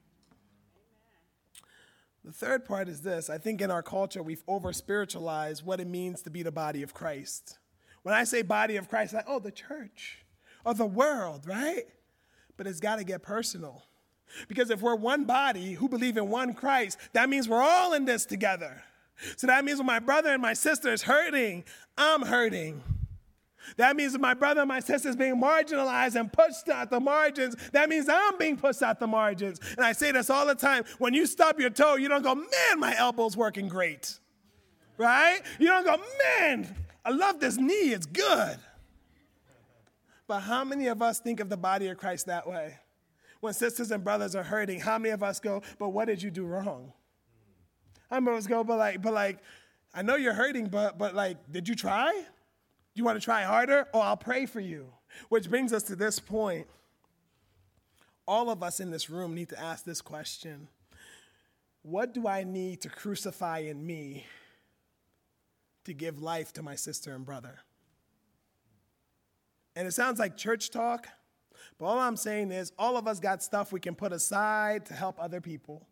The 2.24 2.32
third 2.32 2.64
part 2.64 2.88
is 2.88 3.00
this 3.00 3.30
I 3.30 3.38
think 3.38 3.60
in 3.62 3.70
our 3.70 3.82
culture, 3.82 4.22
we've 4.22 4.44
over 4.46 4.72
spiritualized 4.72 5.64
what 5.64 5.80
it 5.80 5.86
means 5.86 6.22
to 6.22 6.30
be 6.30 6.42
the 6.42 6.52
body 6.52 6.82
of 6.82 6.92
Christ. 6.92 7.58
When 8.02 8.14
I 8.14 8.24
say 8.24 8.42
body 8.42 8.76
of 8.76 8.88
Christ, 8.88 9.14
like, 9.14 9.26
oh, 9.26 9.38
the 9.38 9.50
church 9.50 10.24
or 10.64 10.74
the 10.74 10.86
world, 10.86 11.46
right? 11.46 11.84
But 12.56 12.66
it's 12.66 12.80
got 12.80 12.96
to 12.96 13.04
get 13.04 13.22
personal. 13.22 13.84
Because 14.48 14.70
if 14.70 14.80
we're 14.80 14.94
one 14.94 15.24
body 15.24 15.72
who 15.72 15.88
believe 15.88 16.16
in 16.16 16.28
one 16.28 16.54
Christ, 16.54 16.98
that 17.12 17.28
means 17.28 17.48
we're 17.48 17.62
all 17.62 17.92
in 17.94 18.04
this 18.04 18.24
together. 18.24 18.82
So 19.36 19.46
that 19.46 19.64
means 19.64 19.78
when 19.78 19.86
my 19.86 19.98
brother 19.98 20.30
and 20.30 20.40
my 20.40 20.54
sister 20.54 20.92
is 20.92 21.02
hurting, 21.02 21.64
I'm 21.96 22.22
hurting. 22.22 22.82
That 23.76 23.96
means 23.96 24.14
if 24.14 24.20
my 24.20 24.34
brother 24.34 24.62
and 24.62 24.68
my 24.68 24.80
sister 24.80 25.08
is 25.08 25.16
being 25.16 25.40
marginalized 25.40 26.18
and 26.18 26.32
pushed 26.32 26.68
out 26.68 26.90
the 26.90 27.00
margins, 27.00 27.56
that 27.72 27.88
means 27.88 28.08
I'm 28.08 28.38
being 28.38 28.56
pushed 28.56 28.82
out 28.82 28.98
the 28.98 29.06
margins. 29.06 29.60
And 29.76 29.84
I 29.84 29.92
say 29.92 30.12
this 30.12 30.30
all 30.30 30.46
the 30.46 30.54
time. 30.54 30.84
When 30.98 31.14
you 31.14 31.26
stub 31.26 31.60
your 31.60 31.70
toe, 31.70 31.96
you 31.96 32.08
don't 32.08 32.22
go, 32.22 32.34
man, 32.34 32.78
my 32.78 32.96
elbow's 32.96 33.36
working 33.36 33.68
great. 33.68 34.18
Right? 34.96 35.40
You 35.58 35.66
don't 35.66 35.84
go, 35.84 36.02
man, 36.38 36.74
I 37.04 37.10
love 37.10 37.40
this 37.40 37.56
knee, 37.56 37.92
it's 37.92 38.06
good. 38.06 38.58
But 40.26 40.40
how 40.40 40.64
many 40.64 40.86
of 40.86 41.02
us 41.02 41.20
think 41.20 41.40
of 41.40 41.48
the 41.48 41.56
body 41.56 41.88
of 41.88 41.98
Christ 41.98 42.26
that 42.26 42.46
way? 42.46 42.76
When 43.40 43.54
sisters 43.54 43.90
and 43.90 44.04
brothers 44.04 44.34
are 44.34 44.42
hurting, 44.42 44.80
how 44.80 44.98
many 44.98 45.10
of 45.10 45.22
us 45.22 45.40
go, 45.40 45.62
but 45.78 45.90
what 45.90 46.06
did 46.06 46.22
you 46.22 46.30
do 46.30 46.44
wrong? 46.44 46.92
How 48.10 48.20
many 48.20 48.36
of 48.36 48.42
us 48.42 48.46
go, 48.46 48.64
but 48.64 48.78
like, 48.78 49.02
but 49.02 49.12
like, 49.12 49.38
I 49.94 50.02
know 50.02 50.16
you're 50.16 50.34
hurting, 50.34 50.68
but 50.68 50.98
but 50.98 51.14
like, 51.14 51.38
did 51.50 51.68
you 51.68 51.74
try? 51.74 52.10
Do 52.12 52.98
you 52.98 53.04
want 53.04 53.20
to 53.20 53.24
try 53.24 53.42
harder? 53.42 53.88
Oh, 53.94 54.00
I'll 54.00 54.16
pray 54.16 54.46
for 54.46 54.60
you. 54.60 54.92
Which 55.28 55.48
brings 55.48 55.72
us 55.72 55.84
to 55.84 55.96
this 55.96 56.18
point. 56.18 56.66
All 58.26 58.50
of 58.50 58.62
us 58.62 58.78
in 58.78 58.90
this 58.90 59.10
room 59.10 59.34
need 59.34 59.48
to 59.48 59.60
ask 59.60 59.84
this 59.84 60.00
question 60.00 60.68
What 61.82 62.14
do 62.14 62.28
I 62.28 62.44
need 62.44 62.82
to 62.82 62.88
crucify 62.88 63.58
in 63.60 63.84
me 63.84 64.26
to 65.84 65.94
give 65.94 66.20
life 66.20 66.52
to 66.54 66.62
my 66.62 66.74
sister 66.74 67.14
and 67.14 67.24
brother? 67.24 67.60
And 69.76 69.86
it 69.86 69.92
sounds 69.92 70.18
like 70.18 70.36
church 70.36 70.70
talk, 70.70 71.08
but 71.80 71.86
all 71.86 71.98
I'm 71.98 72.18
saying 72.18 72.52
is, 72.52 72.72
all 72.78 72.98
of 72.98 73.08
us 73.08 73.20
got 73.20 73.42
stuff 73.42 73.72
we 73.72 73.80
can 73.80 73.94
put 73.94 74.12
aside 74.12 74.84
to 74.86 74.94
help 74.94 75.16
other 75.18 75.40
people. 75.40 75.88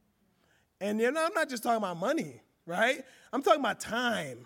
And 0.83 1.01
you 1.01 1.11
know, 1.11 1.25
I'm 1.25 1.33
not 1.33 1.49
just 1.49 1.63
talking 1.63 1.79
about 1.79 1.97
money, 1.97 2.43
right? 2.67 3.03
I'm 3.33 3.43
talking 3.43 3.61
about 3.61 3.81
time. 3.81 4.45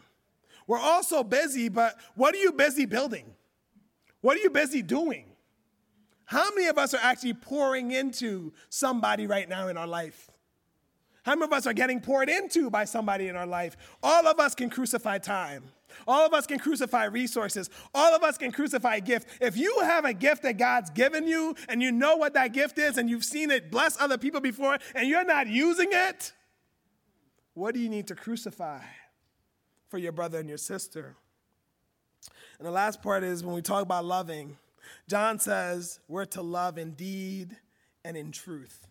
We're 0.68 0.78
all 0.78 1.02
so 1.02 1.24
busy, 1.24 1.68
but 1.68 1.96
what 2.14 2.32
are 2.36 2.38
you 2.38 2.52
busy 2.52 2.86
building? 2.86 3.34
What 4.20 4.36
are 4.36 4.40
you 4.40 4.50
busy 4.50 4.82
doing? 4.82 5.32
How 6.26 6.48
many 6.54 6.68
of 6.68 6.78
us 6.78 6.94
are 6.94 7.00
actually 7.02 7.34
pouring 7.34 7.90
into 7.90 8.52
somebody 8.68 9.26
right 9.26 9.48
now 9.48 9.66
in 9.66 9.76
our 9.76 9.88
life? 9.88 10.30
How 11.24 11.34
many 11.34 11.46
of 11.46 11.52
us 11.52 11.66
are 11.66 11.72
getting 11.72 12.00
poured 12.00 12.28
into 12.28 12.70
by 12.70 12.84
somebody 12.84 13.26
in 13.26 13.34
our 13.34 13.46
life? 13.46 13.76
All 14.00 14.28
of 14.28 14.38
us 14.38 14.54
can 14.54 14.70
crucify 14.70 15.18
time. 15.18 15.64
All 16.06 16.26
of 16.26 16.32
us 16.32 16.46
can 16.46 16.58
crucify 16.58 17.04
resources. 17.04 17.70
All 17.94 18.14
of 18.14 18.22
us 18.22 18.38
can 18.38 18.52
crucify 18.52 19.00
gift. 19.00 19.28
If 19.40 19.56
you 19.56 19.80
have 19.80 20.04
a 20.04 20.12
gift 20.12 20.42
that 20.42 20.58
God's 20.58 20.90
given 20.90 21.26
you 21.26 21.54
and 21.68 21.82
you 21.82 21.92
know 21.92 22.16
what 22.16 22.34
that 22.34 22.52
gift 22.52 22.78
is 22.78 22.98
and 22.98 23.08
you've 23.08 23.24
seen 23.24 23.50
it 23.50 23.70
bless 23.70 24.00
other 24.00 24.18
people 24.18 24.40
before 24.40 24.78
and 24.94 25.08
you're 25.08 25.24
not 25.24 25.46
using 25.46 25.88
it, 25.90 26.32
what 27.54 27.74
do 27.74 27.80
you 27.80 27.88
need 27.88 28.08
to 28.08 28.14
crucify 28.14 28.80
for 29.88 29.98
your 29.98 30.12
brother 30.12 30.38
and 30.38 30.48
your 30.48 30.58
sister? 30.58 31.16
And 32.58 32.66
the 32.66 32.72
last 32.72 33.02
part 33.02 33.24
is 33.24 33.44
when 33.44 33.54
we 33.54 33.62
talk 33.62 33.82
about 33.82 34.04
loving, 34.04 34.56
John 35.08 35.38
says 35.38 36.00
we're 36.08 36.24
to 36.26 36.42
love 36.42 36.78
in 36.78 36.92
deed 36.92 37.56
and 38.04 38.16
in 38.16 38.32
truth. 38.32 38.86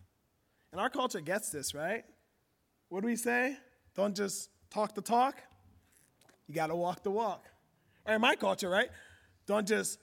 And 0.70 0.80
our 0.80 0.88
culture 0.90 1.20
gets 1.20 1.50
this, 1.50 1.74
right? 1.74 2.04
what 2.92 3.00
do 3.00 3.06
we 3.06 3.16
say? 3.16 3.56
Don't 3.94 4.14
just 4.14 4.50
talk 4.68 4.94
the 4.94 5.00
talk, 5.00 5.40
you 6.52 6.56
got 6.56 6.66
to 6.66 6.76
walk 6.76 7.02
the 7.02 7.10
walk. 7.10 7.46
Or 8.04 8.14
in 8.14 8.20
my 8.20 8.36
culture, 8.36 8.68
right? 8.68 8.90
Don't 9.46 9.66
just 9.66 9.98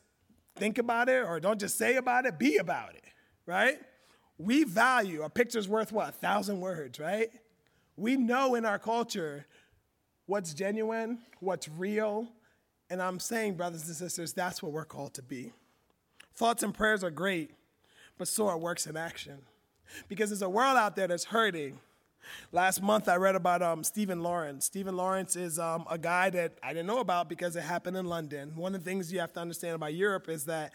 think 0.56 0.80
about 0.80 1.08
it 1.08 1.24
or 1.24 1.40
don't 1.40 1.60
just 1.60 1.78
say 1.78 1.98
about 1.98 2.26
it, 2.26 2.40
be 2.40 2.58
about 2.58 2.96
it, 2.96 3.04
right? 3.46 3.78
We 4.40 4.64
value 4.64 5.22
a 5.22 5.30
picture's 5.30 5.70
worth 5.70 5.92
what? 5.92 6.10
A 6.10 6.12
thousand 6.12 6.60
words, 6.60 7.00
right? 7.00 7.30
We 7.98 8.16
know 8.16 8.56
in 8.56 8.66
our 8.66 8.80
culture 8.80 9.46
what's 10.26 10.56
genuine, 10.56 11.20
what's 11.40 11.70
real. 11.70 12.28
And 12.90 13.00
I'm 13.00 13.20
saying, 13.20 13.54
brothers 13.54 13.86
and 13.88 13.96
sisters, 13.96 14.34
that's 14.34 14.64
what 14.64 14.72
we're 14.72 14.86
called 14.86 15.14
to 15.16 15.22
be. 15.22 15.54
Thoughts 16.36 16.64
and 16.64 16.74
prayers 16.74 17.04
are 17.04 17.12
great, 17.12 17.52
but 18.18 18.28
so 18.28 18.48
are 18.48 18.58
works 18.58 18.88
in 18.88 18.98
action. 18.98 19.38
Because 20.08 20.32
there's 20.32 20.42
a 20.42 20.50
world 20.50 20.78
out 20.78 20.96
there 20.96 21.08
that's 21.08 21.26
hurting. 21.26 21.80
Last 22.52 22.82
month, 22.82 23.08
I 23.08 23.16
read 23.16 23.36
about 23.36 23.62
um, 23.62 23.84
Stephen 23.84 24.22
Lawrence. 24.22 24.66
Stephen 24.66 24.96
Lawrence 24.96 25.36
is 25.36 25.60
um, 25.60 25.86
a 25.90 25.98
guy 25.98 26.30
that 26.30 26.58
I 26.64 26.70
didn't 26.70 26.88
know 26.88 27.00
about 27.00 27.30
because 27.30 27.56
it 27.56 27.64
happened 27.64 27.98
in 27.98 28.06
London. 28.06 28.54
One 28.56 28.76
of 28.76 28.84
the 28.84 28.90
things 28.90 29.12
you 29.12 29.20
have 29.20 29.34
to 29.34 29.40
understand 29.40 29.76
about 29.76 29.94
Europe 29.94 30.30
is 30.30 30.46
that 30.46 30.74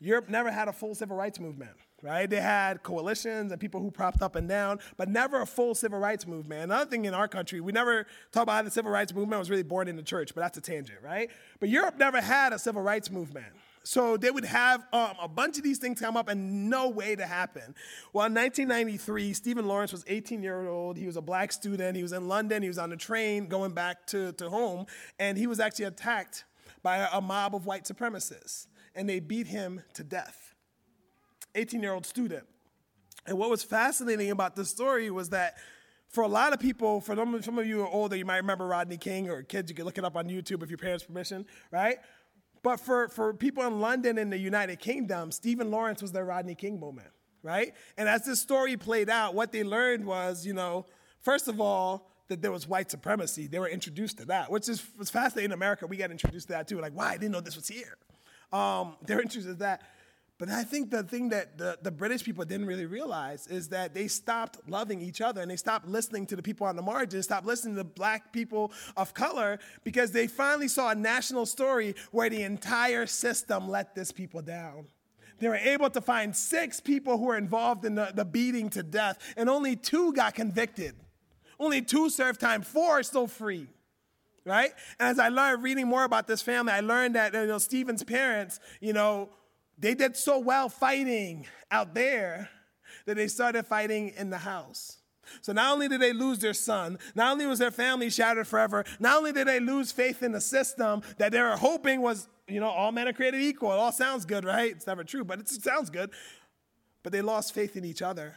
Europe 0.00 0.28
never 0.28 0.50
had 0.50 0.68
a 0.68 0.72
full 0.72 0.94
civil 0.94 1.16
rights 1.16 1.38
movement 1.38 1.76
right? 2.02 2.28
They 2.28 2.40
had 2.40 2.82
coalitions 2.82 3.52
and 3.52 3.60
people 3.60 3.80
who 3.80 3.90
propped 3.90 4.22
up 4.22 4.36
and 4.36 4.48
down, 4.48 4.80
but 4.96 5.08
never 5.08 5.42
a 5.42 5.46
full 5.46 5.74
civil 5.74 5.98
rights 5.98 6.26
movement. 6.26 6.64
Another 6.64 6.88
thing 6.88 7.04
in 7.04 7.14
our 7.14 7.28
country, 7.28 7.60
we 7.60 7.72
never 7.72 8.06
talk 8.32 8.44
about 8.44 8.52
how 8.52 8.62
the 8.62 8.70
civil 8.70 8.90
rights 8.90 9.12
movement 9.12 9.38
was 9.38 9.50
really 9.50 9.62
born 9.62 9.88
in 9.88 9.96
the 9.96 10.02
church, 10.02 10.34
but 10.34 10.40
that's 10.40 10.58
a 10.58 10.60
tangent, 10.60 10.98
right? 11.02 11.30
But 11.58 11.68
Europe 11.68 11.96
never 11.98 12.20
had 12.20 12.52
a 12.52 12.58
civil 12.58 12.82
rights 12.82 13.10
movement. 13.10 13.52
So 13.82 14.16
they 14.16 14.30
would 14.30 14.44
have 14.44 14.86
um, 14.92 15.14
a 15.20 15.28
bunch 15.28 15.56
of 15.56 15.64
these 15.64 15.78
things 15.78 16.00
come 16.00 16.16
up 16.16 16.28
and 16.28 16.68
no 16.68 16.88
way 16.88 17.16
to 17.16 17.26
happen. 17.26 17.74
Well, 18.12 18.26
in 18.26 18.34
1993, 18.34 19.32
Stephen 19.32 19.66
Lawrence 19.66 19.90
was 19.90 20.04
18 20.06 20.42
years 20.42 20.68
old. 20.68 20.98
He 20.98 21.06
was 21.06 21.16
a 21.16 21.22
black 21.22 21.50
student. 21.50 21.96
He 21.96 22.02
was 22.02 22.12
in 22.12 22.28
London. 22.28 22.62
He 22.62 22.68
was 22.68 22.78
on 22.78 22.92
a 22.92 22.96
train 22.96 23.48
going 23.48 23.72
back 23.72 24.06
to, 24.08 24.32
to 24.32 24.50
home, 24.50 24.86
and 25.18 25.38
he 25.38 25.46
was 25.46 25.60
actually 25.60 25.86
attacked 25.86 26.44
by 26.82 27.08
a, 27.12 27.20
mob 27.20 27.54
of 27.54 27.66
white 27.66 27.84
supremacists, 27.84 28.66
and 28.94 29.08
they 29.08 29.20
beat 29.20 29.46
him 29.46 29.82
to 29.94 30.04
death. 30.04 30.54
18 31.54 31.82
year 31.82 31.92
old 31.92 32.06
student. 32.06 32.44
And 33.26 33.38
what 33.38 33.50
was 33.50 33.62
fascinating 33.62 34.30
about 34.30 34.56
this 34.56 34.70
story 34.70 35.10
was 35.10 35.30
that 35.30 35.56
for 36.08 36.22
a 36.22 36.28
lot 36.28 36.52
of 36.52 36.58
people, 36.58 37.00
for 37.00 37.14
some, 37.14 37.58
of 37.58 37.66
you 37.66 37.76
who 37.76 37.82
are 37.82 37.88
older, 37.88 38.16
you 38.16 38.24
might 38.24 38.38
remember 38.38 38.66
Rodney 38.66 38.96
King, 38.96 39.28
or 39.30 39.42
kids, 39.42 39.70
you 39.70 39.76
can 39.76 39.84
look 39.84 39.98
it 39.98 40.04
up 40.04 40.16
on 40.16 40.28
YouTube 40.28 40.58
with 40.58 40.70
your 40.70 40.78
parents' 40.78 41.04
permission, 41.04 41.46
right? 41.70 41.98
But 42.62 42.78
for, 42.78 43.08
for 43.08 43.32
people 43.32 43.66
in 43.66 43.80
London 43.80 44.18
and 44.18 44.32
the 44.32 44.38
United 44.38 44.80
Kingdom, 44.80 45.32
Stephen 45.32 45.70
Lawrence 45.70 46.02
was 46.02 46.12
their 46.12 46.24
Rodney 46.24 46.54
King 46.54 46.78
moment, 46.78 47.08
right? 47.42 47.72
And 47.96 48.08
as 48.08 48.24
this 48.24 48.40
story 48.40 48.76
played 48.76 49.08
out, 49.08 49.34
what 49.34 49.50
they 49.50 49.64
learned 49.64 50.04
was, 50.04 50.44
you 50.44 50.52
know, 50.52 50.84
first 51.20 51.48
of 51.48 51.60
all, 51.60 52.10
that 52.28 52.42
there 52.42 52.52
was 52.52 52.68
white 52.68 52.90
supremacy. 52.90 53.46
They 53.46 53.58
were 53.58 53.68
introduced 53.68 54.18
to 54.18 54.24
that, 54.26 54.50
which 54.50 54.68
is 54.68 54.82
was 54.96 55.10
fascinating 55.10 55.50
in 55.50 55.52
America. 55.52 55.86
We 55.86 55.96
got 55.96 56.10
introduced 56.10 56.46
to 56.46 56.52
that 56.52 56.68
too. 56.68 56.80
Like, 56.80 56.92
why? 56.92 57.08
I 57.08 57.16
didn't 57.16 57.32
know 57.32 57.40
this 57.40 57.56
was 57.56 57.66
here. 57.66 57.96
Um, 58.52 58.96
they 59.04 59.14
were 59.14 59.22
introduced 59.22 59.48
to 59.48 59.54
that. 59.54 59.82
But 60.40 60.48
I 60.48 60.64
think 60.64 60.90
the 60.90 61.02
thing 61.02 61.28
that 61.28 61.58
the, 61.58 61.78
the 61.82 61.90
British 61.90 62.24
people 62.24 62.46
didn't 62.46 62.64
really 62.64 62.86
realize 62.86 63.46
is 63.46 63.68
that 63.68 63.92
they 63.92 64.08
stopped 64.08 64.58
loving 64.66 65.02
each 65.02 65.20
other 65.20 65.42
and 65.42 65.50
they 65.50 65.56
stopped 65.56 65.86
listening 65.86 66.24
to 66.28 66.34
the 66.34 66.42
people 66.42 66.66
on 66.66 66.76
the 66.76 66.82
margins, 66.82 67.26
stopped 67.26 67.44
listening 67.44 67.76
to 67.76 67.84
black 67.84 68.32
people 68.32 68.72
of 68.96 69.12
color 69.12 69.58
because 69.84 70.12
they 70.12 70.26
finally 70.26 70.66
saw 70.66 70.92
a 70.92 70.94
national 70.94 71.44
story 71.44 71.94
where 72.10 72.30
the 72.30 72.42
entire 72.42 73.04
system 73.04 73.68
let 73.68 73.94
this 73.94 74.12
people 74.12 74.40
down. 74.40 74.86
They 75.40 75.48
were 75.48 75.56
able 75.56 75.90
to 75.90 76.00
find 76.00 76.34
six 76.34 76.80
people 76.80 77.18
who 77.18 77.26
were 77.26 77.36
involved 77.36 77.84
in 77.84 77.94
the, 77.94 78.10
the 78.14 78.24
beating 78.24 78.70
to 78.70 78.82
death, 78.82 79.18
and 79.36 79.50
only 79.50 79.76
two 79.76 80.14
got 80.14 80.34
convicted. 80.34 80.94
Only 81.58 81.82
two 81.82 82.08
served 82.08 82.40
time, 82.40 82.62
four 82.62 83.00
are 83.00 83.02
still 83.02 83.26
free 83.26 83.68
right? 84.46 84.72
And 84.98 85.10
as 85.10 85.18
I 85.18 85.28
learned 85.28 85.62
reading 85.62 85.86
more 85.86 86.02
about 86.02 86.26
this 86.26 86.40
family, 86.40 86.72
I 86.72 86.80
learned 86.80 87.14
that 87.14 87.34
you 87.34 87.44
know 87.44 87.58
Stephen's 87.58 88.02
parents, 88.02 88.58
you 88.80 88.94
know, 88.94 89.28
they 89.80 89.94
did 89.94 90.16
so 90.16 90.38
well 90.38 90.68
fighting 90.68 91.46
out 91.70 91.94
there 91.94 92.48
that 93.06 93.16
they 93.16 93.28
started 93.28 93.66
fighting 93.66 94.12
in 94.16 94.30
the 94.30 94.38
house. 94.38 94.98
So 95.42 95.52
not 95.52 95.72
only 95.72 95.88
did 95.88 96.00
they 96.00 96.12
lose 96.12 96.38
their 96.38 96.54
son, 96.54 96.98
not 97.14 97.32
only 97.32 97.46
was 97.46 97.58
their 97.58 97.70
family 97.70 98.10
shattered 98.10 98.46
forever, 98.46 98.84
not 98.98 99.18
only 99.18 99.32
did 99.32 99.46
they 99.46 99.60
lose 99.60 99.92
faith 99.92 100.22
in 100.22 100.32
the 100.32 100.40
system 100.40 101.02
that 101.18 101.32
they 101.32 101.40
were 101.40 101.56
hoping 101.56 102.02
was, 102.02 102.28
you 102.48 102.60
know, 102.60 102.68
all 102.68 102.92
men 102.92 103.08
are 103.08 103.12
created 103.12 103.40
equal. 103.40 103.72
It 103.72 103.76
all 103.76 103.92
sounds 103.92 104.24
good, 104.24 104.44
right? 104.44 104.72
It's 104.72 104.86
never 104.86 105.04
true, 105.04 105.24
but 105.24 105.38
it 105.38 105.48
sounds 105.48 105.88
good. 105.88 106.10
But 107.02 107.12
they 107.12 107.22
lost 107.22 107.54
faith 107.54 107.76
in 107.76 107.84
each 107.84 108.02
other 108.02 108.36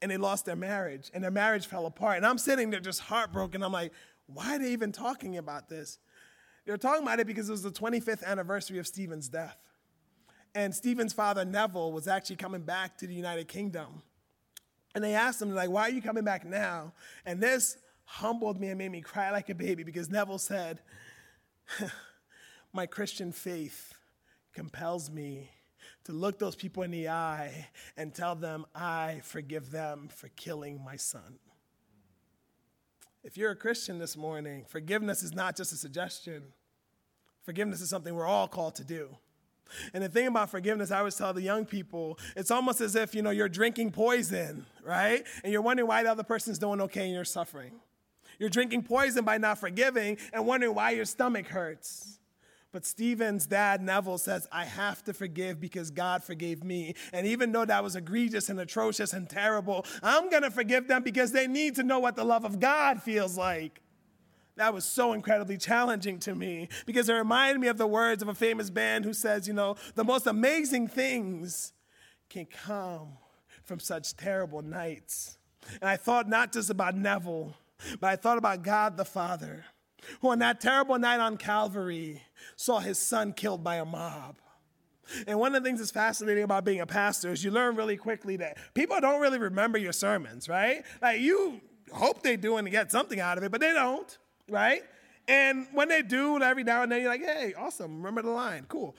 and 0.00 0.10
they 0.10 0.16
lost 0.16 0.44
their 0.44 0.56
marriage 0.56 1.10
and 1.12 1.24
their 1.24 1.30
marriage 1.30 1.66
fell 1.66 1.86
apart. 1.86 2.18
And 2.18 2.26
I'm 2.26 2.38
sitting 2.38 2.70
there 2.70 2.80
just 2.80 3.00
heartbroken. 3.00 3.62
I'm 3.62 3.72
like, 3.72 3.92
why 4.26 4.56
are 4.56 4.58
they 4.58 4.70
even 4.72 4.92
talking 4.92 5.38
about 5.38 5.68
this? 5.68 5.98
They're 6.66 6.76
talking 6.76 7.02
about 7.02 7.18
it 7.18 7.26
because 7.26 7.48
it 7.48 7.52
was 7.52 7.62
the 7.62 7.70
25th 7.70 8.22
anniversary 8.24 8.78
of 8.78 8.86
Stephen's 8.86 9.28
death. 9.28 9.56
And 10.54 10.74
Stephen's 10.74 11.12
father, 11.12 11.44
Neville, 11.44 11.92
was 11.92 12.08
actually 12.08 12.36
coming 12.36 12.62
back 12.62 12.98
to 12.98 13.06
the 13.06 13.14
United 13.14 13.48
Kingdom. 13.48 14.02
And 14.94 15.04
they 15.04 15.14
asked 15.14 15.40
him, 15.40 15.54
like, 15.54 15.70
why 15.70 15.82
are 15.82 15.90
you 15.90 16.02
coming 16.02 16.24
back 16.24 16.44
now? 16.44 16.92
And 17.24 17.40
this 17.40 17.76
humbled 18.04 18.58
me 18.58 18.68
and 18.68 18.78
made 18.78 18.90
me 18.90 19.00
cry 19.00 19.30
like 19.30 19.50
a 19.50 19.54
baby 19.54 19.84
because 19.84 20.10
Neville 20.10 20.38
said, 20.38 20.80
My 22.72 22.86
Christian 22.86 23.32
faith 23.32 23.94
compels 24.54 25.10
me 25.10 25.50
to 26.04 26.12
look 26.12 26.38
those 26.38 26.56
people 26.56 26.82
in 26.82 26.90
the 26.90 27.08
eye 27.08 27.68
and 27.96 28.14
tell 28.14 28.34
them, 28.34 28.64
I 28.74 29.20
forgive 29.24 29.70
them 29.70 30.08
for 30.10 30.28
killing 30.28 30.82
my 30.82 30.96
son. 30.96 31.38
If 33.22 33.36
you're 33.36 33.50
a 33.50 33.56
Christian 33.56 33.98
this 33.98 34.16
morning, 34.16 34.64
forgiveness 34.66 35.22
is 35.22 35.34
not 35.34 35.56
just 35.56 35.72
a 35.72 35.76
suggestion, 35.76 36.44
forgiveness 37.42 37.80
is 37.82 37.90
something 37.90 38.14
we're 38.14 38.26
all 38.26 38.48
called 38.48 38.76
to 38.76 38.84
do. 38.84 39.16
And 39.92 40.02
the 40.02 40.08
thing 40.08 40.26
about 40.26 40.50
forgiveness, 40.50 40.90
I 40.90 40.98
always 40.98 41.16
tell 41.16 41.32
the 41.32 41.42
young 41.42 41.64
people, 41.64 42.18
it's 42.36 42.50
almost 42.50 42.80
as 42.80 42.94
if, 42.94 43.14
you 43.14 43.22
know, 43.22 43.30
you're 43.30 43.48
drinking 43.48 43.92
poison, 43.92 44.66
right? 44.82 45.24
And 45.42 45.52
you're 45.52 45.62
wondering 45.62 45.88
why 45.88 46.02
the 46.02 46.10
other 46.10 46.22
person's 46.22 46.58
doing 46.58 46.80
okay 46.82 47.04
and 47.04 47.12
you're 47.12 47.24
suffering. 47.24 47.72
You're 48.38 48.50
drinking 48.50 48.84
poison 48.84 49.24
by 49.24 49.38
not 49.38 49.58
forgiving 49.58 50.18
and 50.32 50.46
wondering 50.46 50.74
why 50.74 50.90
your 50.90 51.04
stomach 51.04 51.46
hurts. 51.46 52.18
But 52.70 52.84
Stephen's 52.84 53.46
dad, 53.46 53.80
Neville, 53.80 54.18
says, 54.18 54.46
I 54.52 54.64
have 54.66 55.02
to 55.04 55.14
forgive 55.14 55.58
because 55.58 55.90
God 55.90 56.22
forgave 56.22 56.62
me. 56.62 56.94
And 57.14 57.26
even 57.26 57.50
though 57.50 57.64
that 57.64 57.82
was 57.82 57.96
egregious 57.96 58.50
and 58.50 58.60
atrocious 58.60 59.14
and 59.14 59.28
terrible, 59.28 59.86
I'm 60.02 60.28
going 60.28 60.42
to 60.42 60.50
forgive 60.50 60.86
them 60.86 61.02
because 61.02 61.32
they 61.32 61.46
need 61.46 61.76
to 61.76 61.82
know 61.82 61.98
what 61.98 62.14
the 62.14 62.24
love 62.24 62.44
of 62.44 62.60
God 62.60 63.02
feels 63.02 63.38
like 63.38 63.80
that 64.58 64.74
was 64.74 64.84
so 64.84 65.12
incredibly 65.12 65.56
challenging 65.56 66.18
to 66.20 66.34
me 66.34 66.68
because 66.84 67.08
it 67.08 67.14
reminded 67.14 67.60
me 67.60 67.68
of 67.68 67.78
the 67.78 67.86
words 67.86 68.22
of 68.22 68.28
a 68.28 68.34
famous 68.34 68.70
band 68.70 69.04
who 69.04 69.12
says, 69.12 69.48
you 69.48 69.54
know, 69.54 69.76
the 69.94 70.04
most 70.04 70.26
amazing 70.26 70.88
things 70.88 71.72
can 72.28 72.44
come 72.44 73.08
from 73.64 73.80
such 73.80 74.16
terrible 74.16 74.62
nights. 74.62 75.38
And 75.80 75.88
I 75.88 75.96
thought 75.96 76.28
not 76.28 76.52
just 76.52 76.70
about 76.70 76.96
Neville, 76.96 77.54
but 78.00 78.08
I 78.08 78.16
thought 78.16 78.38
about 78.38 78.62
God 78.62 78.96
the 78.96 79.04
Father, 79.04 79.64
who 80.20 80.30
on 80.30 80.40
that 80.40 80.60
terrible 80.60 80.98
night 80.98 81.20
on 81.20 81.36
Calvary 81.36 82.22
saw 82.56 82.80
his 82.80 82.98
son 82.98 83.32
killed 83.32 83.62
by 83.62 83.76
a 83.76 83.84
mob. 83.84 84.36
And 85.26 85.38
one 85.38 85.54
of 85.54 85.62
the 85.62 85.68
things 85.68 85.78
that's 85.78 85.90
fascinating 85.90 86.44
about 86.44 86.64
being 86.64 86.80
a 86.80 86.86
pastor 86.86 87.30
is 87.30 87.42
you 87.42 87.50
learn 87.50 87.76
really 87.76 87.96
quickly 87.96 88.36
that 88.36 88.58
people 88.74 89.00
don't 89.00 89.20
really 89.20 89.38
remember 89.38 89.78
your 89.78 89.92
sermons, 89.92 90.48
right? 90.48 90.82
Like 91.00 91.20
you 91.20 91.60
hope 91.92 92.22
they 92.22 92.36
do 92.36 92.56
and 92.56 92.70
get 92.70 92.92
something 92.92 93.20
out 93.20 93.38
of 93.38 93.44
it, 93.44 93.50
but 93.50 93.60
they 93.60 93.72
don't 93.72 94.18
right? 94.48 94.82
And 95.26 95.66
when 95.72 95.88
they 95.88 96.02
do, 96.02 96.40
every 96.42 96.64
now 96.64 96.82
and 96.82 96.90
then 96.90 97.02
you're 97.02 97.10
like, 97.10 97.24
hey, 97.24 97.54
awesome, 97.56 97.98
remember 97.98 98.22
the 98.22 98.30
line, 98.30 98.64
cool. 98.68 98.96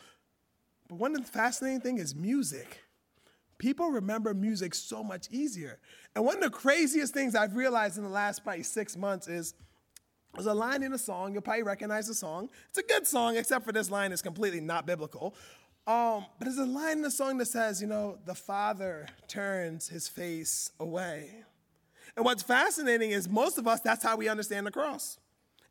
But 0.87 0.99
one 0.99 1.15
of 1.15 1.21
the 1.25 1.31
fascinating 1.31 1.81
thing 1.81 1.97
is 1.97 2.15
music. 2.15 2.83
People 3.57 3.89
remember 3.89 4.33
music 4.33 4.73
so 4.73 5.03
much 5.03 5.27
easier. 5.31 5.79
And 6.15 6.23
one 6.23 6.37
of 6.37 6.43
the 6.43 6.49
craziest 6.49 7.13
things 7.13 7.35
I've 7.35 7.55
realized 7.55 7.97
in 7.97 8.03
the 8.03 8.09
last 8.09 8.43
probably 8.43 8.63
six 8.63 8.95
months 8.95 9.27
is 9.27 9.53
there's 10.35 10.45
a 10.45 10.53
line 10.53 10.83
in 10.83 10.93
a 10.93 10.97
song, 10.97 11.33
you'll 11.33 11.41
probably 11.41 11.63
recognize 11.63 12.07
the 12.07 12.13
song. 12.13 12.49
It's 12.69 12.77
a 12.77 12.83
good 12.83 13.07
song, 13.07 13.35
except 13.35 13.65
for 13.65 13.71
this 13.71 13.89
line 13.89 14.11
is 14.11 14.21
completely 14.21 14.61
not 14.61 14.85
biblical. 14.85 15.35
Um, 15.87 16.25
but 16.37 16.45
there's 16.45 16.57
a 16.57 16.65
line 16.65 16.97
in 16.97 17.01
the 17.01 17.11
song 17.11 17.39
that 17.39 17.47
says, 17.47 17.81
you 17.81 17.87
know, 17.87 18.19
the 18.25 18.35
father 18.35 19.07
turns 19.27 19.87
his 19.87 20.07
face 20.07 20.71
away. 20.79 21.43
And 22.15 22.23
what's 22.23 22.43
fascinating 22.43 23.11
is 23.11 23.27
most 23.27 23.57
of 23.57 23.67
us, 23.67 23.79
that's 23.81 24.03
how 24.03 24.15
we 24.15 24.27
understand 24.29 24.67
the 24.67 24.71
cross. 24.71 25.17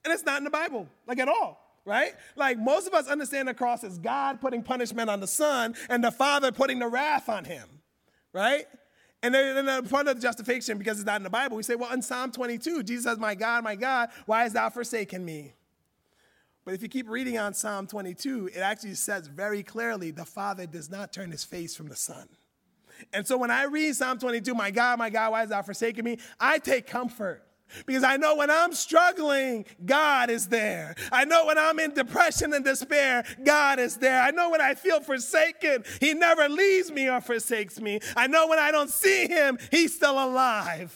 And 0.04 0.12
it's 0.12 0.24
not 0.24 0.38
in 0.38 0.44
the 0.44 0.50
Bible, 0.50 0.88
like 1.06 1.18
at 1.18 1.28
all, 1.28 1.60
right? 1.84 2.12
Like 2.36 2.58
most 2.58 2.86
of 2.86 2.94
us 2.94 3.08
understand 3.08 3.48
the 3.48 3.54
cross 3.54 3.84
as 3.84 3.98
God 3.98 4.40
putting 4.40 4.62
punishment 4.62 5.10
on 5.10 5.20
the 5.20 5.26
Son 5.26 5.74
and 5.88 6.02
the 6.02 6.10
Father 6.10 6.52
putting 6.52 6.78
the 6.78 6.88
wrath 6.88 7.28
on 7.28 7.44
him, 7.44 7.68
right? 8.32 8.66
And 9.22 9.34
then 9.34 9.66
the 9.66 9.82
part 9.88 10.06
of 10.06 10.16
the 10.16 10.22
justification, 10.22 10.78
because 10.78 10.98
it's 10.98 11.06
not 11.06 11.16
in 11.16 11.24
the 11.24 11.30
Bible, 11.30 11.56
we 11.56 11.64
say, 11.64 11.74
well, 11.74 11.92
in 11.92 12.02
Psalm 12.02 12.30
22, 12.30 12.84
Jesus 12.84 13.04
says, 13.04 13.18
My 13.18 13.34
God, 13.34 13.64
my 13.64 13.74
God, 13.74 14.10
why 14.26 14.42
hast 14.42 14.54
thou 14.54 14.70
forsaken 14.70 15.24
me? 15.24 15.54
But 16.64 16.74
if 16.74 16.82
you 16.82 16.88
keep 16.88 17.08
reading 17.08 17.38
on 17.38 17.54
Psalm 17.54 17.86
22, 17.86 18.50
it 18.54 18.58
actually 18.58 18.94
says 18.94 19.26
very 19.26 19.62
clearly 19.62 20.10
the 20.10 20.24
Father 20.24 20.66
does 20.66 20.90
not 20.90 21.12
turn 21.12 21.30
his 21.30 21.42
face 21.42 21.74
from 21.74 21.88
the 21.88 21.96
Son. 21.96 22.28
And 23.12 23.26
so 23.26 23.38
when 23.38 23.50
I 23.50 23.64
read 23.64 23.96
Psalm 23.96 24.18
22, 24.18 24.54
my 24.54 24.70
God, 24.70 24.98
my 24.98 25.10
God, 25.10 25.32
why 25.32 25.40
hast 25.40 25.50
thou 25.50 25.62
forsaken 25.62 26.04
me? 26.04 26.18
I 26.38 26.58
take 26.58 26.86
comfort 26.86 27.42
Because 27.86 28.04
I 28.04 28.16
know 28.16 28.36
when 28.36 28.50
I'm 28.50 28.72
struggling, 28.72 29.66
God 29.84 30.30
is 30.30 30.48
there. 30.48 30.94
I 31.12 31.24
know 31.24 31.46
when 31.46 31.58
I'm 31.58 31.78
in 31.78 31.94
depression 31.94 32.52
and 32.54 32.64
despair, 32.64 33.24
God 33.44 33.78
is 33.78 33.96
there. 33.96 34.20
I 34.20 34.30
know 34.30 34.50
when 34.50 34.60
I 34.60 34.74
feel 34.74 35.00
forsaken, 35.00 35.84
He 36.00 36.14
never 36.14 36.48
leaves 36.48 36.90
me 36.90 37.08
or 37.08 37.20
forsakes 37.20 37.80
me. 37.80 38.00
I 38.16 38.26
know 38.26 38.48
when 38.48 38.58
I 38.58 38.70
don't 38.70 38.90
see 38.90 39.26
Him, 39.26 39.58
He's 39.70 39.94
still 39.94 40.22
alive. 40.22 40.94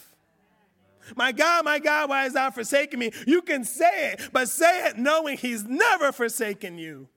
My 1.17 1.33
God, 1.33 1.65
my 1.65 1.79
God, 1.79 2.09
why 2.09 2.27
is 2.27 2.35
thou 2.35 2.51
forsaken 2.51 2.99
me? 2.99 3.13
You 3.27 3.43
can 3.43 3.65
say 3.65 4.13
it, 4.13 4.31
but 4.33 4.49
say 4.49 4.87
it 4.87 4.99
knowing 4.99 5.37
He's 5.37 5.65
never 5.65 6.13
forsaken 6.13 6.79
you. 6.79 7.09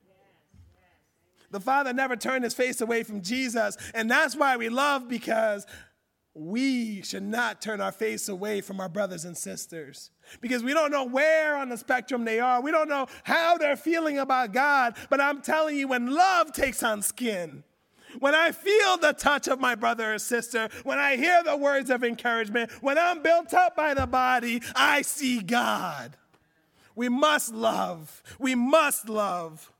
The 1.50 1.60
Father 1.60 1.92
never 1.92 2.16
turned 2.16 2.44
his 2.44 2.54
face 2.54 2.80
away 2.80 3.02
from 3.02 3.22
Jesus, 3.22 3.76
and 3.94 4.10
that's 4.10 4.36
why 4.36 4.56
we 4.56 4.68
love 4.68 5.08
because 5.08 5.66
we 6.38 7.00
should 7.00 7.22
not 7.22 7.62
turn 7.62 7.80
our 7.80 7.92
face 7.92 8.28
away 8.28 8.60
from 8.60 8.78
our 8.78 8.90
brothers 8.90 9.24
and 9.24 9.34
sisters 9.34 10.10
because 10.42 10.62
we 10.62 10.74
don't 10.74 10.90
know 10.90 11.04
where 11.04 11.56
on 11.56 11.70
the 11.70 11.78
spectrum 11.78 12.26
they 12.26 12.40
are. 12.40 12.60
We 12.60 12.70
don't 12.70 12.90
know 12.90 13.06
how 13.24 13.56
they're 13.56 13.76
feeling 13.76 14.18
about 14.18 14.52
God. 14.52 14.96
But 15.08 15.20
I'm 15.20 15.40
telling 15.40 15.78
you, 15.78 15.88
when 15.88 16.12
love 16.12 16.52
takes 16.52 16.82
on 16.82 17.00
skin, 17.00 17.64
when 18.18 18.34
I 18.34 18.52
feel 18.52 18.98
the 18.98 19.14
touch 19.14 19.48
of 19.48 19.60
my 19.60 19.74
brother 19.74 20.12
or 20.12 20.18
sister, 20.18 20.68
when 20.84 20.98
I 20.98 21.16
hear 21.16 21.42
the 21.42 21.56
words 21.56 21.88
of 21.88 22.04
encouragement, 22.04 22.70
when 22.82 22.98
I'm 22.98 23.22
built 23.22 23.54
up 23.54 23.74
by 23.74 23.94
the 23.94 24.06
body, 24.06 24.60
I 24.74 25.02
see 25.02 25.40
God. 25.40 26.18
We 26.94 27.08
must 27.08 27.54
love. 27.54 28.22
We 28.38 28.54
must 28.54 29.08
love. 29.08 29.72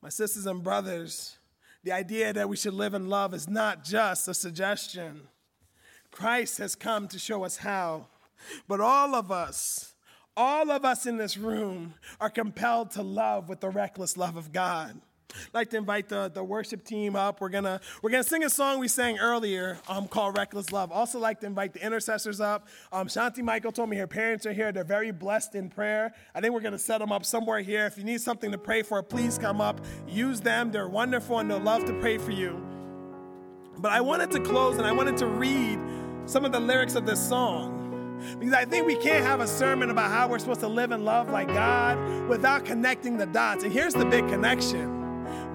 My 0.00 0.08
sisters 0.08 0.46
and 0.46 0.62
brothers, 0.62 1.36
the 1.84 1.92
idea 1.92 2.32
that 2.32 2.48
we 2.48 2.56
should 2.56 2.74
live 2.74 2.94
in 2.94 3.08
love 3.08 3.34
is 3.34 3.48
not 3.48 3.84
just 3.84 4.28
a 4.28 4.34
suggestion. 4.34 5.22
Christ 6.10 6.58
has 6.58 6.74
come 6.74 7.08
to 7.08 7.18
show 7.18 7.44
us 7.44 7.56
how. 7.56 8.06
But 8.68 8.80
all 8.80 9.14
of 9.14 9.32
us, 9.32 9.94
all 10.36 10.70
of 10.70 10.84
us 10.84 11.06
in 11.06 11.16
this 11.16 11.36
room 11.36 11.94
are 12.20 12.30
compelled 12.30 12.90
to 12.92 13.02
love 13.02 13.48
with 13.48 13.60
the 13.60 13.70
reckless 13.70 14.16
love 14.16 14.36
of 14.36 14.52
God. 14.52 15.00
Like 15.52 15.70
to 15.70 15.76
invite 15.76 16.08
the, 16.08 16.30
the 16.32 16.42
worship 16.42 16.84
team 16.84 17.16
up. 17.16 17.40
We're 17.40 17.48
gonna 17.48 17.80
we're 18.02 18.10
gonna 18.10 18.24
sing 18.24 18.44
a 18.44 18.50
song 18.50 18.78
we 18.78 18.88
sang 18.88 19.18
earlier 19.18 19.78
um, 19.88 20.08
called 20.08 20.36
"Reckless 20.36 20.72
Love." 20.72 20.92
Also, 20.92 21.18
like 21.18 21.40
to 21.40 21.46
invite 21.46 21.72
the 21.72 21.84
intercessors 21.84 22.40
up. 22.40 22.68
Um, 22.92 23.06
Shanti 23.08 23.42
Michael 23.42 23.72
told 23.72 23.88
me 23.88 23.96
her 23.96 24.06
parents 24.06 24.46
are 24.46 24.52
here. 24.52 24.72
They're 24.72 24.84
very 24.84 25.10
blessed 25.10 25.54
in 25.54 25.68
prayer. 25.68 26.14
I 26.34 26.40
think 26.40 26.54
we're 26.54 26.60
gonna 26.60 26.78
set 26.78 26.98
them 26.98 27.12
up 27.12 27.24
somewhere 27.24 27.60
here. 27.60 27.86
If 27.86 27.98
you 27.98 28.04
need 28.04 28.20
something 28.20 28.50
to 28.50 28.58
pray 28.58 28.82
for, 28.82 29.02
please 29.02 29.38
come 29.38 29.60
up. 29.60 29.80
Use 30.06 30.40
them. 30.40 30.70
They're 30.72 30.88
wonderful 30.88 31.38
and 31.38 31.50
they'll 31.50 31.60
love 31.60 31.84
to 31.86 31.92
pray 32.00 32.18
for 32.18 32.30
you. 32.30 32.60
But 33.78 33.92
I 33.92 34.00
wanted 34.00 34.30
to 34.32 34.40
close 34.40 34.76
and 34.76 34.86
I 34.86 34.92
wanted 34.92 35.16
to 35.18 35.26
read 35.26 35.78
some 36.26 36.44
of 36.44 36.52
the 36.52 36.60
lyrics 36.60 36.94
of 36.94 37.06
this 37.06 37.26
song. 37.26 37.78
Because 38.38 38.54
I 38.54 38.64
think 38.64 38.86
we 38.86 38.96
can't 38.96 39.24
have 39.24 39.40
a 39.40 39.48
sermon 39.48 39.90
about 39.90 40.10
how 40.10 40.28
we're 40.28 40.38
supposed 40.38 40.60
to 40.60 40.68
live 40.68 40.92
and 40.92 41.04
love 41.04 41.30
like 41.30 41.48
God 41.48 42.28
without 42.28 42.64
connecting 42.64 43.16
the 43.16 43.26
dots. 43.26 43.64
And 43.64 43.72
here's 43.72 43.94
the 43.94 44.04
big 44.04 44.28
connection 44.28 44.91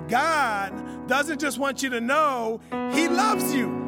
God 0.07 1.07
doesn't 1.07 1.39
just 1.39 1.57
want 1.57 1.83
you 1.83 1.89
to 1.89 2.01
know 2.01 2.59
He 2.93 3.07
loves 3.07 3.53
you. 3.53 3.85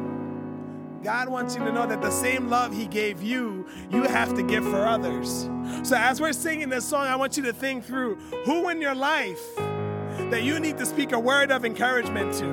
God 1.02 1.30
wants 1.30 1.56
you 1.56 1.64
to 1.64 1.72
know 1.72 1.86
that 1.86 2.02
the 2.02 2.10
same 2.10 2.50
love 2.50 2.74
He 2.74 2.86
gave 2.86 3.22
you, 3.22 3.66
you 3.90 4.02
have 4.02 4.34
to 4.34 4.42
give 4.42 4.64
for 4.64 4.86
others. 4.86 5.48
So, 5.82 5.96
as 5.96 6.20
we're 6.20 6.32
singing 6.32 6.68
this 6.68 6.84
song, 6.84 7.06
I 7.06 7.16
want 7.16 7.36
you 7.36 7.42
to 7.44 7.52
think 7.52 7.84
through 7.84 8.16
who 8.44 8.68
in 8.68 8.82
your 8.82 8.94
life 8.94 9.42
that 9.56 10.42
you 10.42 10.60
need 10.60 10.78
to 10.78 10.86
speak 10.86 11.12
a 11.12 11.18
word 11.18 11.50
of 11.50 11.64
encouragement 11.64 12.34
to, 12.34 12.46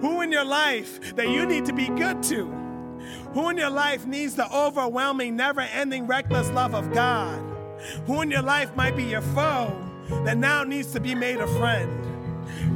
who 0.00 0.20
in 0.20 0.30
your 0.30 0.44
life 0.44 1.16
that 1.16 1.28
you 1.28 1.46
need 1.46 1.64
to 1.66 1.72
be 1.72 1.88
good 1.88 2.22
to, 2.24 2.46
who 3.32 3.48
in 3.48 3.56
your 3.56 3.70
life 3.70 4.06
needs 4.06 4.34
the 4.34 4.52
overwhelming, 4.54 5.36
never 5.36 5.60
ending, 5.60 6.06
reckless 6.06 6.50
love 6.50 6.74
of 6.74 6.92
God, 6.92 7.40
who 8.06 8.20
in 8.20 8.30
your 8.30 8.42
life 8.42 8.74
might 8.76 8.94
be 8.94 9.04
your 9.04 9.22
foe 9.22 9.74
that 10.24 10.36
now 10.36 10.64
needs 10.64 10.92
to 10.92 11.00
be 11.00 11.14
made 11.14 11.38
a 11.38 11.46
friend 11.58 12.09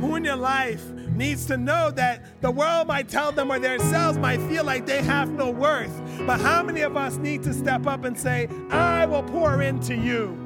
who 0.00 0.16
in 0.16 0.24
your 0.24 0.36
life 0.36 0.84
needs 1.14 1.46
to 1.46 1.56
know 1.56 1.90
that 1.92 2.22
the 2.40 2.50
world 2.50 2.88
might 2.88 3.08
tell 3.08 3.32
them 3.32 3.50
or 3.50 3.58
themselves 3.58 4.18
might 4.18 4.40
feel 4.48 4.64
like 4.64 4.86
they 4.86 5.02
have 5.02 5.30
no 5.30 5.50
worth. 5.50 5.92
But 6.26 6.40
how 6.40 6.62
many 6.62 6.80
of 6.82 6.96
us 6.96 7.16
need 7.16 7.42
to 7.44 7.52
step 7.54 7.86
up 7.86 8.04
and 8.04 8.18
say, 8.18 8.48
I 8.70 9.06
will 9.06 9.22
pour 9.22 9.62
into 9.62 9.94
you? 9.94 10.38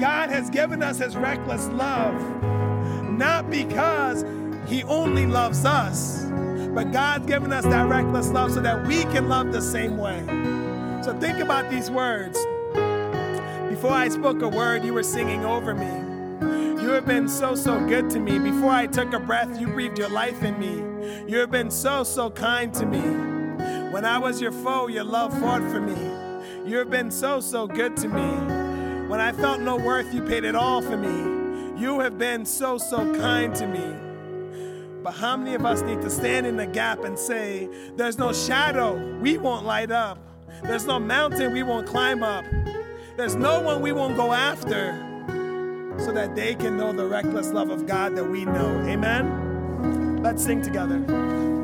God 0.00 0.30
has 0.30 0.50
given 0.50 0.82
us 0.82 0.98
his 0.98 1.16
reckless 1.16 1.68
love, 1.68 2.14
not 3.10 3.50
because 3.50 4.24
he 4.68 4.82
only 4.84 5.26
loves 5.26 5.64
us, 5.64 6.24
but 6.74 6.92
God's 6.92 7.26
given 7.26 7.52
us 7.52 7.64
that 7.64 7.88
reckless 7.88 8.28
love 8.28 8.52
so 8.52 8.60
that 8.60 8.86
we 8.86 9.02
can 9.04 9.28
love 9.28 9.52
the 9.52 9.62
same 9.62 9.96
way. 9.96 10.22
So 11.02 11.16
think 11.18 11.38
about 11.38 11.70
these 11.70 11.90
words. 11.90 12.38
Before 13.70 13.92
I 13.92 14.08
spoke 14.08 14.42
a 14.42 14.48
word, 14.48 14.84
you 14.84 14.92
were 14.92 15.02
singing 15.02 15.44
over 15.44 15.74
me. 15.74 16.05
You 16.86 16.92
have 16.92 17.04
been 17.04 17.28
so, 17.28 17.56
so 17.56 17.84
good 17.84 18.08
to 18.10 18.20
me. 18.20 18.38
Before 18.38 18.70
I 18.70 18.86
took 18.86 19.12
a 19.12 19.18
breath, 19.18 19.60
you 19.60 19.66
breathed 19.66 19.98
your 19.98 20.08
life 20.08 20.44
in 20.44 20.56
me. 20.56 21.26
You 21.28 21.38
have 21.38 21.50
been 21.50 21.68
so, 21.68 22.04
so 22.04 22.30
kind 22.30 22.72
to 22.74 22.86
me. 22.86 23.00
When 23.90 24.04
I 24.04 24.18
was 24.18 24.40
your 24.40 24.52
foe, 24.52 24.86
your 24.86 25.02
love 25.02 25.36
fought 25.40 25.62
for 25.62 25.80
me. 25.80 25.96
You 26.64 26.76
have 26.76 26.88
been 26.88 27.10
so, 27.10 27.40
so 27.40 27.66
good 27.66 27.96
to 27.96 28.08
me. 28.08 29.08
When 29.08 29.18
I 29.18 29.32
felt 29.32 29.60
no 29.62 29.74
worth, 29.74 30.14
you 30.14 30.22
paid 30.22 30.44
it 30.44 30.54
all 30.54 30.80
for 30.80 30.96
me. 30.96 31.80
You 31.82 31.98
have 31.98 32.18
been 32.18 32.46
so, 32.46 32.78
so 32.78 32.98
kind 33.16 33.52
to 33.56 33.66
me. 33.66 35.02
But 35.02 35.14
how 35.14 35.36
many 35.36 35.56
of 35.56 35.66
us 35.66 35.82
need 35.82 36.02
to 36.02 36.08
stand 36.08 36.46
in 36.46 36.56
the 36.56 36.66
gap 36.66 37.02
and 37.02 37.18
say, 37.18 37.68
There's 37.96 38.16
no 38.16 38.32
shadow 38.32 38.94
we 39.18 39.38
won't 39.38 39.66
light 39.66 39.90
up, 39.90 40.18
there's 40.62 40.86
no 40.86 41.00
mountain 41.00 41.52
we 41.52 41.64
won't 41.64 41.88
climb 41.88 42.22
up, 42.22 42.44
there's 43.16 43.34
no 43.34 43.60
one 43.60 43.82
we 43.82 43.90
won't 43.90 44.16
go 44.16 44.32
after 44.32 45.15
so 45.98 46.12
that 46.12 46.34
they 46.34 46.54
can 46.54 46.76
know 46.76 46.92
the 46.92 47.06
reckless 47.06 47.50
love 47.50 47.70
of 47.70 47.86
God 47.86 48.16
that 48.16 48.24
we 48.24 48.44
know. 48.44 48.84
Amen? 48.86 50.22
Let's 50.22 50.44
sing 50.44 50.62
together. 50.62 51.55